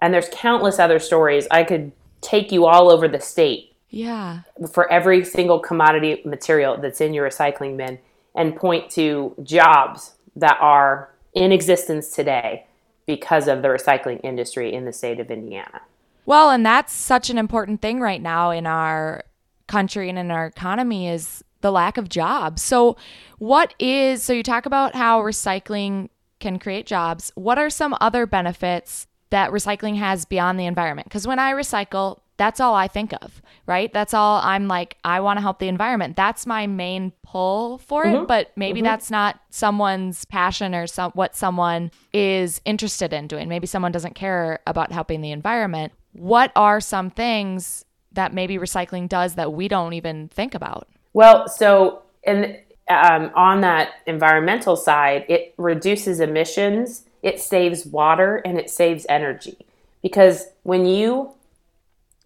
And 0.00 0.14
there's 0.14 0.28
countless 0.32 0.78
other 0.78 0.98
stories. 0.98 1.46
I 1.50 1.64
could 1.64 1.92
take 2.20 2.52
you 2.52 2.66
all 2.66 2.90
over 2.90 3.08
the 3.08 3.20
state. 3.20 3.74
Yeah. 3.90 4.42
For 4.72 4.90
every 4.90 5.24
single 5.24 5.58
commodity 5.58 6.22
material 6.24 6.76
that's 6.80 7.00
in 7.00 7.12
your 7.12 7.28
recycling 7.28 7.76
bin 7.76 7.98
and 8.34 8.56
point 8.56 8.90
to 8.92 9.34
jobs 9.42 10.14
that 10.36 10.56
are 10.60 11.10
in 11.34 11.52
existence 11.52 12.10
today 12.10 12.66
because 13.06 13.48
of 13.48 13.62
the 13.62 13.68
recycling 13.68 14.20
industry 14.22 14.72
in 14.72 14.84
the 14.84 14.92
state 14.92 15.18
of 15.18 15.30
Indiana. 15.30 15.80
Well, 16.24 16.50
and 16.50 16.64
that's 16.64 16.92
such 16.92 17.30
an 17.30 17.38
important 17.38 17.82
thing 17.82 18.00
right 18.00 18.22
now 18.22 18.50
in 18.50 18.66
our 18.66 19.24
country 19.66 20.08
and 20.08 20.18
in 20.18 20.30
our 20.30 20.46
economy 20.46 21.08
is 21.08 21.42
the 21.60 21.72
lack 21.72 21.96
of 21.96 22.08
jobs. 22.08 22.62
So, 22.62 22.96
what 23.38 23.74
is 23.78 24.22
so 24.22 24.32
you 24.32 24.42
talk 24.42 24.66
about 24.66 24.94
how 24.94 25.20
recycling 25.22 26.08
can 26.40 26.58
create 26.58 26.86
jobs. 26.86 27.30
What 27.36 27.58
are 27.58 27.70
some 27.70 27.96
other 28.00 28.26
benefits 28.26 29.06
that 29.30 29.50
recycling 29.50 29.96
has 29.96 30.24
beyond 30.24 30.58
the 30.58 30.66
environment? 30.66 31.08
Because 31.08 31.26
when 31.26 31.38
I 31.38 31.52
recycle, 31.52 32.18
that's 32.36 32.60
all 32.60 32.74
I 32.74 32.88
think 32.88 33.12
of, 33.20 33.42
right? 33.66 33.92
That's 33.92 34.14
all 34.14 34.40
I'm 34.42 34.66
like, 34.66 34.96
I 35.04 35.20
want 35.20 35.36
to 35.36 35.42
help 35.42 35.58
the 35.58 35.68
environment. 35.68 36.16
That's 36.16 36.46
my 36.46 36.66
main 36.66 37.12
pull 37.22 37.78
for 37.78 38.04
it. 38.04 38.14
Mhm. 38.14 38.26
But 38.26 38.50
maybe 38.56 38.80
Mhm. 38.80 38.84
that's 38.84 39.10
not 39.10 39.38
someone's 39.50 40.24
passion 40.24 40.74
or 40.74 40.86
some, 40.86 41.12
what 41.12 41.36
someone 41.36 41.90
is 42.12 42.60
interested 42.64 43.12
in 43.12 43.26
doing. 43.26 43.48
Maybe 43.48 43.66
someone 43.66 43.92
doesn't 43.92 44.14
care 44.14 44.60
about 44.66 44.90
helping 44.90 45.20
the 45.20 45.32
environment. 45.32 45.92
What 46.12 46.50
are 46.56 46.80
some 46.80 47.10
things 47.10 47.84
that 48.12 48.32
maybe 48.32 48.58
recycling 48.58 49.08
does 49.08 49.34
that 49.34 49.52
we 49.52 49.68
don't 49.68 49.92
even 49.92 50.28
think 50.28 50.54
about? 50.54 50.88
Well, 51.12 51.46
so 51.46 52.02
and 52.24 52.58
um, 52.88 53.30
on 53.34 53.60
that 53.60 53.90
environmental 54.06 54.74
side, 54.76 55.24
it 55.28 55.54
reduces 55.58 56.18
emissions, 56.20 57.04
it 57.22 57.40
saves 57.40 57.86
water, 57.86 58.36
and 58.36 58.58
it 58.58 58.70
saves 58.70 59.06
energy. 59.08 59.56
Because 60.02 60.46
when 60.62 60.86
you 60.86 61.32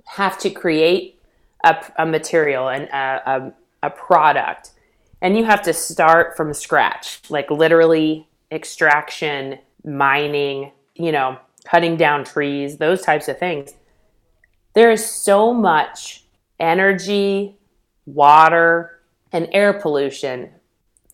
have 0.06 0.38
to 0.38 0.50
create 0.50 1.20
a, 1.64 1.76
a 1.98 2.06
material 2.06 2.68
and 2.68 2.84
a, 2.84 3.22
a, 3.26 3.52
a 3.86 3.90
product, 3.90 4.70
and 5.20 5.36
you 5.36 5.44
have 5.44 5.62
to 5.62 5.72
start 5.72 6.36
from 6.36 6.52
scratch, 6.52 7.20
like 7.30 7.50
literally 7.50 8.28
extraction, 8.50 9.58
mining, 9.84 10.70
you 10.94 11.10
know, 11.10 11.38
cutting 11.64 11.96
down 11.96 12.24
trees, 12.24 12.76
those 12.76 13.02
types 13.02 13.28
of 13.28 13.38
things. 13.38 13.74
There 14.74 14.90
is 14.90 15.04
so 15.04 15.54
much 15.54 16.24
energy, 16.60 17.56
water, 18.06 19.00
and 19.32 19.48
air 19.52 19.72
pollution 19.72 20.50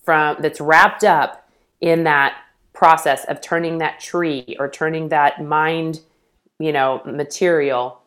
from 0.05 0.37
that's 0.41 0.61
wrapped 0.61 1.05
up 1.05 1.49
in 1.81 2.05
that 2.05 2.37
process 2.81 3.27
of 3.27 3.43
turning 3.43 3.77
that 3.77 4.01
tree 4.01 4.57
or 4.59 4.67
turning 4.67 5.11
that 5.11 5.45
mined, 5.45 6.01
you 6.59 6.73
know, 6.73 7.03
material 7.05 8.01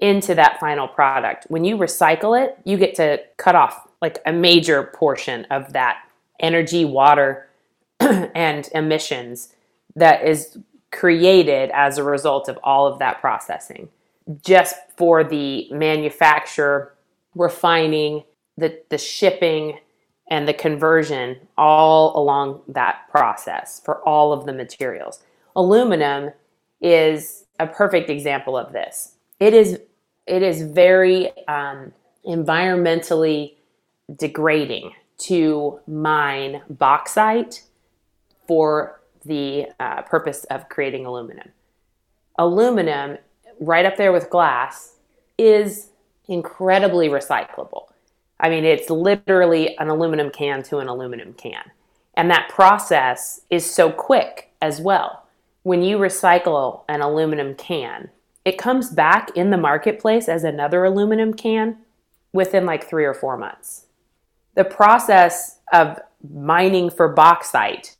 into 0.00 0.34
that 0.34 0.58
final 0.58 0.88
product. 0.88 1.44
When 1.50 1.64
you 1.64 1.76
recycle 1.76 2.32
it, 2.42 2.58
you 2.64 2.78
get 2.78 2.94
to 2.94 3.20
cut 3.36 3.54
off 3.54 3.86
like 4.00 4.22
a 4.24 4.32
major 4.32 4.84
portion 4.84 5.44
of 5.50 5.74
that 5.74 5.98
energy, 6.40 6.82
water, 6.86 7.50
and 8.00 8.66
emissions 8.74 9.54
that 9.96 10.26
is 10.26 10.56
created 10.90 11.70
as 11.74 11.98
a 11.98 12.02
result 12.02 12.48
of 12.48 12.58
all 12.64 12.86
of 12.86 12.98
that 13.00 13.20
processing 13.20 13.90
just 14.42 14.76
for 14.96 15.24
the 15.24 15.68
manufacture, 15.70 16.94
refining, 17.34 18.24
the, 18.56 18.80
the 18.88 18.96
shipping, 18.96 19.78
and 20.28 20.48
the 20.48 20.54
conversion 20.54 21.36
all 21.56 22.18
along 22.20 22.62
that 22.68 23.02
process 23.10 23.80
for 23.84 24.06
all 24.08 24.32
of 24.32 24.46
the 24.46 24.52
materials. 24.52 25.22
Aluminum 25.54 26.30
is 26.80 27.44
a 27.58 27.66
perfect 27.66 28.10
example 28.10 28.56
of 28.56 28.72
this. 28.72 29.14
It 29.40 29.54
is 29.54 29.80
it 30.26 30.42
is 30.42 30.62
very 30.62 31.30
um, 31.46 31.92
environmentally 32.26 33.54
degrading 34.18 34.92
to 35.18 35.80
mine 35.86 36.62
bauxite 36.68 37.62
for 38.46 39.00
the 39.24 39.66
uh, 39.80 40.02
purpose 40.02 40.44
of 40.44 40.68
creating 40.68 41.06
aluminum. 41.06 41.48
Aluminum, 42.38 43.18
right 43.60 43.86
up 43.86 43.96
there 43.96 44.12
with 44.12 44.30
glass, 44.30 44.96
is 45.38 45.90
incredibly 46.28 47.08
recyclable. 47.08 47.88
I 48.38 48.50
mean, 48.50 48.64
it's 48.64 48.90
literally 48.90 49.76
an 49.78 49.88
aluminum 49.88 50.30
can 50.30 50.62
to 50.64 50.78
an 50.78 50.88
aluminum 50.88 51.32
can. 51.34 51.70
And 52.14 52.30
that 52.30 52.48
process 52.48 53.42
is 53.50 53.70
so 53.70 53.90
quick 53.90 54.50
as 54.60 54.80
well. 54.80 55.26
When 55.62 55.82
you 55.82 55.98
recycle 55.98 56.82
an 56.88 57.00
aluminum 57.00 57.54
can, 57.54 58.10
it 58.44 58.58
comes 58.58 58.90
back 58.90 59.36
in 59.36 59.50
the 59.50 59.56
marketplace 59.56 60.28
as 60.28 60.44
another 60.44 60.84
aluminum 60.84 61.34
can 61.34 61.78
within 62.32 62.64
like 62.64 62.88
three 62.88 63.04
or 63.04 63.14
four 63.14 63.36
months. 63.36 63.86
The 64.54 64.64
process 64.64 65.58
of 65.72 65.98
mining 66.32 66.90
for 66.90 67.08
bauxite 67.08 67.96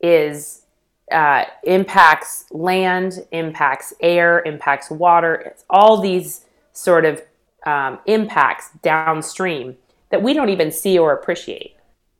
is 0.00 0.62
uh, 1.10 1.44
impacts 1.64 2.46
land, 2.50 3.26
impacts 3.32 3.92
air, 4.00 4.42
impacts 4.46 4.90
water. 4.90 5.34
It's 5.34 5.64
all 5.68 6.00
these 6.00 6.44
sort 6.72 7.04
of 7.04 7.22
um, 7.66 7.98
impacts 8.06 8.70
downstream 8.82 9.76
that 10.10 10.22
we 10.22 10.34
don't 10.34 10.48
even 10.48 10.70
see 10.72 10.98
or 10.98 11.12
appreciate. 11.12 11.76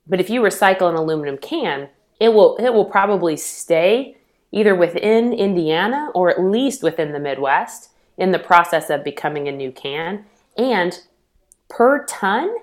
But 0.07 0.19
if 0.19 0.29
you 0.29 0.41
recycle 0.41 0.89
an 0.89 0.95
aluminum 0.95 1.37
can, 1.37 1.89
it 2.19 2.29
will 2.33 2.57
it 2.57 2.69
will 2.73 2.85
probably 2.85 3.37
stay 3.37 4.17
either 4.51 4.75
within 4.75 5.33
Indiana 5.33 6.09
or 6.13 6.29
at 6.29 6.41
least 6.41 6.83
within 6.83 7.13
the 7.13 7.19
Midwest 7.19 7.89
in 8.17 8.31
the 8.31 8.39
process 8.39 8.89
of 8.89 9.03
becoming 9.03 9.47
a 9.47 9.51
new 9.51 9.71
can. 9.71 10.25
And 10.57 10.99
per 11.69 12.05
ton 12.05 12.53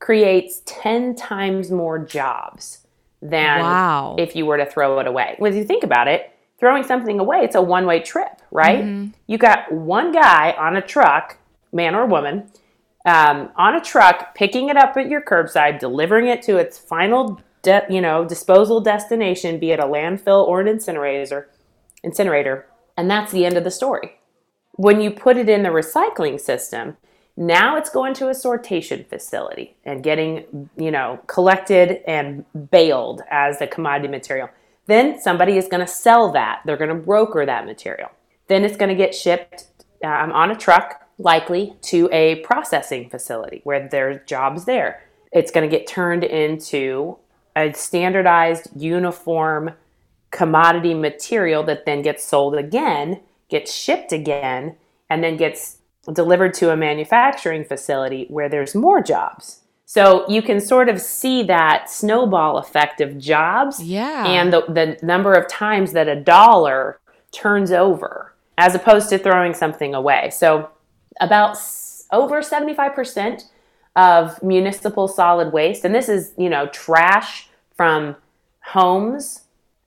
creates 0.00 0.62
10 0.66 1.14
times 1.16 1.70
more 1.70 1.98
jobs 1.98 2.86
than 3.22 3.60
Wow. 3.60 4.16
if 4.18 4.34
you 4.36 4.46
were 4.46 4.58
to 4.58 4.66
throw 4.66 4.98
it 5.00 5.06
away. 5.06 5.34
When 5.38 5.56
you 5.56 5.64
think 5.64 5.82
about 5.84 6.08
it, 6.08 6.30
throwing 6.58 6.82
something 6.84 7.18
away, 7.20 7.38
it's 7.38 7.54
a 7.54 7.62
one 7.62 7.86
way 7.86 8.00
trip, 8.00 8.42
right? 8.50 8.84
You 9.26 9.38
got 9.38 9.70
one 9.72 10.12
guy 10.12 10.52
on 10.58 10.76
a 10.76 10.82
truck, 10.82 11.38
man 11.72 11.94
or 11.94 12.06
woman, 12.06 12.50
um, 13.04 13.50
on 13.56 13.74
a 13.74 13.80
truck, 13.80 14.34
picking 14.34 14.68
it 14.68 14.76
up 14.76 14.96
at 14.96 15.08
your 15.08 15.22
curbside, 15.22 15.78
delivering 15.78 16.26
it 16.26 16.42
to 16.42 16.56
its 16.56 16.78
final, 16.78 17.40
de- 17.62 17.86
you 17.88 18.00
know, 18.00 18.24
disposal 18.24 18.80
destination, 18.80 19.58
be 19.58 19.70
it 19.70 19.80
a 19.80 19.84
landfill 19.84 20.46
or 20.46 20.60
an 20.60 20.68
incinerator, 20.68 21.48
incinerator, 22.02 22.66
and 22.96 23.10
that's 23.10 23.32
the 23.32 23.46
end 23.46 23.56
of 23.56 23.64
the 23.64 23.70
story. 23.70 24.18
When 24.72 25.00
you 25.00 25.10
put 25.10 25.36
it 25.36 25.48
in 25.48 25.62
the 25.62 25.70
recycling 25.70 26.40
system, 26.40 26.96
now 27.36 27.76
it's 27.76 27.90
going 27.90 28.14
to 28.14 28.28
a 28.28 28.32
sortation 28.32 29.08
facility 29.08 29.76
and 29.84 30.02
getting, 30.02 30.68
you 30.76 30.90
know, 30.90 31.20
collected 31.28 32.02
and 32.06 32.44
baled 32.70 33.22
as 33.30 33.60
a 33.60 33.66
commodity 33.66 34.08
material. 34.08 34.50
Then 34.86 35.20
somebody 35.20 35.56
is 35.56 35.68
going 35.68 35.80
to 35.80 35.86
sell 35.86 36.32
that. 36.32 36.62
They're 36.64 36.76
going 36.76 36.88
to 36.88 36.96
broker 36.96 37.46
that 37.46 37.64
material. 37.64 38.10
Then 38.48 38.64
it's 38.64 38.76
going 38.76 38.88
to 38.88 38.94
get 38.94 39.14
shipped 39.14 39.66
um, 40.02 40.32
on 40.32 40.50
a 40.50 40.56
truck, 40.56 41.07
likely 41.18 41.74
to 41.82 42.08
a 42.12 42.36
processing 42.36 43.10
facility 43.10 43.60
where 43.64 43.88
there's 43.88 44.20
jobs 44.26 44.64
there. 44.64 45.02
It's 45.32 45.50
going 45.50 45.68
to 45.68 45.76
get 45.76 45.86
turned 45.86 46.24
into 46.24 47.18
a 47.56 47.72
standardized, 47.72 48.68
uniform 48.76 49.72
commodity 50.30 50.94
material 50.94 51.62
that 51.64 51.84
then 51.86 52.02
gets 52.02 52.24
sold 52.24 52.54
again, 52.54 53.20
gets 53.48 53.74
shipped 53.74 54.12
again, 54.12 54.76
and 55.10 55.24
then 55.24 55.36
gets 55.36 55.78
delivered 56.12 56.54
to 56.54 56.70
a 56.70 56.76
manufacturing 56.76 57.64
facility 57.64 58.26
where 58.28 58.48
there's 58.48 58.74
more 58.74 59.02
jobs. 59.02 59.60
So 59.84 60.28
you 60.28 60.42
can 60.42 60.60
sort 60.60 60.88
of 60.88 61.00
see 61.00 61.42
that 61.44 61.90
snowball 61.90 62.58
effect 62.58 63.00
of 63.00 63.18
jobs 63.18 63.82
Yeah. 63.82 64.26
and 64.26 64.52
the, 64.52 64.60
the 64.68 64.98
number 65.04 65.32
of 65.32 65.48
times 65.48 65.92
that 65.92 66.08
a 66.08 66.16
dollar 66.16 67.00
turns 67.32 67.72
over 67.72 68.34
as 68.58 68.74
opposed 68.74 69.08
to 69.10 69.18
throwing 69.18 69.54
something 69.54 69.94
away. 69.94 70.30
So 70.30 70.68
about 71.20 71.50
s- 71.52 72.06
over 72.12 72.40
75% 72.40 73.44
of 73.96 74.42
municipal 74.42 75.08
solid 75.08 75.52
waste, 75.52 75.84
and 75.84 75.94
this 75.94 76.08
is, 76.08 76.32
you 76.36 76.48
know, 76.48 76.66
trash 76.68 77.48
from 77.74 78.16
homes, 78.60 79.42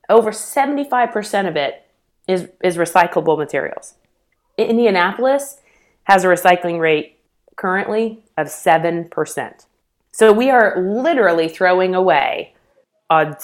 over 0.10 0.32
75% 0.32 1.48
of 1.48 1.56
it 1.56 1.86
is, 2.28 2.50
is 2.64 2.78
recyclable 2.78 3.38
materials. 3.38 3.96
Indianapolis 4.58 5.60
has 6.04 6.24
a 6.24 6.28
recycling 6.28 6.80
rate 6.80 7.18
currently 7.56 8.24
of 8.38 8.48
7%. 8.48 9.66
So 10.12 10.34
we 10.34 10.50
are 10.50 10.80
literally 10.82 11.48
throwing 11.48 11.96
away 11.96 12.54
a 13.10 13.36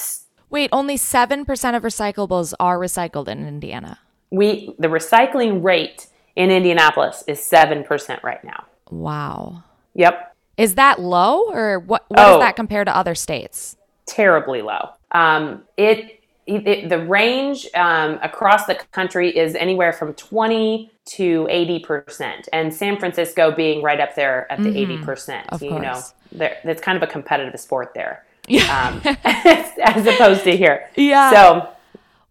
Wait, 0.49 0.69
only 0.71 0.95
7% 0.95 1.75
of 1.75 1.83
recyclables 1.83 2.53
are 2.59 2.77
recycled 2.77 3.27
in 3.27 3.47
Indiana. 3.47 3.99
we 4.31 4.75
the 4.79 4.87
recycling 4.87 5.63
rate 5.63 6.07
in 6.37 6.51
Indianapolis 6.51 7.23
is 7.27 7.39
7% 7.39 8.23
right 8.23 8.41
now. 8.43 8.63
Wow. 8.91 9.63
Yep, 9.95 10.35
Is 10.57 10.75
that 10.75 10.99
low 11.01 11.43
or 11.51 11.79
what 11.79 12.05
what 12.07 12.19
Oh. 12.19 12.33
does 12.33 12.39
that 12.41 12.55
compare 12.55 12.85
to 12.85 12.95
other 12.95 13.15
states? 13.15 13.75
terribly 14.05 14.61
low. 14.61 14.91
Um, 15.11 15.63
it, 15.75 16.21
it 16.45 16.87
the 16.87 16.99
range 16.99 17.67
um, 17.75 18.19
across 18.23 18.65
the 18.67 18.75
country 18.93 19.35
is 19.37 19.53
anywhere 19.55 19.91
from 19.91 20.13
20 20.13 20.89
to 21.17 21.45
80%, 21.51 22.47
and 22.53 22.73
San 22.73 22.97
Francisco 22.99 23.51
being 23.51 23.81
right 23.83 23.99
up 23.99 24.15
there 24.15 24.49
at 24.49 24.63
the 24.63 24.69
80%. 24.69 25.43
Of 25.49 25.61
you 25.61 25.71
know, 25.71 25.91
course. 25.93 26.13
there, 26.31 26.55
it's 26.63 26.79
kind 26.81 26.95
of 26.95 27.03
a 27.03 27.11
competitive 27.11 27.59
sport 27.59 27.91
there. 27.95 28.23
Yeah. 28.47 28.63
Um, 28.87 29.01
as 29.25 30.05
opposed 30.07 30.43
to 30.45 30.55
here. 30.55 30.89
Yeah. 30.95 31.31
So, 31.31 31.69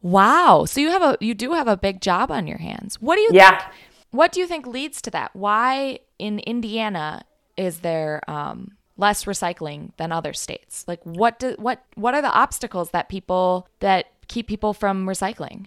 Wow. 0.02 0.64
So 0.66 0.80
you 0.80 0.88
have 0.90 1.02
a 1.02 1.18
you 1.20 1.34
do 1.34 1.52
have 1.52 1.66
a 1.68 1.76
big 1.76 2.00
job 2.00 2.30
on 2.30 2.46
your 2.46 2.58
hands. 2.58 3.00
What 3.02 3.16
do 3.16 3.22
you 3.22 3.30
yeah. 3.34 3.66
What 4.10 4.32
do 4.32 4.40
you 4.40 4.46
think 4.46 4.66
leads 4.66 5.02
to 5.02 5.10
that? 5.10 5.34
Why 5.34 6.00
in 6.18 6.38
Indiana 6.40 7.24
is 7.56 7.80
there 7.80 8.22
um 8.28 8.72
less 8.96 9.24
recycling 9.24 9.90
than 9.96 10.12
other 10.12 10.32
states? 10.32 10.84
Like 10.86 11.00
what 11.04 11.38
do, 11.38 11.54
what 11.58 11.84
what 11.94 12.14
are 12.14 12.22
the 12.22 12.32
obstacles 12.32 12.90
that 12.90 13.08
people 13.08 13.68
that 13.80 14.06
keep 14.28 14.48
people 14.48 14.72
from 14.72 15.06
recycling? 15.06 15.66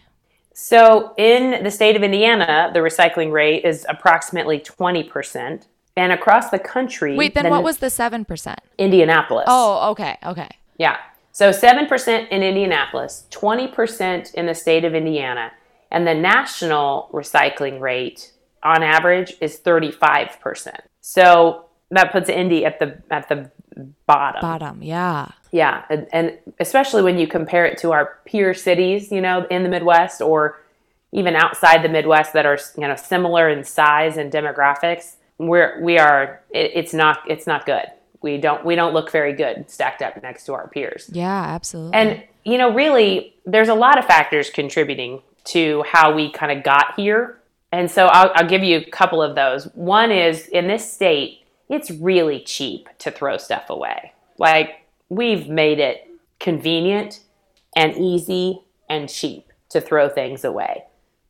So 0.54 1.14
in 1.18 1.64
the 1.64 1.72
state 1.72 1.96
of 1.96 2.04
Indiana, 2.04 2.70
the 2.74 2.80
recycling 2.80 3.32
rate 3.32 3.64
is 3.64 3.86
approximately 3.88 4.60
20%. 4.60 5.66
And 5.96 6.12
across 6.12 6.50
the 6.50 6.60
country. 6.60 7.16
Wait, 7.16 7.34
then 7.34 7.50
what 7.50 7.64
was 7.64 7.78
the 7.78 7.88
7%? 7.88 8.56
Indianapolis. 8.78 9.46
Oh, 9.48 9.92
okay, 9.92 10.18
okay. 10.26 10.50
Yeah. 10.78 10.98
So 11.32 11.52
7% 11.52 12.28
in 12.30 12.44
Indianapolis, 12.44 13.26
20% 13.32 14.34
in 14.34 14.46
the 14.46 14.54
state 14.54 14.84
of 14.84 14.96
Indiana, 14.96 15.52
and 15.92 16.08
the 16.08 16.14
national 16.14 17.10
recycling 17.14 17.80
rate 17.80 18.32
on 18.64 18.84
average 18.84 19.34
is 19.42 19.60
35%. 19.60 20.76
So 21.02 21.66
that 21.92 22.12
puts 22.12 22.30
Indy 22.30 22.66
at 22.66 22.80
the 22.80 23.02
at 23.10 23.30
the 23.30 23.50
bottom. 24.06 24.42
Bottom, 24.42 24.84
yeah. 24.84 25.30
Yeah, 25.52 25.84
and, 25.90 26.08
and 26.12 26.38
especially 26.60 27.02
when 27.02 27.18
you 27.18 27.26
compare 27.26 27.66
it 27.66 27.80
to 27.80 27.92
our 27.92 28.20
peer 28.26 28.54
cities, 28.54 29.12
you 29.12 29.22
know, 29.22 29.48
in 29.50 29.64
the 29.64 29.70
Midwest 29.70 30.22
or 30.22 30.62
even 31.12 31.36
outside 31.36 31.84
the 31.84 31.90
Midwest 31.90 32.34
that 32.34 32.46
are 32.46 32.60
you 32.78 32.88
know 32.88 32.96
similar 32.96 33.50
in 33.50 33.64
size 33.64 34.18
and 34.18 34.32
demographics, 34.32 35.16
we're 35.40 35.82
we 35.82 35.98
are 35.98 36.42
it, 36.52 36.72
it's 36.76 36.94
not 36.94 37.20
it's 37.28 37.48
not 37.48 37.66
good. 37.66 37.86
We 38.22 38.38
don't 38.38 38.64
we 38.64 38.76
don't 38.76 38.94
look 38.94 39.12
very 39.12 39.34
good 39.34 39.70
stacked 39.72 40.02
up 40.02 40.22
next 40.22 40.46
to 40.46 40.54
our 40.54 40.68
peers. 40.68 41.10
Yeah, 41.12 41.46
absolutely. 41.46 41.98
And 41.98 42.24
you 42.46 42.58
know, 42.58 42.74
really, 42.74 43.34
there's 43.46 43.70
a 43.70 43.74
lot 43.74 43.98
of 43.98 44.06
factors 44.06 44.50
contributing 44.50 45.22
to 45.50 45.84
how 45.88 46.14
we 46.14 46.32
kind 46.32 46.52
of 46.52 46.64
got 46.64 46.93
here. 46.95 47.39
And 47.72 47.89
so 47.89 48.08
I'll, 48.08 48.32
I'll 48.36 48.47
give 48.47 48.64
you 48.64 48.78
a 48.78 48.86
couple 48.86 49.22
of 49.22 49.36
those. 49.36 49.66
One 49.76 50.12
is 50.12 50.47
in 50.47 50.68
this 50.68 50.91
state, 50.91 51.45
it's 51.70 51.91
really 51.91 52.39
cheap 52.39 52.89
to 53.00 53.12
throw 53.12 53.38
stuff 53.38 53.70
away. 53.70 54.14
Like 54.38 54.86
we've 55.10 55.47
made 55.47 55.80
it 55.80 56.08
convenient 56.39 57.22
and 57.76 57.95
easy 57.95 58.62
and 58.89 59.08
cheap 59.08 59.52
to 59.70 59.80
throw 59.80 60.10
things 60.10 60.43
away. 60.43 60.86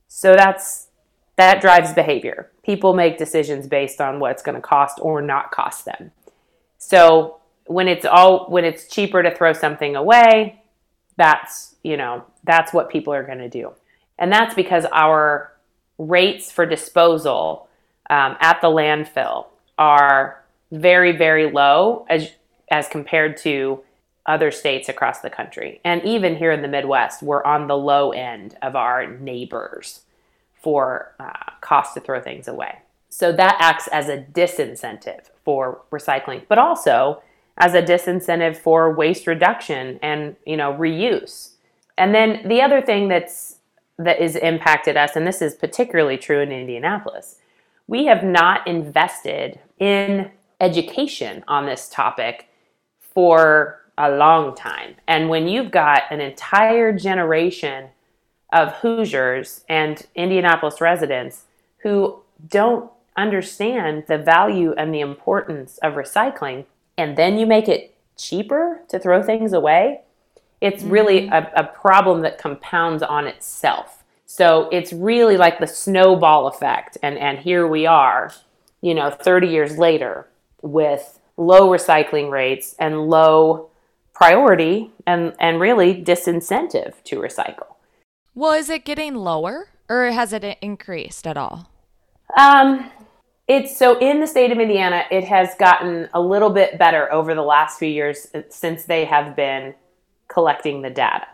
So 0.07 0.35
that's 0.35 0.87
that 1.35 1.61
drives 1.61 1.93
behavior. 1.93 2.51
People 2.63 2.93
make 2.93 3.17
decisions 3.17 3.67
based 3.67 4.01
on 4.01 4.19
what's 4.19 4.43
going 4.43 4.55
to 4.55 4.61
cost 4.61 4.99
or 5.01 5.21
not 5.21 5.51
cost 5.51 5.85
them. 5.85 6.11
So 6.77 7.37
when 7.65 7.87
it's 7.87 8.05
all 8.05 8.49
when 8.49 8.65
it's 8.65 8.87
cheaper 8.87 9.23
to 9.23 9.33
throw 9.33 9.53
something 9.53 9.95
away, 9.95 10.61
that's, 11.17 11.75
you 11.83 11.97
know, 11.97 12.25
that's 12.43 12.73
what 12.73 12.89
people 12.89 13.13
are 13.13 13.23
going 13.23 13.37
to 13.39 13.49
do. 13.49 13.73
And 14.19 14.31
that's 14.31 14.53
because 14.53 14.85
our 14.91 15.51
rates 15.97 16.51
for 16.51 16.65
disposal 16.65 17.67
um, 18.09 18.37
at 18.39 18.61
the 18.61 18.67
landfill 18.67 19.47
are 19.79 20.43
very, 20.71 21.17
very 21.17 21.51
low 21.51 22.05
as, 22.09 22.31
as 22.69 22.87
compared 22.87 23.37
to 23.37 23.81
other 24.25 24.51
states 24.51 24.89
across 24.89 25.21
the 25.21 25.29
country. 25.29 25.81
And 25.83 26.03
even 26.03 26.35
here 26.35 26.51
in 26.51 26.61
the 26.61 26.67
Midwest, 26.67 27.23
we're 27.23 27.43
on 27.43 27.67
the 27.67 27.77
low 27.77 28.11
end 28.11 28.55
of 28.61 28.75
our 28.75 29.07
neighbors 29.07 30.01
for 30.53 31.15
uh, 31.19 31.31
cost 31.61 31.95
to 31.95 31.99
throw 31.99 32.21
things 32.21 32.47
away. 32.47 32.79
So 33.09 33.31
that 33.31 33.57
acts 33.59 33.87
as 33.87 34.07
a 34.07 34.17
disincentive 34.17 35.29
for 35.43 35.81
recycling, 35.91 36.43
but 36.47 36.59
also 36.59 37.23
as 37.57 37.73
a 37.73 37.81
disincentive 37.81 38.55
for 38.55 38.93
waste 38.93 39.25
reduction 39.25 39.99
and 40.01 40.35
you 40.45 40.55
know 40.55 40.73
reuse. 40.73 41.51
And 41.97 42.13
then 42.13 42.47
the 42.47 42.61
other 42.61 42.81
thing 42.81 43.07
that's 43.07 43.57
that 43.99 44.21
is 44.21 44.35
impacted 44.37 44.97
us, 44.97 45.15
and 45.15 45.27
this 45.27 45.41
is 45.41 45.53
particularly 45.53 46.17
true 46.17 46.39
in 46.39 46.51
Indianapolis, 46.51 47.35
we 47.85 48.05
have 48.05 48.23
not 48.23 48.65
invested 48.65 49.59
in 49.77 50.31
education 50.61 51.43
on 51.47 51.65
this 51.65 51.89
topic 51.89 52.47
for 52.99 53.81
a 53.97 54.09
long 54.09 54.55
time. 54.55 54.95
And 55.07 55.29
when 55.29 55.47
you've 55.47 55.71
got 55.71 56.03
an 56.09 56.21
entire 56.21 56.93
generation 56.93 57.89
of 58.53 58.73
Hoosiers 58.75 59.65
and 59.67 60.05
Indianapolis 60.15 60.79
residents 60.79 61.43
who 61.79 62.21
don't 62.47 62.89
understand 63.17 64.05
the 64.07 64.17
value 64.17 64.73
and 64.77 64.93
the 64.93 65.01
importance 65.01 65.77
of 65.79 65.93
recycling, 65.95 66.65
and 66.97 67.17
then 67.17 67.37
you 67.37 67.45
make 67.45 67.67
it 67.67 67.95
cheaper 68.17 68.81
to 68.87 68.97
throw 68.97 69.21
things 69.21 69.51
away, 69.51 70.01
it's 70.61 70.83
mm-hmm. 70.83 70.91
really 70.91 71.27
a, 71.27 71.51
a 71.55 71.63
problem 71.63 72.21
that 72.21 72.37
compounds 72.37 73.03
on 73.03 73.27
itself. 73.27 74.03
So 74.25 74.69
it's 74.71 74.93
really 74.93 75.37
like 75.37 75.59
the 75.59 75.67
snowball 75.67 76.47
effect. 76.47 76.97
And, 77.01 77.17
and 77.17 77.39
here 77.39 77.67
we 77.67 77.85
are, 77.85 78.31
you 78.81 78.93
know, 78.93 79.09
30 79.09 79.47
years 79.47 79.77
later 79.77 80.27
with 80.61 81.19
low 81.37 81.69
recycling 81.69 82.29
rates 82.29 82.75
and 82.77 83.07
low 83.07 83.69
priority 84.13 84.91
and, 85.07 85.33
and 85.39 85.59
really 85.59 85.95
disincentive 85.95 87.01
to 87.05 87.17
recycle. 87.17 87.75
Well, 88.35 88.53
is 88.53 88.69
it 88.69 88.85
getting 88.85 89.15
lower 89.15 89.69
or 89.89 90.05
has 90.11 90.33
it 90.33 90.43
increased 90.61 91.25
at 91.25 91.37
all? 91.37 91.69
Um, 92.37 92.91
it's 93.47 93.75
so 93.75 93.97
in 93.97 94.19
the 94.19 94.27
state 94.27 94.51
of 94.51 94.59
Indiana, 94.59 95.05
it 95.09 95.23
has 95.23 95.55
gotten 95.55 96.07
a 96.13 96.21
little 96.21 96.51
bit 96.51 96.77
better 96.77 97.11
over 97.11 97.33
the 97.33 97.41
last 97.41 97.79
few 97.79 97.87
years 97.87 98.27
since 98.49 98.83
they 98.83 99.05
have 99.05 99.35
been 99.35 99.73
collecting 100.29 100.81
the 100.81 100.89
data. 100.89 101.27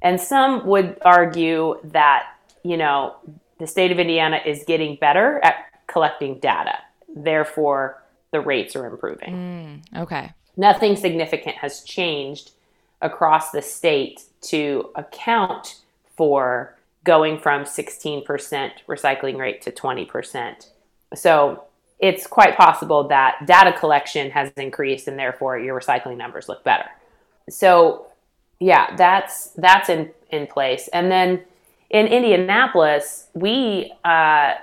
And 0.00 0.20
some 0.20 0.66
would 0.66 0.98
argue 1.02 1.80
that, 1.84 2.26
you 2.62 2.76
know, 2.76 3.16
the 3.58 3.66
state 3.66 3.90
of 3.90 3.98
Indiana 3.98 4.40
is 4.44 4.64
getting 4.66 4.96
better 4.96 5.40
at 5.42 5.66
collecting 5.86 6.38
data. 6.38 6.78
Therefore, 7.14 8.02
the 8.30 8.40
rates 8.40 8.76
are 8.76 8.86
improving. 8.86 9.82
Mm, 9.92 10.02
okay. 10.02 10.32
Nothing 10.56 10.96
significant 10.96 11.56
has 11.56 11.82
changed 11.82 12.52
across 13.00 13.50
the 13.50 13.62
state 13.62 14.22
to 14.42 14.90
account 14.94 15.80
for 16.16 16.76
going 17.04 17.38
from 17.38 17.64
16% 17.64 18.24
recycling 18.88 19.38
rate 19.38 19.62
to 19.62 19.70
20%. 19.70 20.68
So 21.14 21.64
it's 21.98 22.26
quite 22.26 22.56
possible 22.56 23.08
that 23.08 23.46
data 23.46 23.72
collection 23.72 24.30
has 24.30 24.50
increased 24.56 25.06
and 25.06 25.18
therefore 25.18 25.58
your 25.58 25.78
recycling 25.78 26.16
numbers 26.16 26.48
look 26.48 26.64
better. 26.64 26.88
So 27.48 28.06
yeah, 28.60 28.94
that's 28.96 29.48
that's 29.50 29.88
in 29.88 30.10
in 30.30 30.46
place. 30.46 30.88
And 30.92 31.10
then 31.10 31.42
in 31.90 32.06
Indianapolis, 32.06 33.28
we 33.34 33.92
uh, 34.04 34.54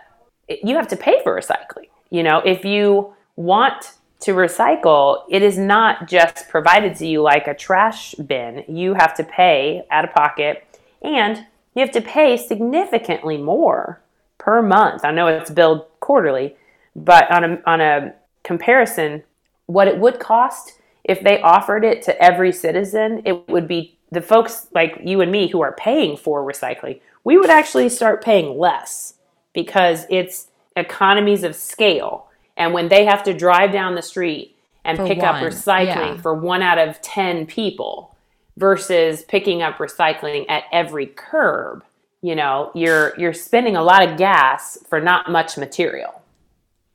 you 0.47 0.75
have 0.75 0.87
to 0.89 0.97
pay 0.97 1.21
for 1.23 1.35
recycling. 1.35 1.87
You 2.09 2.23
know, 2.23 2.39
if 2.39 2.65
you 2.65 3.13
want 3.35 3.93
to 4.21 4.33
recycle, 4.33 5.23
it 5.29 5.41
is 5.41 5.57
not 5.57 6.07
just 6.07 6.47
provided 6.49 6.95
to 6.97 7.07
you 7.07 7.21
like 7.21 7.47
a 7.47 7.55
trash 7.55 8.13
bin. 8.15 8.63
You 8.67 8.93
have 8.93 9.15
to 9.15 9.23
pay 9.23 9.83
out 9.89 10.05
of 10.05 10.13
pocket 10.13 10.63
and 11.01 11.45
you 11.73 11.81
have 11.81 11.91
to 11.91 12.01
pay 12.01 12.37
significantly 12.37 13.37
more 13.37 14.01
per 14.37 14.61
month. 14.61 15.03
I 15.03 15.11
know 15.11 15.27
it's 15.27 15.49
billed 15.49 15.85
quarterly, 15.99 16.55
but 16.95 17.31
on 17.31 17.43
a, 17.43 17.61
on 17.65 17.81
a 17.81 18.13
comparison, 18.43 19.23
what 19.65 19.87
it 19.87 19.97
would 19.97 20.19
cost 20.19 20.73
if 21.03 21.21
they 21.21 21.41
offered 21.41 21.83
it 21.83 22.01
to 22.03 22.21
every 22.21 22.51
citizen, 22.51 23.21
it 23.25 23.47
would 23.49 23.67
be 23.67 23.97
the 24.11 24.21
folks 24.21 24.67
like 24.73 24.99
you 25.03 25.21
and 25.21 25.31
me 25.31 25.47
who 25.47 25.61
are 25.61 25.71
paying 25.73 26.17
for 26.17 26.45
recycling, 26.45 26.99
we 27.23 27.37
would 27.37 27.49
actually 27.49 27.89
start 27.89 28.23
paying 28.23 28.57
less 28.57 29.15
because 29.53 30.05
it's 30.09 30.47
economies 30.75 31.43
of 31.43 31.55
scale. 31.55 32.27
And 32.57 32.73
when 32.73 32.89
they 32.89 33.05
have 33.05 33.23
to 33.23 33.33
drive 33.33 33.71
down 33.71 33.95
the 33.95 34.01
street 34.01 34.55
and 34.83 34.97
for 34.97 35.07
pick 35.07 35.19
one. 35.19 35.27
up 35.27 35.35
recycling 35.35 36.15
yeah. 36.15 36.21
for 36.21 36.33
one 36.33 36.61
out 36.61 36.77
of 36.77 37.01
10 37.01 37.45
people 37.45 38.15
versus 38.57 39.23
picking 39.23 39.61
up 39.61 39.77
recycling 39.77 40.45
at 40.49 40.63
every 40.71 41.05
curb, 41.05 41.83
you 42.21 42.35
know, 42.35 42.71
you're 42.75 43.17
you're 43.17 43.33
spending 43.33 43.75
a 43.75 43.83
lot 43.83 44.07
of 44.07 44.17
gas 44.17 44.77
for 44.87 44.99
not 44.99 45.31
much 45.31 45.57
material. 45.57 46.20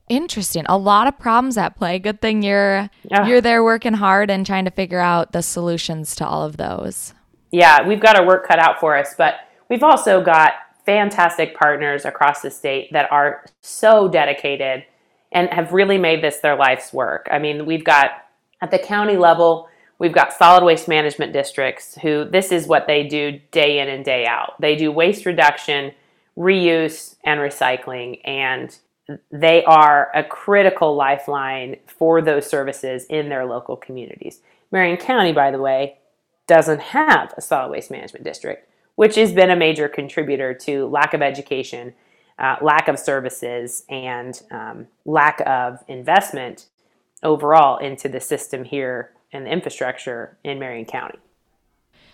Interesting. 0.08 0.64
A 0.68 0.78
lot 0.78 1.08
of 1.08 1.18
problems 1.18 1.58
at 1.58 1.76
play. 1.76 1.98
Good 1.98 2.20
thing 2.20 2.42
you're 2.42 2.88
yeah. 3.10 3.26
you're 3.26 3.40
there 3.40 3.64
working 3.64 3.94
hard 3.94 4.30
and 4.30 4.46
trying 4.46 4.64
to 4.64 4.70
figure 4.70 5.00
out 5.00 5.32
the 5.32 5.42
solutions 5.42 6.14
to 6.16 6.26
all 6.26 6.44
of 6.44 6.56
those. 6.56 7.12
Yeah, 7.50 7.86
we've 7.86 8.00
got 8.00 8.16
our 8.16 8.26
work 8.26 8.46
cut 8.46 8.58
out 8.58 8.78
for 8.78 8.96
us, 8.96 9.14
but 9.16 9.34
we've 9.68 9.82
also 9.82 10.22
got 10.22 10.52
fantastic 10.84 11.56
partners 11.56 12.04
across 12.04 12.42
the 12.42 12.50
state 12.50 12.92
that 12.92 13.10
are 13.10 13.44
so 13.60 14.08
dedicated 14.08 14.84
and 15.32 15.48
have 15.52 15.72
really 15.72 15.98
made 15.98 16.22
this 16.22 16.38
their 16.38 16.56
life's 16.56 16.92
work. 16.92 17.26
I 17.30 17.38
mean, 17.40 17.66
we've 17.66 17.84
got 17.84 18.10
at 18.62 18.70
the 18.70 18.78
county 18.78 19.16
level, 19.16 19.68
we've 19.98 20.12
got 20.12 20.32
solid 20.32 20.64
waste 20.64 20.86
management 20.86 21.32
districts 21.32 21.96
who 22.00 22.24
this 22.24 22.52
is 22.52 22.68
what 22.68 22.86
they 22.86 23.02
do 23.02 23.40
day 23.50 23.80
in 23.80 23.88
and 23.88 24.04
day 24.04 24.24
out. 24.26 24.54
They 24.60 24.76
do 24.76 24.92
waste 24.92 25.26
reduction, 25.26 25.92
reuse, 26.38 27.16
and 27.24 27.40
recycling. 27.40 28.20
And 28.24 28.76
they 29.30 29.64
are 29.64 30.10
a 30.14 30.24
critical 30.24 30.96
lifeline 30.96 31.76
for 31.86 32.20
those 32.20 32.48
services 32.48 33.04
in 33.08 33.28
their 33.28 33.46
local 33.46 33.76
communities. 33.76 34.40
Marion 34.72 34.96
County, 34.96 35.32
by 35.32 35.50
the 35.50 35.60
way, 35.60 35.98
doesn't 36.46 36.80
have 36.80 37.32
a 37.36 37.40
solid 37.40 37.70
waste 37.70 37.90
management 37.90 38.24
district, 38.24 38.68
which 38.96 39.14
has 39.14 39.32
been 39.32 39.50
a 39.50 39.56
major 39.56 39.88
contributor 39.88 40.54
to 40.54 40.86
lack 40.86 41.14
of 41.14 41.22
education, 41.22 41.94
uh, 42.38 42.56
lack 42.62 42.88
of 42.88 42.98
services, 42.98 43.84
and 43.88 44.42
um, 44.50 44.86
lack 45.04 45.40
of 45.46 45.82
investment 45.88 46.66
overall 47.22 47.78
into 47.78 48.08
the 48.08 48.20
system 48.20 48.64
here 48.64 49.12
and 49.32 49.46
the 49.46 49.50
infrastructure 49.50 50.36
in 50.44 50.58
Marion 50.58 50.84
County. 50.84 51.18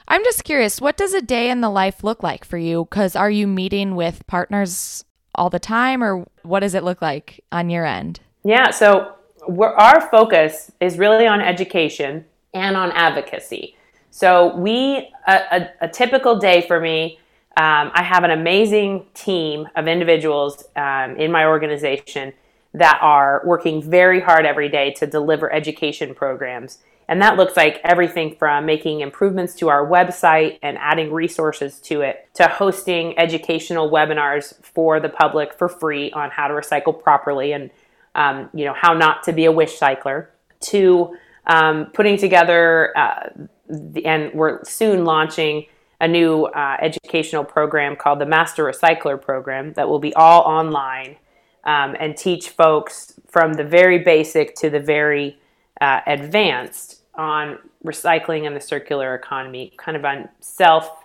I'm 0.09 0.25
just 0.25 0.45
curious, 0.45 0.81
what 0.81 0.97
does 0.97 1.15
a 1.15 1.23
day 1.23 1.49
in 1.49 1.61
the 1.61 1.71
life 1.71 2.03
look 2.03 2.23
like 2.23 2.45
for 2.45 2.59
you? 2.59 2.85
Because 2.85 3.15
are 3.15 3.31
you 3.31 3.47
meeting 3.47 3.95
with 3.95 4.27
partners 4.27 5.05
all 5.35 5.51
the 5.51 5.59
time, 5.59 6.03
or 6.03 6.27
what 6.43 6.61
does 6.61 6.75
it 6.75 6.85
look 6.85 7.03
like 7.03 7.45
on 7.51 7.71
your 7.71 7.85
end? 7.87 8.21
Yeah, 8.45 8.71
so 8.71 9.15
our 9.49 10.01
focus 10.11 10.71
is 10.81 10.99
really 10.99 11.27
on 11.27 11.41
education 11.41 12.25
and 12.55 12.77
on 12.77 12.93
advocacy. 12.93 13.77
So 14.11 14.55
we 14.57 15.09
a, 15.27 15.33
a, 15.33 15.69
a 15.83 15.89
typical 15.89 16.39
day 16.39 16.67
for 16.67 16.81
me. 16.81 17.19
Um, 17.57 17.91
I 17.95 18.03
have 18.03 18.25
an 18.25 18.31
amazing 18.31 19.07
team 19.15 19.69
of 19.77 19.87
individuals 19.87 20.65
um, 20.77 21.17
in 21.17 21.31
my 21.31 21.45
organization 21.45 22.33
that 22.75 22.99
are 23.03 23.43
working 23.45 23.83
very 23.83 24.21
hard 24.21 24.47
every 24.47 24.69
day 24.69 24.91
to 24.93 25.07
deliver 25.07 25.53
education 25.53 26.15
programs. 26.15 26.79
And 27.13 27.21
that 27.21 27.37
looks 27.37 27.59
like 27.59 27.79
everything 27.85 28.37
from 28.37 28.65
making 28.65 29.03
improvements 29.03 29.53
to 29.57 29.69
our 29.69 29.87
website 29.87 30.59
and 30.63 30.79
adding 30.79 31.13
resources 31.13 31.79
to 31.81 32.01
it 32.01 32.27
to 32.33 32.45
hosting 32.49 33.19
educational 33.19 33.91
webinars 33.91 34.55
for 34.65 34.99
the 34.99 35.11
public 35.11 35.53
for 35.53 35.69
free 35.69 36.11
on 36.13 36.31
how 36.31 36.49
to 36.49 36.55
recycle 36.55 36.99
properly 36.99 37.53
and 37.53 37.71
um, 38.15 38.49
you 38.55 38.65
know 38.65 38.73
how 38.73 38.95
not 38.95 39.23
to 39.25 39.33
be 39.35 39.45
a 39.45 39.53
wish 39.53 39.77
cycler 39.77 40.31
to 40.61 41.15
um, 41.49 41.91
putting 41.93 42.17
together 42.17 42.97
uh, 42.97 43.29
the, 43.69 44.07
and 44.07 44.33
we're 44.33 44.65
soon 44.65 45.05
launching 45.05 45.67
a 46.01 46.09
new 46.09 46.45
uh, 46.45 46.79
educational 46.81 47.45
program 47.45 47.95
called 47.95 48.21
the 48.21 48.27
Master 48.27 48.65
Recycler 48.65 49.21
Program 49.21 49.75
that 49.75 49.87
will 49.87 50.01
be 50.01 50.15
all 50.15 50.41
online 50.45 51.17
um, 51.65 51.95
and 52.01 52.17
teach 52.17 52.49
folks 52.49 53.21
from 53.29 53.53
the 53.53 53.65
very 53.65 53.99
basic 53.99 54.55
to 54.55 54.71
the 54.71 54.81
very 54.81 55.37
uh, 55.79 56.01
advanced 56.07 57.02
on 57.15 57.59
recycling 57.85 58.47
and 58.47 58.57
the 58.57 58.61
circular 58.61 59.15
economy, 59.15 59.73
kind 59.77 59.97
of 59.97 60.05
on 60.05 60.29
self 60.41 61.05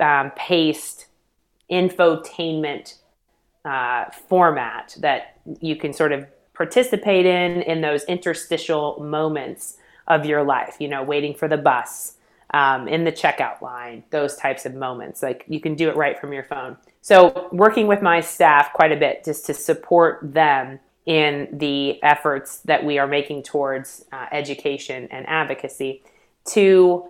um, 0.00 0.30
paced 0.36 1.06
infotainment 1.70 2.98
uh, 3.64 4.04
format 4.28 4.96
that 5.00 5.38
you 5.60 5.76
can 5.76 5.92
sort 5.92 6.12
of 6.12 6.26
participate 6.54 7.26
in 7.26 7.62
in 7.62 7.80
those 7.80 8.04
interstitial 8.04 9.02
moments 9.02 9.76
of 10.08 10.26
your 10.26 10.42
life, 10.42 10.76
you 10.78 10.88
know, 10.88 11.02
waiting 11.02 11.34
for 11.34 11.48
the 11.48 11.56
bus, 11.56 12.16
um, 12.52 12.86
in 12.88 13.04
the 13.04 13.12
checkout 13.12 13.62
line, 13.62 14.04
those 14.10 14.36
types 14.36 14.66
of 14.66 14.74
moments. 14.74 15.22
Like 15.22 15.44
you 15.48 15.60
can 15.60 15.74
do 15.74 15.88
it 15.88 15.96
right 15.96 16.18
from 16.18 16.32
your 16.32 16.44
phone. 16.44 16.76
So, 17.00 17.48
working 17.52 17.86
with 17.86 18.02
my 18.02 18.20
staff 18.20 18.72
quite 18.72 18.92
a 18.92 18.96
bit 18.96 19.24
just 19.24 19.46
to 19.46 19.54
support 19.54 20.20
them 20.22 20.78
in 21.06 21.48
the 21.52 22.02
efforts 22.02 22.58
that 22.60 22.84
we 22.84 22.98
are 22.98 23.06
making 23.06 23.42
towards 23.42 24.04
uh, 24.12 24.26
education 24.30 25.08
and 25.10 25.28
advocacy, 25.28 26.02
to 26.44 27.08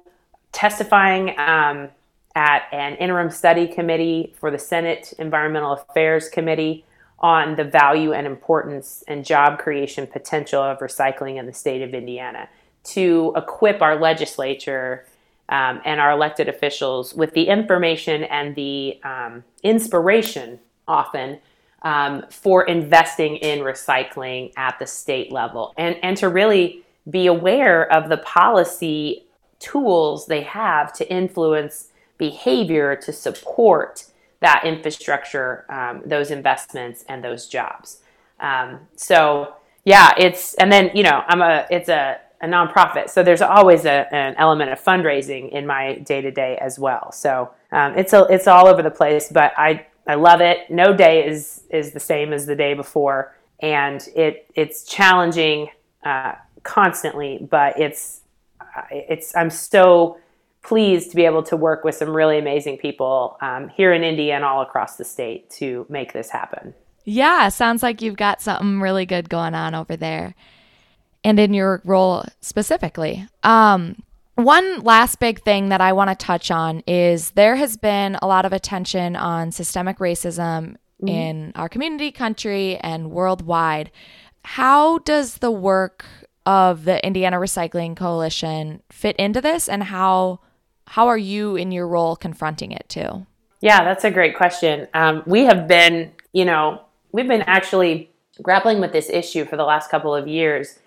testifying 0.53 1.39
um, 1.39 1.89
at 2.35 2.63
an 2.73 2.97
interim 2.97 3.31
study 3.31 3.67
committee 3.67 4.33
for 4.39 4.51
the 4.51 4.59
Senate 4.59 5.13
Environmental 5.19 5.73
Affairs 5.73 6.29
Committee 6.29 6.85
on 7.19 7.57
the 7.57 7.65
value 7.65 8.13
and 8.13 8.27
importance 8.27 9.05
and 9.07 9.25
job 9.25 9.59
creation 9.59 10.07
potential 10.07 10.63
of 10.63 10.79
recycling 10.79 11.39
in 11.39 11.47
the 11.47 11.53
state 11.53 11.83
of 11.83 11.95
Indiana, 11.95 12.49
to 12.85 13.33
equip 13.37 13.81
our 13.81 14.01
legislature 14.01 15.07
um, 15.49 15.81
and 15.85 16.01
our 16.01 16.11
elected 16.11 16.49
officials 16.49 17.15
with 17.15 17.33
the 17.35 17.45
information 17.49 18.25
and 18.25 18.55
the 18.57 18.99
um, 19.05 19.45
inspiration 19.63 20.59
often 20.89 21.39
um, 21.83 22.25
for 22.31 22.65
investing 22.65 23.37
in 23.37 23.61
recycling 23.61 24.53
at 24.57 24.79
the 24.79 24.87
state 24.87 25.33
level 25.33 25.75
and, 25.77 25.97
and 26.03 26.17
to 26.17 26.29
really 26.29 26.85
be 27.11 27.27
aware 27.27 27.93
of 27.93 28.09
the 28.09 28.19
policy 28.19 29.25
tools 29.59 30.27
they 30.27 30.43
have 30.43 30.93
to 30.93 31.11
influence 31.13 31.89
behavior 32.19 32.97
to 32.97 33.13
support 33.13 34.05
that 34.41 34.63
infrastructure, 34.65 35.65
um, 35.69 36.03
those 36.05 36.31
investments, 36.31 37.05
and 37.09 37.23
those 37.23 37.47
jobs. 37.47 38.01
Um, 38.41 38.81
so 38.97 39.55
yeah, 39.85 40.13
it's 40.19 40.55
and 40.55 40.71
then 40.71 40.91
you 40.95 41.05
know 41.05 41.23
I'm 41.29 41.43
a 41.43 41.67
it's 41.71 41.89
a 41.89 42.19
a 42.43 42.47
nonprofit. 42.47 43.09
So 43.09 43.23
there's 43.23 43.41
always 43.41 43.85
a, 43.85 44.13
an 44.13 44.35
element 44.37 44.71
of 44.71 44.83
fundraising 44.83 45.51
in 45.51 45.65
my 45.65 45.95
day 45.99 46.21
to 46.21 46.31
day 46.33 46.59
as 46.61 46.77
well. 46.77 47.13
So 47.13 47.53
um, 47.71 47.97
it's 47.97 48.13
a, 48.13 48.27
it's 48.29 48.49
all 48.49 48.67
over 48.67 48.83
the 48.83 48.91
place, 48.91 49.29
but 49.31 49.53
I 49.57 49.87
I 50.07 50.15
love 50.15 50.41
it. 50.41 50.71
No 50.71 50.95
day 50.95 51.27
is 51.27 51.63
is 51.71 51.93
the 51.93 52.01
same 52.01 52.33
as 52.33 52.47
the 52.47 52.57
day 52.57 52.75
before, 52.75 53.37
and 53.61 54.07
it 54.15 54.51
it's 54.55 54.85
challenging 54.85 55.69
uh, 56.05 56.35
constantly, 56.63 57.47
but 57.51 57.79
it's 57.79 58.21
uh, 58.61 58.83
it's 58.91 59.35
I'm 59.37 59.51
so 59.51 60.19
pleased 60.63 61.11
to 61.11 61.17
be 61.17 61.25
able 61.25 61.43
to 61.43 61.57
work 61.57 61.85
with 61.85 61.95
some 61.95 62.11
really 62.11 62.39
amazing 62.39 62.79
people 62.79 63.37
um, 63.41 63.69
here 63.69 63.93
in 63.93 64.05
Indy 64.05 64.31
and 64.31 64.45
all 64.45 64.63
across 64.63 64.97
the 64.97 65.05
state 65.05 65.51
to 65.51 65.85
make 65.89 66.13
this 66.13 66.31
happen. 66.31 66.73
Yeah, 67.05 67.49
sounds 67.49 67.83
like 67.83 68.01
you've 68.01 68.17
got 68.17 68.41
something 68.41 68.81
really 68.81 69.05
good 69.07 69.29
going 69.29 69.55
on 69.55 69.75
over 69.75 69.97
there 69.97 70.37
and 71.25 71.39
in 71.39 71.55
your 71.55 71.81
role 71.85 72.25
specifically. 72.41 73.27
Um, 73.43 74.03
one 74.45 74.81
last 74.81 75.19
big 75.19 75.43
thing 75.43 75.69
that 75.71 75.81
I 75.81 75.93
want 75.93 76.11
to 76.11 76.17
touch 76.17 76.51
on 76.51 76.83
is 76.87 77.31
there 77.33 77.57
has 77.57 77.77
been 77.77 78.17
a 78.23 78.27
lot 78.27 78.45
of 78.45 78.53
attention 78.53 79.17
on 79.17 79.53
systemic 79.53 79.99
racism 79.99 80.77
mm-hmm. 81.03 81.09
in 81.09 81.53
our 81.55 81.69
community, 81.69 82.11
country, 82.11 82.77
and 82.79 83.11
worldwide. 83.11 83.91
How 84.45 84.99
does 84.99 85.39
the 85.39 85.51
work 85.51 86.05
of 86.47 86.85
the 86.85 87.05
Indiana 87.07 87.39
Recycling 87.39 87.97
Coalition 87.97 88.83
fit 88.91 89.17
into 89.17 89.41
this, 89.41 89.69
and 89.69 89.85
how 89.85 90.41
how 90.89 91.07
are 91.09 91.19
you 91.19 91.57
in 91.57 91.73
your 91.73 91.87
role 91.87 92.17
confronting 92.17 92.73
it 92.73 92.89
too? 92.89 93.27
Yeah, 93.61 93.85
that's 93.85 94.05
a 94.05 94.11
great 94.11 94.37
question. 94.37 94.89
Um, 94.93 95.23
we 95.25 95.45
have 95.45 95.69
been, 95.69 96.13
you 96.33 96.45
know, 96.45 96.83
we've 97.13 97.29
been 97.29 97.43
actually 97.43 98.11
grappling 98.43 98.81
with 98.81 98.93
this 98.93 99.09
issue 99.09 99.45
for 99.45 99.57
the 99.57 99.65
last 99.65 99.91
couple 99.91 100.15
of 100.15 100.27
years 100.27 100.79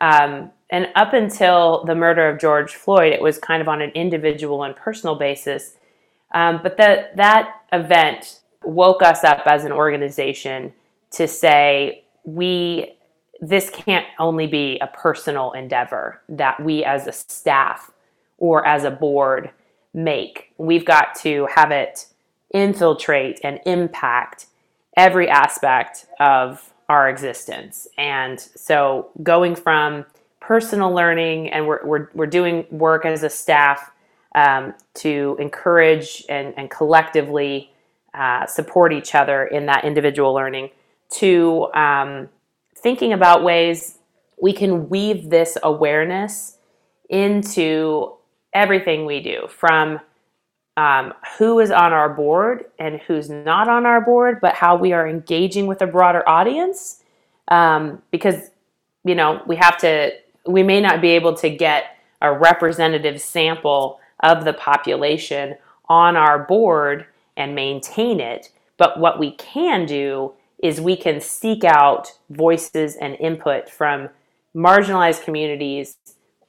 um, 0.00 0.50
and 0.70 0.88
up 0.94 1.12
until 1.12 1.84
the 1.84 1.94
murder 1.94 2.28
of 2.28 2.40
George 2.40 2.74
Floyd, 2.74 3.12
it 3.12 3.22
was 3.22 3.38
kind 3.38 3.60
of 3.60 3.68
on 3.68 3.82
an 3.82 3.90
individual 3.90 4.64
and 4.64 4.74
personal 4.74 5.14
basis. 5.14 5.76
Um, 6.34 6.60
but 6.62 6.76
that 6.78 7.16
that 7.16 7.62
event 7.72 8.40
woke 8.64 9.02
us 9.02 9.24
up 9.24 9.42
as 9.46 9.64
an 9.64 9.72
organization 9.72 10.72
to 11.12 11.28
say 11.28 12.04
we 12.24 12.96
this 13.40 13.68
can't 13.68 14.06
only 14.18 14.46
be 14.46 14.78
a 14.80 14.86
personal 14.86 15.52
endeavor 15.52 16.22
that 16.28 16.62
we 16.62 16.82
as 16.84 17.06
a 17.06 17.12
staff 17.12 17.90
or 18.38 18.66
as 18.66 18.84
a 18.84 18.90
board 18.90 19.50
make. 19.92 20.52
We've 20.56 20.84
got 20.84 21.14
to 21.16 21.46
have 21.54 21.70
it 21.70 22.06
infiltrate 22.52 23.40
and 23.44 23.60
impact 23.66 24.46
every 24.96 25.28
aspect 25.28 26.06
of 26.20 26.72
our 26.88 27.08
existence. 27.08 27.88
And 27.98 28.40
so 28.40 29.10
going 29.22 29.56
from 29.56 30.06
personal 30.46 30.92
learning 30.92 31.50
and 31.50 31.66
we're, 31.66 31.84
we're, 31.84 32.08
we're 32.14 32.26
doing 32.26 32.66
work 32.70 33.06
as 33.06 33.22
a 33.22 33.30
staff 33.30 33.90
um, 34.34 34.74
to 34.94 35.36
encourage 35.38 36.24
and, 36.28 36.52
and 36.56 36.70
collectively 36.70 37.72
uh, 38.14 38.46
support 38.46 38.92
each 38.92 39.14
other 39.14 39.44
in 39.44 39.66
that 39.66 39.84
individual 39.84 40.34
learning 40.34 40.70
to 41.10 41.72
um, 41.74 42.28
thinking 42.76 43.12
about 43.12 43.42
ways 43.42 43.98
we 44.40 44.52
can 44.52 44.88
weave 44.88 45.30
this 45.30 45.56
awareness 45.62 46.58
into 47.08 48.12
everything 48.52 49.06
we 49.06 49.20
do 49.20 49.46
from 49.48 50.00
um, 50.76 51.12
who 51.38 51.60
is 51.60 51.70
on 51.70 51.92
our 51.92 52.12
board 52.12 52.64
and 52.78 53.00
who's 53.02 53.30
not 53.30 53.68
on 53.68 53.86
our 53.86 54.00
board, 54.00 54.40
but 54.40 54.54
how 54.54 54.76
we 54.76 54.92
are 54.92 55.06
engaging 55.08 55.66
with 55.66 55.80
a 55.82 55.86
broader 55.86 56.28
audience. 56.28 57.02
Um, 57.48 58.02
because, 58.10 58.50
you 59.04 59.14
know, 59.14 59.42
we 59.46 59.56
have 59.56 59.78
to, 59.78 60.12
we 60.46 60.62
may 60.62 60.80
not 60.80 61.00
be 61.00 61.10
able 61.10 61.34
to 61.34 61.50
get 61.50 61.96
a 62.20 62.32
representative 62.32 63.20
sample 63.20 64.00
of 64.20 64.44
the 64.44 64.52
population 64.52 65.56
on 65.88 66.16
our 66.16 66.38
board 66.38 67.06
and 67.36 67.54
maintain 67.54 68.20
it. 68.20 68.50
But 68.76 68.98
what 68.98 69.18
we 69.18 69.32
can 69.32 69.86
do 69.86 70.32
is 70.62 70.80
we 70.80 70.96
can 70.96 71.20
seek 71.20 71.64
out 71.64 72.12
voices 72.30 72.96
and 72.96 73.16
input 73.20 73.68
from 73.68 74.08
marginalized 74.56 75.24
communities, 75.24 75.96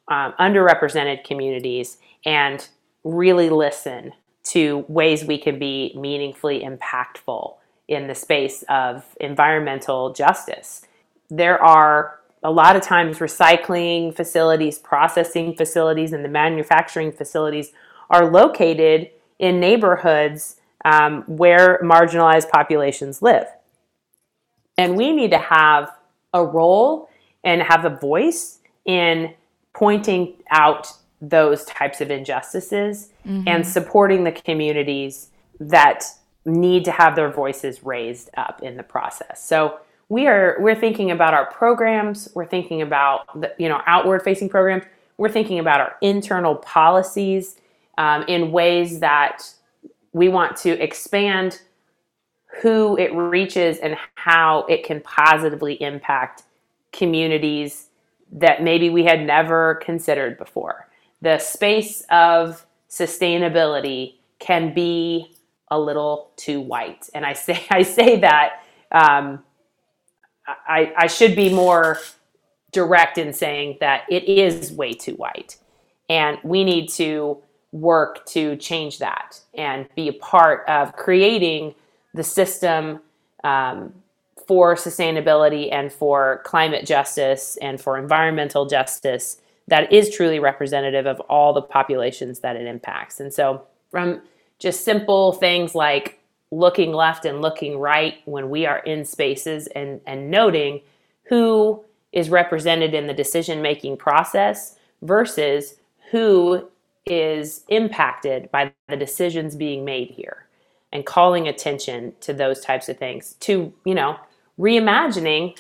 um, 0.08 0.34
underrepresented 0.40 1.24
communities, 1.24 1.98
and 2.26 2.68
really 3.04 3.50
listen 3.50 4.14
to 4.44 4.86
ways 4.88 5.26
we 5.26 5.38
can 5.38 5.60
be 5.60 5.94
meaningfully 6.00 6.62
impactful 6.62 7.56
in 7.88 8.08
the 8.08 8.16
space 8.16 8.64
of 8.70 9.04
environmental 9.20 10.14
justice. 10.14 10.86
There 11.30 11.62
are 11.62 12.20
a 12.46 12.52
lot 12.52 12.76
of 12.76 12.84
times 12.84 13.18
recycling 13.18 14.16
facilities, 14.16 14.78
processing 14.78 15.56
facilities, 15.56 16.14
and 16.14 16.24
the 16.24 16.30
manufacturing 16.30 17.12
facilities 17.12 17.72
are 18.12 18.30
located 18.30 19.10
in 19.40 19.60
neighborhoods 19.60 20.58
um, 20.86 21.24
where 21.24 21.80
marginalized 21.84 22.50
populations 22.50 23.24
live. 23.24 23.48
And 24.78 24.96
we 24.96 25.12
need 25.12 25.32
to 25.32 25.40
have 25.40 25.90
a 26.34 26.46
role 26.46 27.10
and 27.44 27.64
have 27.64 27.84
a 27.84 27.90
voice 27.90 28.60
in 28.86 29.34
pointing 29.74 30.36
out 30.52 30.88
those 31.20 31.66
types 31.66 32.00
of 32.00 32.12
injustices 32.12 33.10
mm-hmm. 33.26 33.48
and 33.48 33.66
supporting 33.66 34.24
the 34.24 34.32
communities 34.32 35.30
that 35.60 36.04
need 36.46 36.86
to 36.86 36.92
have 36.92 37.16
their 37.16 37.32
voices 37.32 37.84
raised 37.84 38.30
up 38.38 38.62
in 38.62 38.78
the 38.78 38.84
process. 38.84 39.44
So 39.44 39.80
we 40.10 40.28
are 40.28 40.58
we're 40.60 40.76
thinking 40.76 41.12
about 41.12 41.34
our 41.34 41.46
programs, 41.48 42.30
we're 42.36 42.46
thinking 42.46 42.82
about 42.82 43.40
the, 43.40 43.54
you 43.58 43.68
know 43.68 43.82
outward 43.86 44.22
facing 44.22 44.50
programs, 44.50 44.84
we're 45.18 45.30
thinking 45.30 45.60
about 45.60 45.80
our 45.80 45.96
internal 46.02 46.56
policies 46.56 47.58
um, 47.98 48.24
in 48.28 48.52
ways 48.52 49.00
that 49.00 49.50
we 50.14 50.30
want 50.30 50.56
to 50.58 50.72
expand 50.82 51.62
who 52.62 52.98
it 52.98 53.14
reaches 53.14 53.78
and 53.80 53.98
how 54.16 54.66
it 54.70 54.84
can 54.84 55.02
positively 55.02 55.82
impact 55.82 56.44
communities 56.92 57.88
that 58.32 58.64
maybe 58.64 58.90
we 58.90 59.04
had 59.04 59.22
never 59.26 59.76
considered 59.76 60.38
before. 60.38 60.88
The 61.22 61.38
space 61.40 62.02
of 62.10 62.66
sustainability 62.90 64.16
can 64.40 64.74
be 64.74 65.36
a 65.70 65.80
little 65.80 66.32
too 66.36 66.62
white, 66.62 67.10
and 67.14 67.26
I 67.26 67.34
say 67.34 67.66
I 67.72 67.82
say 67.82 68.20
that 68.20 68.62
um, 68.92 69.44
I, 70.48 70.94
I 70.98 71.08
should 71.08 71.36
be 71.36 71.54
more 71.54 72.00
direct 72.72 73.18
in 73.18 73.34
saying 73.34 73.78
that 73.80 74.04
it 74.10 74.26
is 74.26 74.72
way 74.72 74.94
too 74.94 75.14
white, 75.14 75.58
and 76.10 76.38
we 76.44 76.64
need 76.64 76.90
to 76.90 77.38
work 77.72 78.26
to 78.28 78.56
change 78.58 79.00
that 79.00 79.40
and 79.54 79.88
be 79.96 80.08
a 80.08 80.14
part 80.14 80.68
of 80.68 80.96
creating 80.96 81.76
the 82.14 82.24
system 82.24 83.00
um, 83.44 83.94
for 84.48 84.76
sustainability 84.76 85.72
and 85.72 85.92
for 85.92 86.42
climate 86.46 86.86
justice 86.86 87.58
and 87.62 87.82
for 87.82 87.98
environmental 87.98 88.66
justice 88.66 89.42
that 89.68 89.92
is 89.92 90.16
truly 90.16 90.40
representative 90.40 91.06
of 91.06 91.20
all 91.22 91.54
the 91.54 91.62
populations 91.62 92.40
that 92.40 92.56
it 92.56 92.68
impacts. 92.68 93.20
And 93.20 93.34
so, 93.34 93.64
from 93.90 94.22
just 94.60 94.86
simple 94.86 95.34
things 95.34 95.76
like 95.76 96.20
looking 96.56 96.94
left 96.94 97.26
and 97.26 97.42
looking 97.42 97.78
right 97.78 98.16
when 98.26 98.50
we 98.50 98.66
are 98.66 98.80
in 98.80 99.04
spaces 99.04 99.68
and, 99.68 100.00
and 100.08 100.32
noting 100.32 100.82
who 101.26 101.84
is 102.14 102.30
represented 102.30 102.94
in 102.94 103.08
the 103.08 103.14
decision 103.14 103.62
making 103.62 103.98
process 103.98 104.78
versus 105.02 105.76
who 106.12 106.68
is 107.06 107.64
impacted 107.68 108.50
by 108.52 108.72
the 108.88 108.96
decisions 108.96 109.56
being 109.56 109.84
made 109.84 110.10
here 110.10 110.48
and 110.94 111.06
calling 111.06 111.48
attention 111.48 112.14
to 112.22 112.34
those 112.34 112.62
types 112.62 112.88
of 112.88 112.98
things 112.98 113.34
to 113.42 113.74
you 113.84 113.94
know 113.94 114.16
reimagining 114.58 115.58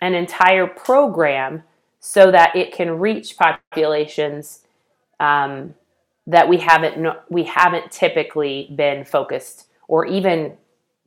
an 0.00 0.14
entire 0.14 0.66
program 0.66 1.62
so 2.00 2.30
that 2.30 2.56
it 2.56 2.72
can 2.72 2.98
reach 2.98 3.36
populations 3.36 4.60
um, 5.20 5.74
that 6.26 6.48
we 6.48 6.56
haven't 6.56 7.06
we 7.28 7.44
haven't 7.44 7.92
typically 7.92 8.72
been 8.74 9.04
focused 9.04 9.67
or 9.88 10.06
even 10.06 10.56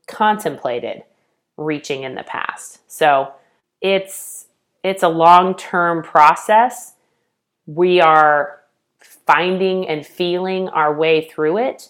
contemplated 0.07 1.03
reaching 1.55 2.03
in 2.03 2.15
the 2.15 2.23
past. 2.23 2.79
So 2.91 3.31
it's 3.81 4.47
it's 4.83 5.03
a 5.03 5.07
long-term 5.07 6.03
process. 6.03 6.95
We 7.67 8.01
are 8.01 8.61
finding 8.99 9.87
and 9.87 10.05
feeling 10.05 10.69
our 10.69 10.93
way 10.93 11.29
through 11.29 11.59
it. 11.59 11.89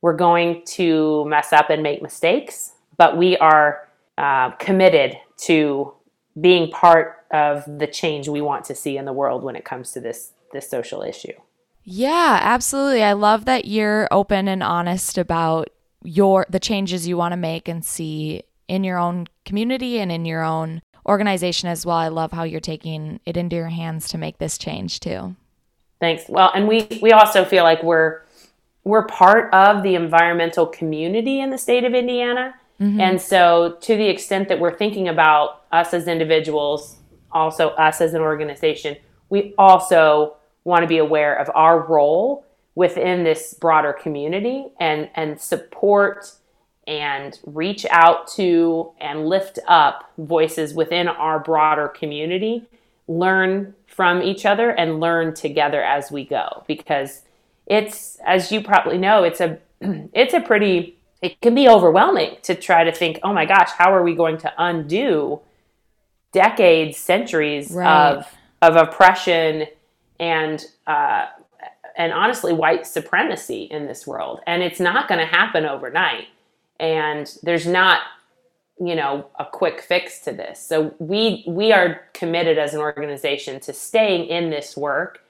We're 0.00 0.16
going 0.16 0.62
to 0.66 1.24
mess 1.26 1.52
up 1.52 1.70
and 1.70 1.82
make 1.82 2.02
mistakes, 2.02 2.72
but 2.96 3.16
we 3.16 3.36
are 3.38 3.88
uh, 4.16 4.50
committed 4.52 5.16
to 5.38 5.92
being 6.40 6.70
part 6.70 7.24
of 7.32 7.64
the 7.78 7.86
change 7.86 8.28
we 8.28 8.40
want 8.40 8.64
to 8.66 8.74
see 8.74 8.96
in 8.96 9.04
the 9.04 9.12
world 9.12 9.42
when 9.42 9.56
it 9.56 9.64
comes 9.64 9.90
to 9.92 10.00
this 10.00 10.32
this 10.52 10.70
social 10.70 11.02
issue. 11.02 11.32
Yeah, 11.82 12.38
absolutely. 12.40 13.02
I 13.02 13.12
love 13.12 13.44
that 13.44 13.66
you're 13.66 14.08
open 14.10 14.48
and 14.48 14.62
honest 14.62 15.18
about 15.18 15.68
your 16.04 16.46
the 16.48 16.60
changes 16.60 17.08
you 17.08 17.16
want 17.16 17.32
to 17.32 17.36
make 17.36 17.66
and 17.66 17.84
see 17.84 18.42
in 18.68 18.84
your 18.84 18.98
own 18.98 19.26
community 19.44 19.98
and 19.98 20.12
in 20.12 20.24
your 20.24 20.42
own 20.42 20.82
organization 21.06 21.68
as 21.68 21.84
well. 21.84 21.96
I 21.96 22.08
love 22.08 22.32
how 22.32 22.44
you're 22.44 22.60
taking 22.60 23.20
it 23.26 23.36
into 23.36 23.56
your 23.56 23.68
hands 23.68 24.08
to 24.08 24.18
make 24.18 24.38
this 24.38 24.56
change 24.56 25.00
too. 25.00 25.34
Thanks. 26.00 26.24
Well, 26.28 26.50
and 26.54 26.68
we 26.68 26.86
we 27.02 27.12
also 27.12 27.44
feel 27.44 27.64
like 27.64 27.82
we're 27.82 28.22
we're 28.84 29.06
part 29.06 29.52
of 29.54 29.82
the 29.82 29.94
environmental 29.94 30.66
community 30.66 31.40
in 31.40 31.50
the 31.50 31.58
state 31.58 31.84
of 31.84 31.94
Indiana. 31.94 32.54
Mm-hmm. 32.80 33.00
And 33.00 33.20
so 33.20 33.76
to 33.80 33.96
the 33.96 34.08
extent 34.08 34.48
that 34.48 34.60
we're 34.60 34.76
thinking 34.76 35.08
about 35.08 35.62
us 35.72 35.94
as 35.94 36.06
individuals, 36.06 36.96
also 37.32 37.70
us 37.70 38.00
as 38.00 38.14
an 38.14 38.20
organization, 38.20 38.96
we 39.30 39.54
also 39.56 40.36
want 40.64 40.82
to 40.82 40.88
be 40.88 40.98
aware 40.98 41.34
of 41.34 41.50
our 41.54 41.80
role 41.80 42.43
within 42.74 43.24
this 43.24 43.54
broader 43.54 43.92
community 43.92 44.66
and 44.80 45.08
and 45.14 45.40
support 45.40 46.32
and 46.86 47.38
reach 47.44 47.86
out 47.90 48.28
to 48.28 48.92
and 49.00 49.26
lift 49.26 49.58
up 49.66 50.12
voices 50.18 50.74
within 50.74 51.08
our 51.08 51.38
broader 51.38 51.88
community 51.88 52.66
learn 53.06 53.74
from 53.86 54.22
each 54.22 54.44
other 54.44 54.70
and 54.70 55.00
learn 55.00 55.34
together 55.34 55.82
as 55.82 56.10
we 56.10 56.24
go 56.24 56.64
because 56.66 57.22
it's 57.66 58.18
as 58.26 58.50
you 58.50 58.62
probably 58.62 58.98
know 58.98 59.22
it's 59.22 59.40
a 59.40 59.58
it's 60.12 60.34
a 60.34 60.40
pretty 60.40 60.96
it 61.22 61.40
can 61.40 61.54
be 61.54 61.68
overwhelming 61.68 62.36
to 62.42 62.54
try 62.54 62.84
to 62.84 62.92
think 62.92 63.18
oh 63.22 63.32
my 63.32 63.44
gosh 63.44 63.70
how 63.78 63.92
are 63.92 64.02
we 64.02 64.14
going 64.14 64.36
to 64.36 64.52
undo 64.58 65.40
decades 66.32 66.96
centuries 66.96 67.70
right. 67.70 68.10
of 68.10 68.26
of 68.60 68.76
oppression 68.76 69.66
and 70.18 70.64
uh, 70.86 71.26
and 71.96 72.12
honestly 72.12 72.52
white 72.52 72.86
supremacy 72.86 73.64
in 73.64 73.86
this 73.86 74.06
world. 74.06 74.40
And 74.46 74.62
it's 74.62 74.80
not 74.80 75.08
going 75.08 75.20
to 75.20 75.26
happen 75.26 75.64
overnight. 75.64 76.28
And 76.80 77.32
there's 77.42 77.66
not 77.66 78.00
you 78.80 78.96
know 78.96 79.26
a 79.38 79.44
quick 79.44 79.80
fix 79.80 80.20
to 80.20 80.32
this. 80.32 80.58
So 80.58 80.94
we 80.98 81.44
we 81.46 81.72
are 81.72 82.02
committed 82.12 82.58
as 82.58 82.74
an 82.74 82.80
organization 82.80 83.60
to 83.60 83.72
staying 83.72 84.26
in 84.26 84.50
this 84.50 84.76
work 84.76 85.20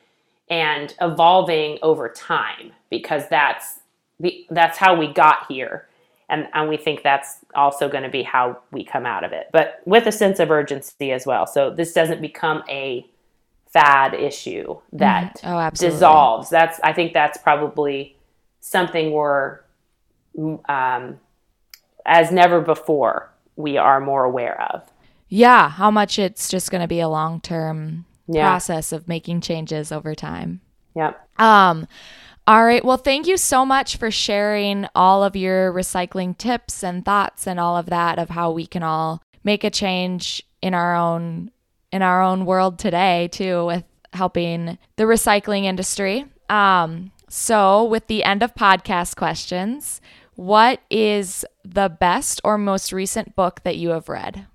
and 0.49 0.95
evolving 1.01 1.79
over 1.83 2.09
time 2.09 2.73
because 2.91 3.29
that's 3.29 3.81
the 4.21 4.47
that's 4.51 4.79
how 4.79 4.95
we 4.95 5.13
got 5.13 5.47
here. 5.49 5.87
And 6.31 6.49
and 6.55 6.69
we 6.69 6.79
think 6.79 7.03
that's 7.03 7.39
also 7.55 7.89
going 7.89 8.05
to 8.05 8.09
be 8.09 8.23
how 8.23 8.59
we 8.73 8.83
come 8.83 9.05
out 9.05 9.25
of 9.25 9.33
it 9.33 9.49
but 9.53 9.83
with 9.85 10.07
a 10.07 10.13
sense 10.13 10.41
of 10.41 10.51
urgency 10.51 11.13
as 11.13 11.27
well. 11.27 11.47
So 11.47 11.71
this 11.71 11.93
doesn't 11.93 12.23
become 12.23 12.63
a 12.69 13.07
fad 13.75 14.15
issue 14.15 14.79
that 14.93 15.37
mm-hmm. 15.43 15.49
oh, 15.49 15.71
dissolves. 15.71 16.49
That's 16.49 16.81
I 16.83 16.95
think 16.95 17.13
that's 17.13 17.37
probably 17.37 18.17
something 18.61 19.13
we're 19.13 19.61
um, 20.67 21.21
as 22.07 22.31
never 22.31 22.61
before 22.61 23.31
we 23.57 23.77
are 23.77 24.01
more 24.01 24.25
aware 24.25 24.61
of. 24.73 24.83
Yeah, 25.29 25.69
how 25.69 25.91
much 25.91 26.19
it's 26.19 26.49
just 26.49 26.71
going 26.71 26.81
to 26.81 26.89
be 26.89 27.01
a 27.01 27.09
long 27.09 27.41
term 27.41 28.07
yeah. 28.29 28.49
process 28.49 28.93
of 28.93 29.09
making 29.09 29.41
changes 29.41 29.93
over 29.93 30.15
time. 30.15 30.61
Yep. 30.95 31.29
Um. 31.39 31.87
All 32.47 32.65
right. 32.65 32.85
Well, 32.85 32.99
thank 32.99 33.27
you 33.27 33.39
so 33.39 33.65
much 33.65 33.97
for 33.97 34.11
sharing 34.11 34.87
all 34.95 35.25
of 35.25 35.35
your 35.35 35.73
recycling 35.73 36.37
tips 36.37 36.85
and 36.85 37.03
thoughts 37.05 37.47
and 37.47 37.59
all 37.59 37.77
of 37.77 37.87
that 37.87 38.19
of 38.19 38.29
how 38.29 38.51
we 38.51 38.67
can 38.67 38.83
all 38.83 39.23
make 39.43 39.65
a 39.65 39.71
change 39.71 40.43
in 40.61 40.75
our 40.75 40.95
own 40.95 41.51
in 41.95 42.03
our 42.03 42.21
own 42.21 42.45
world 42.45 42.77
today 42.77 43.29
too 43.29 43.65
with 43.67 43.85
helping 44.13 44.79
the 44.97 45.05
recycling 45.05 45.63
industry. 45.63 46.27
Um, 46.51 47.13
so, 47.29 47.85
with 47.85 48.09
the 48.09 48.25
end 48.25 48.43
of 48.43 48.55
podcast 48.55 49.17
questions, 49.17 50.01
what 50.35 50.81
is 50.91 51.45
the 51.65 51.89
best 51.89 52.41
or 52.43 52.59
most 52.59 52.93
recent 52.93 53.37
book 53.37 53.63
that 53.63 53.77
you 53.77 53.91
have 53.91 54.09
read? 54.09 54.47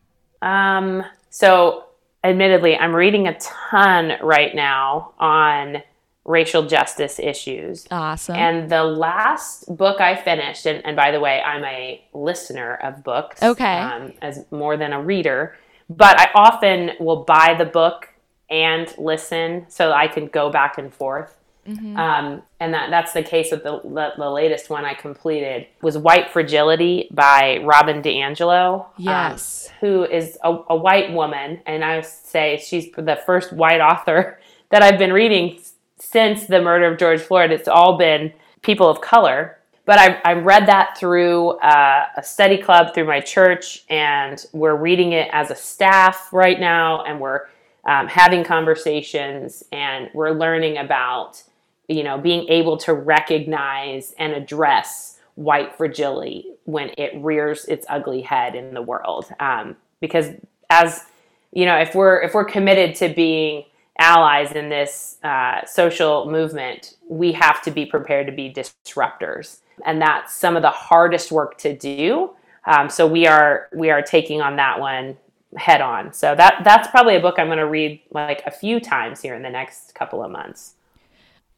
Um, 0.42 1.04
so, 1.30 1.86
admittedly, 2.26 2.78
I'm 2.78 2.94
reading 2.94 3.28
a 3.28 3.40
ton 3.40 4.18
right 4.22 4.54
now 4.54 5.14
on 5.18 5.82
racial 6.26 6.68
justice 6.68 7.20
issues. 7.20 7.88
Awesome. 7.90 8.36
And 8.36 8.70
the 8.70 8.84
last 8.84 9.76
book 9.78 10.02
I 10.02 10.16
finished, 10.16 10.66
and, 10.66 10.86
and 10.86 10.96
by 10.96 11.12
the 11.12 11.22
way, 11.22 11.42
I'm 11.42 11.64
a 11.64 12.04
listener 12.14 12.76
of 12.76 13.04
books. 13.04 13.42
Okay. 13.42 13.78
Um, 13.78 14.14
as 14.22 14.46
more 14.52 14.76
than 14.76 14.92
a 14.92 15.02
reader 15.02 15.58
but 15.90 16.20
I 16.20 16.30
often 16.36 16.92
will 17.00 17.24
buy 17.24 17.56
the 17.58 17.66
book 17.66 18.10
and 18.50 18.94
listen 18.98 19.66
so 19.70 19.92
I 19.92 20.08
can 20.08 20.28
go 20.28 20.52
back 20.52 20.78
and 20.78 20.94
forth. 20.94 21.36
Mm-hmm. 21.68 21.98
Um, 21.98 22.42
and 22.60 22.74
that, 22.74 22.90
that's 22.90 23.14
the 23.14 23.22
case 23.22 23.52
with 23.52 23.64
the, 23.64 23.80
the, 23.82 24.14
the, 24.18 24.30
latest 24.30 24.70
one 24.70 24.86
I 24.86 24.96
completed 24.96 25.68
was 25.82 25.98
White 25.98 26.32
Fragility 26.32 27.08
by 27.12 27.60
Robin 27.64 28.02
DiAngelo. 28.02 28.86
Um, 28.86 28.92
yes. 28.98 29.68
Um, 29.70 29.76
who 29.82 30.04
is 30.06 30.38
a, 30.44 30.58
a, 30.70 30.76
white 30.76 31.14
woman. 31.14 31.62
And 31.68 31.84
I 31.84 32.02
say 32.02 32.58
she's 32.58 32.92
the 32.92 33.20
first 33.24 33.54
white 33.54 33.82
author 33.82 34.40
that 34.70 34.82
I've 34.82 34.98
been 34.98 35.14
reading 35.14 35.60
since 36.00 36.48
the 36.48 36.62
murder 36.62 36.92
of 36.92 36.98
George 36.98 37.22
Floyd. 37.22 37.52
It's 37.52 37.68
all 37.68 37.98
been 37.98 38.34
people 38.62 38.90
of 38.90 39.02
color 39.02 39.59
but 39.90 39.98
I, 39.98 40.22
I 40.24 40.34
read 40.34 40.68
that 40.68 41.00
through 41.00 41.50
uh, 41.62 42.06
a 42.16 42.22
study 42.22 42.60
club 42.60 42.94
through 42.94 43.06
my 43.06 43.22
church, 43.22 43.86
and 43.90 44.46
we're 44.54 44.76
reading 44.76 45.14
it 45.14 45.28
as 45.32 45.50
a 45.50 45.56
staff 45.56 46.32
right 46.32 46.60
now, 46.60 47.04
and 47.06 47.20
we're 47.20 47.48
um, 47.86 48.08
having 48.08 48.44
conversations, 48.44 49.64
and 49.72 50.12
we're 50.14 50.30
learning 50.30 50.78
about, 50.78 51.42
you 51.88 52.04
know, 52.04 52.20
being 52.20 52.48
able 52.50 52.78
to 52.78 52.94
recognize 52.94 54.14
and 54.20 54.34
address 54.34 55.18
white 55.34 55.76
fragility 55.76 56.54
when 56.66 56.92
it 57.00 57.12
rears 57.16 57.66
its 57.66 57.88
ugly 57.90 58.22
head 58.22 58.54
in 58.54 58.76
the 58.76 58.84
world. 58.84 59.26
Um, 59.40 59.76
because 60.02 60.28
as 60.70 61.06
you 61.52 61.66
know, 61.66 61.78
if 61.78 61.96
we're 61.96 62.22
if 62.22 62.36
we're 62.36 62.46
committed 62.46 62.94
to 62.98 63.10
being 63.12 63.66
allies 64.00 64.54
in 64.54 64.70
this 64.70 65.18
uh, 65.24 65.66
social 65.66 66.30
movement, 66.32 66.96
we 67.08 67.32
have 67.34 67.62
to 67.64 67.72
be 67.72 67.86
prepared 67.86 68.26
to 68.28 68.34
be 68.34 68.52
disruptors, 68.52 69.60
and 69.86 70.02
that's 70.02 70.34
some 70.34 70.56
of 70.56 70.62
the 70.62 70.72
hardest 70.72 71.32
work 71.32 71.58
to 71.60 71.76
do. 71.76 72.32
Um, 72.66 72.90
so 72.90 73.06
we 73.06 73.28
are 73.28 73.70
we 73.74 73.90
are 73.90 74.02
taking 74.02 74.42
on 74.42 74.56
that 74.56 74.80
one 74.80 75.18
head 75.58 75.82
on. 75.82 76.14
So 76.14 76.36
that 76.36 76.62
that's 76.64 76.88
probably 76.88 77.16
a 77.16 77.20
book 77.20 77.36
I'm 77.38 77.48
going 77.48 77.58
to 77.58 77.68
read 77.68 78.02
like 78.12 78.42
a 78.46 78.52
few 78.52 78.80
times 78.80 79.22
here 79.22 79.36
in 79.36 79.42
the 79.42 79.50
next 79.50 79.96
couple 79.96 80.24
of 80.24 80.32
months. 80.32 80.76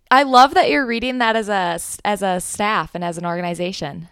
I 0.10 0.24
love 0.24 0.54
that 0.56 0.70
you're 0.70 0.86
reading 0.86 1.20
that 1.20 1.36
as 1.36 1.50
a 1.50 1.80
as 2.06 2.22
a 2.22 2.40
staff 2.40 2.96
and 2.96 3.04
as 3.04 3.18
an 3.18 3.26
organization. 3.26 4.10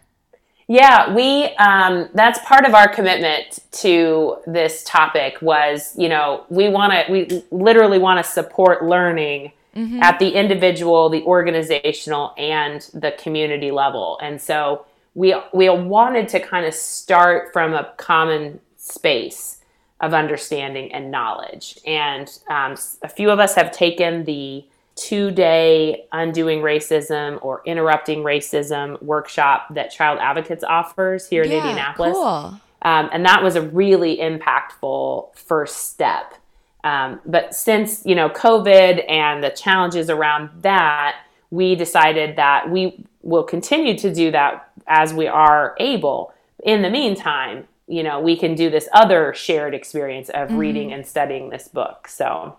Yeah, 0.69 1.15
we 1.15 1.45
um, 1.55 2.09
that's 2.13 2.37
part 2.45 2.63
of 2.63 2.75
our 2.75 2.87
commitment 2.87 3.57
to 3.81 4.37
this 4.45 4.83
topic 4.83 5.41
was, 5.41 5.95
you 5.97 6.07
know, 6.07 6.45
we 6.49 6.69
want 6.69 6.93
to 6.93 7.11
we 7.11 7.43
literally 7.49 7.97
want 7.97 8.23
to 8.23 8.31
support 8.31 8.85
learning 8.85 9.51
mm-hmm. 9.75 10.03
at 10.03 10.19
the 10.19 10.29
individual, 10.29 11.09
the 11.09 11.23
organizational 11.23 12.35
and 12.37 12.87
the 12.93 13.13
community 13.13 13.71
level. 13.71 14.19
And 14.21 14.39
so 14.39 14.85
we 15.15 15.35
we 15.55 15.67
wanted 15.69 16.29
to 16.29 16.39
kind 16.39 16.67
of 16.67 16.75
start 16.75 17.51
from 17.51 17.73
a 17.73 17.91
common 17.97 18.59
space 18.77 19.61
of 20.01 20.13
understanding 20.13 20.93
and 20.93 21.09
knowledge. 21.09 21.79
And 21.87 22.29
um, 22.47 22.75
a 23.01 23.09
few 23.09 23.31
of 23.31 23.39
us 23.39 23.55
have 23.55 23.71
taken 23.71 24.23
the 24.23 24.65
two 24.99 25.31
day 25.31 26.05
undoing 26.11 26.59
racism 26.59 27.39
or 27.41 27.61
interrupting 27.65 28.19
racism 28.19 29.01
workshop 29.01 29.73
that 29.73 29.91
Child 29.91 30.19
Advocates 30.21 30.63
offers 30.63 31.27
here 31.27 31.43
in 31.43 31.51
yeah, 31.51 31.57
Indianapolis. 31.57 32.13
Cool. 32.13 32.59
Um, 32.81 33.09
and 33.11 33.25
that 33.25 33.43
was 33.43 33.55
a 33.55 33.61
really 33.61 34.17
impactful 34.17 35.35
first 35.35 35.89
step. 35.89 36.35
Um, 36.83 37.19
but 37.25 37.53
since 37.53 38.05
you 38.05 38.15
know 38.15 38.29
COVID 38.29 39.09
and 39.09 39.43
the 39.43 39.49
challenges 39.49 40.09
around 40.09 40.49
that, 40.61 41.17
we 41.51 41.75
decided 41.75 42.35
that 42.35 42.69
we 42.69 43.03
will 43.21 43.43
continue 43.43 43.97
to 43.97 44.13
do 44.13 44.31
that 44.31 44.71
as 44.87 45.13
we 45.13 45.27
are 45.27 45.75
able. 45.79 46.33
In 46.63 46.81
the 46.81 46.89
meantime, 46.89 47.67
you 47.87 48.03
know, 48.03 48.19
we 48.19 48.37
can 48.37 48.55
do 48.55 48.69
this 48.69 48.87
other 48.93 49.33
shared 49.33 49.73
experience 49.73 50.29
of 50.29 50.49
mm-hmm. 50.49 50.57
reading 50.57 50.93
and 50.93 51.05
studying 51.05 51.49
this 51.49 51.67
book. 51.67 52.07
So 52.07 52.57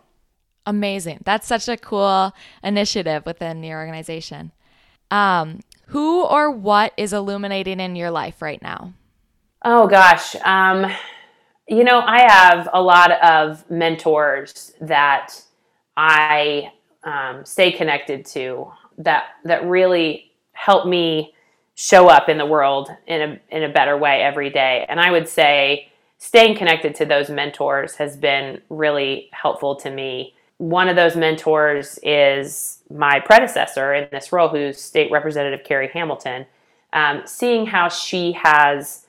Amazing. 0.67 1.21
That's 1.25 1.47
such 1.47 1.69
a 1.69 1.77
cool 1.77 2.33
initiative 2.63 3.25
within 3.27 3.63
your 3.63 3.79
organization. 3.79 4.53
Um, 5.11 5.61
who 5.87 6.25
or 6.25 6.51
what 6.51 6.93
is 6.97 7.13
illuminating 7.13 7.81
in 7.81 7.97
your 7.97 8.11
life 8.11 8.41
right 8.41 8.63
now? 8.63 8.93
Oh 9.65 9.89
gosh. 9.89 10.37
Um, 10.45 10.87
you 11.69 11.85
know, 11.85 12.01
I 12.01 12.31
have 12.31 12.69
a 12.73 12.81
lot 12.81 13.13
of 13.23 13.69
mentors 13.71 14.73
that 14.81 15.35
I 15.97 16.73
um, 17.05 17.45
stay 17.45 17.73
connected 17.73 18.25
to 18.27 18.71
that 18.99 19.25
that 19.45 19.65
really 19.65 20.33
help 20.53 20.87
me 20.87 21.35
show 21.75 22.09
up 22.09 22.29
in 22.29 22.39
the 22.39 22.47
world 22.47 22.91
in 23.07 23.23
a 23.23 23.41
in 23.57 23.63
a 23.63 23.69
better 23.73 23.97
way 23.97 24.23
every 24.23 24.51
day. 24.51 24.87
And 24.89 25.01
I 25.01 25.11
would 25.11 25.29
say 25.29 25.91
staying 26.19 26.57
connected 26.57 26.95
to 26.97 27.05
those 27.05 27.31
mentors 27.31 27.97
has 27.97 28.17
been 28.17 28.61
really 28.69 29.31
helpful 29.33 29.75
to 29.77 29.91
me 29.91 30.35
one 30.61 30.91
of 30.91 30.97
those 30.97 31.17
mentors 31.17 31.99
is 32.03 32.81
my 32.91 33.19
predecessor 33.19 33.95
in 33.95 34.07
this 34.13 34.31
role, 34.31 34.49
who's 34.49 34.79
State 34.79 35.11
Representative 35.11 35.65
Carey 35.65 35.89
Hamilton. 35.89 36.45
Um, 36.93 37.23
seeing 37.25 37.65
how 37.65 37.89
she 37.89 38.33
has 38.33 39.07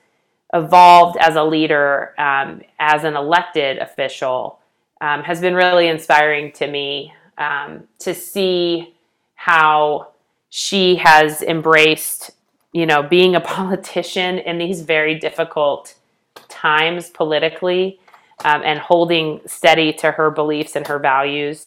evolved 0.54 1.18
as 1.18 1.36
a 1.36 1.44
leader, 1.44 2.14
um, 2.18 2.62
as 2.78 3.04
an 3.04 3.16
elected 3.16 3.76
official, 3.76 4.60
um, 5.02 5.22
has 5.24 5.42
been 5.42 5.54
really 5.54 5.88
inspiring 5.88 6.52
to 6.52 6.66
me 6.66 7.12
um, 7.36 7.84
to 7.98 8.14
see 8.14 8.94
how 9.34 10.08
she 10.48 10.96
has 10.96 11.42
embraced, 11.42 12.30
you 12.72 12.86
know, 12.86 13.02
being 13.02 13.36
a 13.36 13.40
politician 13.42 14.38
in 14.38 14.56
these 14.56 14.80
very 14.80 15.18
difficult 15.18 15.96
times 16.48 17.10
politically 17.10 18.00
um, 18.44 18.62
and 18.64 18.78
holding 18.78 19.40
steady 19.46 19.92
to 19.94 20.10
her 20.12 20.30
beliefs 20.30 20.76
and 20.76 20.86
her 20.86 20.98
values 20.98 21.66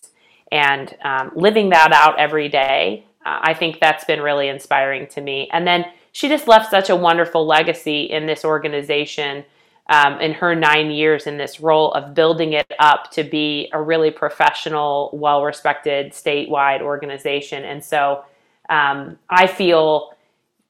and 0.51 0.95
um, 1.03 1.31
living 1.35 1.69
that 1.69 1.91
out 1.91 2.19
every 2.19 2.49
day. 2.49 3.05
Uh, 3.25 3.39
I 3.41 3.53
think 3.53 3.79
that's 3.79 4.05
been 4.05 4.21
really 4.21 4.47
inspiring 4.47 5.07
to 5.07 5.21
me. 5.21 5.49
And 5.51 5.65
then 5.65 5.85
she 6.11 6.29
just 6.29 6.47
left 6.47 6.69
such 6.69 6.89
a 6.89 6.95
wonderful 6.95 7.45
legacy 7.45 8.03
in 8.03 8.25
this 8.25 8.45
organization 8.45 9.43
um, 9.87 10.19
in 10.19 10.33
her 10.33 10.55
nine 10.55 10.89
years 10.89 11.27
in 11.27 11.37
this 11.37 11.59
role 11.59 11.91
of 11.91 12.13
building 12.15 12.53
it 12.53 12.71
up 12.79 13.11
to 13.11 13.23
be 13.23 13.69
a 13.73 13.81
really 13.81 14.11
professional, 14.11 15.11
well 15.13 15.43
respected 15.43 16.11
statewide 16.11 16.81
organization. 16.81 17.63
And 17.63 17.83
so 17.83 18.23
um, 18.69 19.19
I 19.29 19.47
feel 19.47 20.15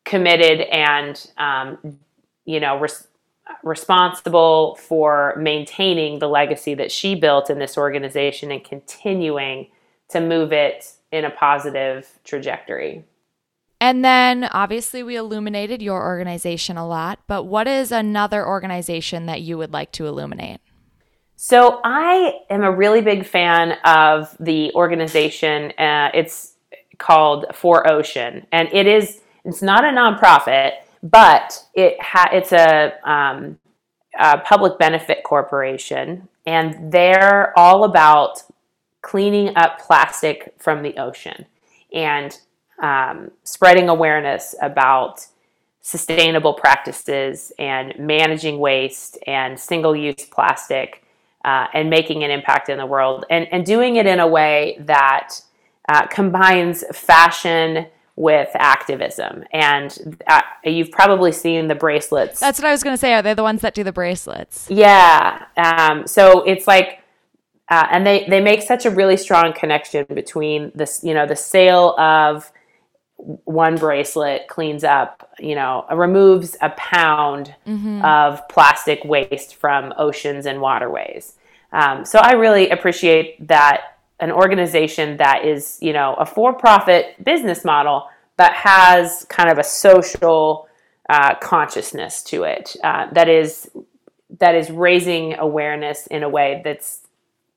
committed 0.04 0.62
and, 0.62 1.32
um, 1.38 1.98
you 2.44 2.60
know, 2.60 2.80
res- 2.80 3.08
responsible 3.64 4.76
for 4.76 5.36
maintaining 5.38 6.20
the 6.20 6.28
legacy 6.28 6.74
that 6.76 6.92
she 6.92 7.16
built 7.16 7.50
in 7.50 7.60
this 7.60 7.78
organization 7.78 8.52
and 8.52 8.64
continuing 8.64 9.68
to 10.10 10.20
move 10.20 10.52
it 10.52 10.92
in 11.12 11.26
a 11.26 11.30
positive 11.30 12.20
trajectory. 12.24 13.04
And 13.82 14.04
then 14.04 14.46
obviously 14.46 15.04
we 15.04 15.16
illuminated 15.16 15.82
your 15.82 16.04
organization 16.04 16.78
a 16.78 16.88
lot, 16.88 17.20
but 17.28 17.44
what 17.44 17.68
is 17.68 17.92
another 17.92 18.46
organization 18.48 19.26
that 19.26 19.42
you 19.42 19.58
would 19.58 19.74
like 19.74 19.92
to 19.94 20.08
illuminate? 20.08 20.60
So 21.36 21.82
I 21.84 22.40
am 22.50 22.64
a 22.64 22.72
really 22.72 23.02
big 23.02 23.26
fan 23.26 23.74
of 23.84 24.36
the 24.40 24.72
organization. 24.74 25.72
Uh, 25.78 26.10
it's 26.14 26.54
called 26.98 27.46
4ocean, 27.52 28.46
and 28.52 28.70
it 28.72 28.88
is 28.88 29.22
it's 29.44 29.62
not 29.62 29.84
a 29.84 29.90
nonprofit 29.90 30.72
but 31.04 31.66
it 31.74 32.02
ha- 32.02 32.30
it's 32.32 32.52
a, 32.52 32.94
um, 33.10 33.60
a 34.20 34.40
public 34.40 34.78
benefit 34.80 35.24
corporation, 35.24 36.28
and 36.46 36.92
they're 36.92 37.58
all 37.58 37.84
about 37.84 38.44
cleaning 39.02 39.56
up 39.56 39.80
plastic 39.80 40.54
from 40.58 40.82
the 40.82 40.98
ocean 40.98 41.46
and 41.94 42.40
um, 42.82 43.32
spreading 43.44 43.88
awareness 43.88 44.56
about 44.62 45.26
sustainable 45.82 46.54
practices 46.54 47.52
and 47.60 47.94
managing 48.00 48.58
waste 48.58 49.20
and 49.28 49.60
single 49.60 49.96
use 49.96 50.26
plastic 50.32 51.04
uh, 51.46 51.68
and 51.76 51.92
making 51.92 52.24
an 52.24 52.32
impact 52.32 52.70
in 52.70 52.80
the 52.80 52.86
world 52.86 53.24
and, 53.30 53.48
and 53.52 53.66
doing 53.66 53.98
it 53.98 54.08
in 54.08 54.20
a 54.20 54.28
way 54.28 54.76
that 54.80 55.40
uh, 55.88 56.08
combines 56.08 56.84
fashion 56.92 57.86
with 58.16 58.50
activism. 58.54 59.44
And 59.52 60.22
uh, 60.28 60.42
you've 60.64 60.92
probably 60.92 61.32
seen 61.32 61.68
the 61.68 61.76
bracelets. 61.76 62.40
That's 62.40 62.60
what 62.60 62.68
I 62.68 62.72
was 62.72 62.84
going 62.84 62.94
to 62.94 62.98
say. 62.98 63.14
Are 63.14 63.22
they 63.22 63.34
the 63.34 63.44
ones 63.44 63.62
that 63.62 63.74
do 63.74 63.84
the 63.84 63.92
bracelets? 63.92 64.68
Yeah. 64.70 65.46
Um, 65.58 66.08
so 66.08 66.44
it's 66.44 66.68
like, 66.68 67.02
uh, 67.70 67.88
and 67.92 68.06
they, 68.06 68.26
they 68.30 68.42
make 68.42 68.62
such 68.62 68.86
a 68.86 68.92
really 68.92 69.18
strong 69.18 69.52
connection 69.52 70.06
between 70.14 70.72
this, 70.76 71.04
you 71.04 71.14
know, 71.14 71.26
the 71.26 71.36
sale 71.36 72.00
of 72.00 72.52
one 73.18 73.76
bracelet 73.76 74.48
cleans 74.48 74.84
up, 74.84 75.32
you 75.40 75.56
know, 75.56 75.86
removes 75.92 76.56
a 76.62 76.70
pound 76.72 77.56
mm-hmm. 77.66 78.04
of 78.06 78.48
plastic 78.50 79.04
waste 79.04 79.56
from 79.56 79.94
oceans 79.98 80.46
and 80.46 80.62
waterways. 80.62 81.34
Um, 81.72 82.06
so 82.06 82.20
I 82.20 82.34
really 82.34 82.70
appreciate 82.70 83.48
that 83.48 83.95
an 84.20 84.32
organization 84.32 85.18
that 85.18 85.46
is, 85.46 85.78
you 85.82 85.94
know, 85.94 86.16
a 86.16 86.26
for-profit 86.26 87.24
business 87.24 87.66
model, 87.66 88.08
but 88.38 88.54
has 88.54 89.26
kind 89.30 89.50
of 89.50 89.58
a 89.58 89.64
social 89.64 90.68
uh, 91.10 91.36
consciousness 91.36 92.24
to 92.24 92.44
it 92.44 92.76
uh, 92.84 93.08
that 93.14 93.30
is 93.30 93.70
that 94.40 94.56
is 94.56 94.70
raising 94.72 95.38
awareness 95.38 96.08
in 96.08 96.24
a 96.24 96.30
way 96.30 96.62
that's 96.64 97.02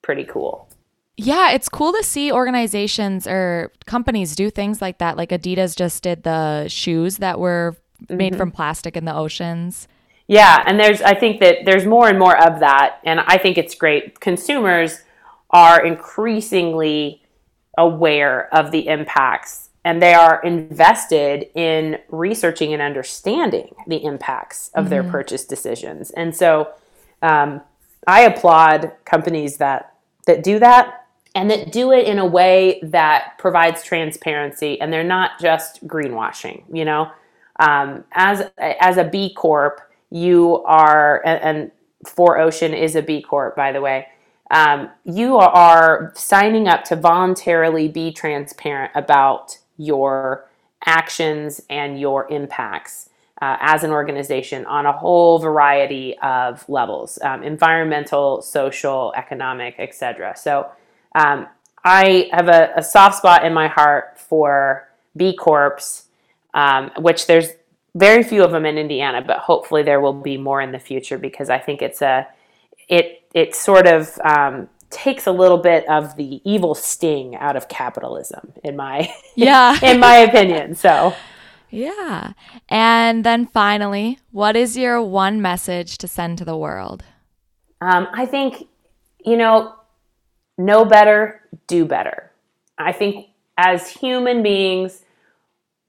pretty 0.02 0.24
cool. 0.24 0.68
Yeah, 1.16 1.50
it's 1.50 1.68
cool 1.68 1.92
to 1.92 2.04
see 2.04 2.30
organizations 2.30 3.26
or 3.26 3.72
companies 3.86 4.36
do 4.36 4.50
things 4.50 4.80
like 4.80 4.98
that. 4.98 5.16
Like 5.16 5.30
Adidas 5.30 5.74
just 5.76 6.02
did 6.02 6.22
the 6.22 6.68
shoes 6.68 7.18
that 7.18 7.40
were 7.40 7.76
made 8.08 8.32
mm-hmm. 8.32 8.38
from 8.38 8.50
plastic 8.52 8.96
in 8.96 9.04
the 9.04 9.14
oceans. 9.14 9.88
Yeah, 10.28 10.62
and 10.66 10.78
there's 10.78 11.00
I 11.00 11.14
think 11.14 11.40
that 11.40 11.64
there's 11.64 11.86
more 11.86 12.08
and 12.08 12.18
more 12.18 12.36
of 12.36 12.60
that 12.60 13.00
and 13.04 13.20
I 13.20 13.38
think 13.38 13.58
it's 13.58 13.74
great. 13.74 14.20
Consumers 14.20 15.00
are 15.50 15.84
increasingly 15.84 17.22
aware 17.76 18.52
of 18.54 18.70
the 18.70 18.88
impacts 18.88 19.70
and 19.84 20.02
they 20.02 20.12
are 20.12 20.42
invested 20.42 21.48
in 21.54 21.98
researching 22.08 22.72
and 22.72 22.82
understanding 22.82 23.74
the 23.86 24.04
impacts 24.04 24.70
of 24.74 24.84
mm-hmm. 24.84 24.90
their 24.90 25.04
purchase 25.04 25.44
decisions. 25.44 26.10
And 26.10 26.34
so 26.36 26.72
um, 27.22 27.62
I 28.06 28.22
applaud 28.22 28.92
companies 29.04 29.58
that 29.58 29.94
that 30.26 30.42
do 30.42 30.58
that 30.58 31.06
and 31.34 31.50
that 31.50 31.72
do 31.72 31.92
it 31.92 32.06
in 32.06 32.18
a 32.18 32.26
way 32.26 32.80
that 32.82 33.38
provides 33.38 33.82
transparency 33.82 34.80
and 34.80 34.92
they're 34.92 35.04
not 35.04 35.40
just 35.40 35.86
greenwashing 35.86 36.62
you 36.72 36.84
know 36.84 37.10
um, 37.60 38.04
as 38.12 38.50
as 38.58 38.96
a 38.98 39.04
b 39.04 39.32
corp 39.34 39.80
you 40.10 40.62
are 40.64 41.22
and, 41.24 41.42
and 41.42 41.70
4ocean 42.04 42.78
is 42.78 42.94
a 42.94 43.02
b 43.02 43.22
corp 43.22 43.56
by 43.56 43.72
the 43.72 43.80
way 43.80 44.06
um, 44.50 44.90
you 45.04 45.36
are 45.36 46.12
signing 46.14 46.68
up 46.68 46.84
to 46.84 46.96
voluntarily 46.96 47.88
be 47.88 48.12
transparent 48.12 48.92
about 48.94 49.58
your 49.76 50.48
actions 50.84 51.60
and 51.68 52.00
your 52.00 52.30
impacts 52.30 53.10
uh, 53.40 53.56
as 53.60 53.84
an 53.84 53.90
organization 53.90 54.66
on 54.66 54.86
a 54.86 54.92
whole 54.92 55.38
variety 55.38 56.16
of 56.18 56.66
levels 56.68 57.18
um, 57.22 57.42
environmental 57.42 58.42
social 58.42 59.12
economic 59.16 59.74
etc 59.78 60.34
so 60.36 60.70
um, 61.14 61.46
i 61.84 62.28
have 62.32 62.48
a, 62.48 62.72
a, 62.76 62.82
soft 62.82 63.16
spot 63.16 63.44
in 63.44 63.52
my 63.52 63.68
heart 63.68 64.18
for 64.18 64.88
b 65.16 65.36
corps 65.36 66.04
um, 66.54 66.90
which 66.98 67.26
there's 67.26 67.50
very 67.94 68.22
few 68.22 68.42
of 68.42 68.50
them 68.52 68.64
in 68.64 68.78
indiana 68.78 69.22
but 69.24 69.38
hopefully 69.38 69.82
there 69.82 70.00
will 70.00 70.12
be 70.12 70.36
more 70.36 70.60
in 70.60 70.72
the 70.72 70.78
future 70.78 71.18
because 71.18 71.50
i 71.50 71.58
think 71.58 71.82
it's 71.82 72.02
a 72.02 72.26
it 72.88 73.22
it 73.34 73.54
sort 73.54 73.86
of 73.86 74.18
um, 74.24 74.68
takes 74.90 75.26
a 75.26 75.32
little 75.32 75.58
bit 75.58 75.88
of 75.88 76.16
the 76.16 76.40
evil 76.44 76.74
sting 76.74 77.36
out 77.36 77.56
of 77.56 77.68
capitalism 77.68 78.52
in 78.64 78.76
my 78.76 79.12
yeah. 79.34 79.78
in 79.82 80.00
my 80.00 80.16
opinion 80.16 80.74
so. 80.74 81.14
Yeah. 81.70 82.32
And 82.70 83.24
then 83.24 83.46
finally 83.46 84.18
what 84.30 84.56
is 84.56 84.76
your 84.76 85.02
one 85.02 85.42
message 85.42 85.98
to 85.98 86.08
send 86.08 86.38
to 86.38 86.44
the 86.44 86.56
world? 86.56 87.04
Um, 87.80 88.08
i 88.12 88.26
think 88.26 88.66
you 89.24 89.36
know 89.36 89.74
know 90.56 90.84
better 90.84 91.42
do 91.66 91.84
better. 91.84 92.32
I 92.76 92.92
think 92.92 93.28
as 93.56 93.88
human 93.88 94.42
beings 94.42 95.02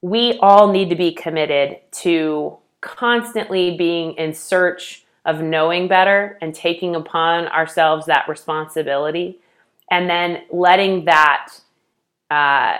we 0.02 0.38
all 0.41 0.72
need 0.72 0.89
to 0.89 0.95
be 0.95 1.12
committed 1.12 1.78
to 1.91 2.58
constantly 2.82 3.76
being 3.76 4.14
in 4.14 4.34
search 4.34 5.06
of 5.30 5.43
knowing 5.43 5.88
better 5.88 6.39
and 6.41 6.55
taking 6.55 6.95
upon 6.95 7.47
ourselves 7.49 8.07
that 8.07 8.27
responsibility 8.27 9.39
and 9.91 10.09
then 10.09 10.41
letting 10.51 11.05
that 11.05 11.53
uh, 12.32 12.80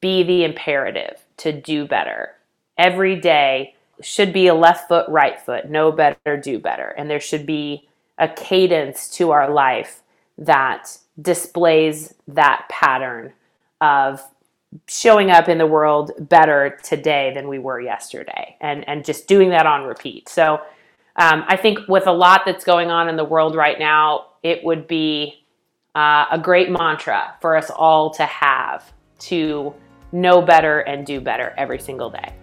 be 0.00 0.22
the 0.22 0.44
imperative 0.44 1.20
to 1.36 1.52
do 1.52 1.86
better. 1.86 2.30
Every 2.78 3.20
day 3.20 3.74
should 4.00 4.32
be 4.32 4.46
a 4.46 4.54
left 4.54 4.88
foot 4.88 5.06
right 5.10 5.38
foot 5.38 5.68
know 5.68 5.92
better 5.92 6.38
do 6.38 6.58
better. 6.58 6.88
And 6.96 7.10
there 7.10 7.20
should 7.20 7.44
be 7.44 7.86
a 8.16 8.28
cadence 8.28 9.10
to 9.16 9.30
our 9.30 9.50
life 9.50 10.02
that 10.38 10.96
displays 11.20 12.14
that 12.28 12.66
pattern 12.70 13.34
of 13.82 14.22
showing 14.88 15.30
up 15.30 15.50
in 15.50 15.58
the 15.58 15.66
world 15.66 16.12
better 16.18 16.78
today 16.82 17.32
than 17.34 17.46
we 17.48 17.58
were 17.58 17.80
yesterday 17.80 18.56
and 18.60 18.88
and 18.88 19.04
just 19.04 19.26
doing 19.26 19.50
that 19.50 19.66
on 19.66 19.84
repeat. 19.84 20.30
So 20.30 20.62
um, 21.16 21.44
I 21.46 21.56
think 21.56 21.80
with 21.88 22.06
a 22.06 22.12
lot 22.12 22.42
that's 22.46 22.64
going 22.64 22.90
on 22.90 23.08
in 23.08 23.16
the 23.16 23.24
world 23.24 23.54
right 23.54 23.78
now, 23.78 24.26
it 24.42 24.64
would 24.64 24.86
be 24.86 25.46
uh, 25.94 26.26
a 26.30 26.38
great 26.38 26.70
mantra 26.70 27.34
for 27.40 27.56
us 27.56 27.70
all 27.70 28.10
to 28.10 28.24
have 28.24 28.92
to 29.18 29.74
know 30.12 30.40
better 30.40 30.80
and 30.80 31.06
do 31.06 31.20
better 31.20 31.54
every 31.56 31.78
single 31.78 32.10
day. 32.10 32.34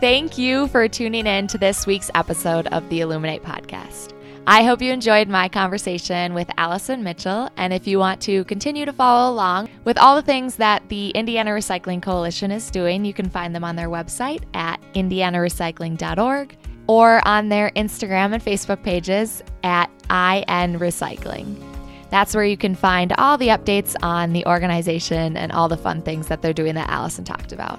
Thank 0.00 0.38
you 0.38 0.66
for 0.68 0.88
tuning 0.88 1.26
in 1.26 1.46
to 1.48 1.58
this 1.58 1.86
week's 1.86 2.10
episode 2.14 2.66
of 2.68 2.88
the 2.88 3.00
Illuminate 3.00 3.42
Podcast. 3.42 4.14
I 4.46 4.64
hope 4.64 4.80
you 4.80 4.90
enjoyed 4.90 5.28
my 5.28 5.48
conversation 5.48 6.32
with 6.32 6.50
Allyson 6.56 7.04
Mitchell. 7.04 7.50
And 7.56 7.72
if 7.72 7.86
you 7.86 7.98
want 7.98 8.20
to 8.22 8.42
continue 8.44 8.86
to 8.86 8.92
follow 8.92 9.30
along 9.32 9.68
with 9.84 9.98
all 9.98 10.16
the 10.16 10.22
things 10.22 10.56
that 10.56 10.88
the 10.88 11.10
Indiana 11.10 11.50
Recycling 11.50 12.02
Coalition 12.02 12.50
is 12.50 12.70
doing, 12.70 13.04
you 13.04 13.12
can 13.12 13.28
find 13.28 13.54
them 13.54 13.64
on 13.64 13.76
their 13.76 13.88
website 13.88 14.42
at 14.54 14.80
indianarecycling.org 14.94 16.56
or 16.86 17.26
on 17.28 17.48
their 17.50 17.70
Instagram 17.76 18.32
and 18.32 18.42
Facebook 18.42 18.82
pages 18.82 19.42
at 19.62 19.90
IN 20.08 20.78
Recycling. 20.78 21.62
That's 22.10 22.34
where 22.34 22.44
you 22.44 22.56
can 22.56 22.74
find 22.74 23.12
all 23.18 23.38
the 23.38 23.48
updates 23.48 23.94
on 24.02 24.32
the 24.32 24.44
organization 24.46 25.36
and 25.36 25.52
all 25.52 25.68
the 25.68 25.76
fun 25.76 26.02
things 26.02 26.26
that 26.28 26.42
they're 26.42 26.52
doing 26.52 26.74
that 26.74 26.88
Allyson 26.88 27.24
talked 27.24 27.52
about. 27.52 27.78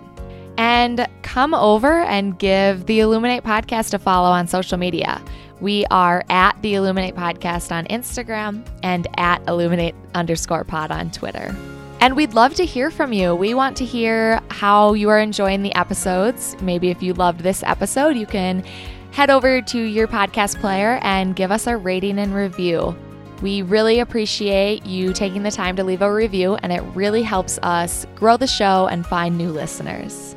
And 0.57 1.07
come 1.23 1.53
over 1.53 2.01
and 2.01 2.37
give 2.37 2.85
the 2.85 2.99
Illuminate 2.99 3.43
podcast 3.43 3.93
a 3.93 3.99
follow 3.99 4.29
on 4.29 4.47
social 4.47 4.77
media. 4.77 5.21
We 5.61 5.85
are 5.91 6.23
at 6.27 6.59
the 6.63 6.73
Illuminate 6.73 7.15
Podcast 7.15 7.71
on 7.71 7.85
Instagram 7.85 8.65
and 8.81 9.07
at 9.17 9.47
Illuminate 9.47 9.93
underscore 10.15 10.63
pod 10.63 10.89
on 10.89 11.11
Twitter. 11.11 11.55
And 11.99 12.15
we'd 12.15 12.33
love 12.33 12.55
to 12.55 12.65
hear 12.65 12.89
from 12.89 13.13
you. 13.13 13.35
We 13.35 13.53
want 13.53 13.77
to 13.77 13.85
hear 13.85 14.41
how 14.49 14.93
you 14.93 15.09
are 15.09 15.19
enjoying 15.19 15.61
the 15.61 15.73
episodes. 15.75 16.59
Maybe 16.63 16.89
if 16.89 17.03
you 17.03 17.13
loved 17.13 17.41
this 17.41 17.61
episode, 17.61 18.17
you 18.17 18.25
can 18.25 18.63
head 19.11 19.29
over 19.29 19.61
to 19.61 19.79
your 19.79 20.07
podcast 20.07 20.59
player 20.59 20.99
and 21.03 21.35
give 21.35 21.51
us 21.51 21.67
a 21.67 21.77
rating 21.77 22.17
and 22.17 22.33
review. 22.33 22.95
We 23.43 23.61
really 23.61 23.99
appreciate 23.99 24.87
you 24.87 25.13
taking 25.13 25.43
the 25.43 25.51
time 25.51 25.75
to 25.75 25.83
leave 25.83 26.01
a 26.01 26.11
review, 26.11 26.55
and 26.55 26.71
it 26.73 26.81
really 26.95 27.21
helps 27.21 27.59
us 27.61 28.07
grow 28.15 28.35
the 28.35 28.47
show 28.47 28.87
and 28.87 29.05
find 29.05 29.37
new 29.37 29.51
listeners. 29.51 30.35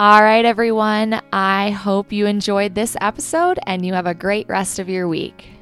All 0.00 0.22
right, 0.24 0.44
everyone. 0.44 1.20
I 1.32 1.70
hope 1.70 2.10
you 2.10 2.26
enjoyed 2.26 2.74
this 2.74 2.96
episode 3.00 3.60
and 3.64 3.86
you 3.86 3.92
have 3.94 4.08
a 4.08 4.14
great 4.14 4.48
rest 4.48 4.80
of 4.80 4.88
your 4.88 5.06
week. 5.06 5.53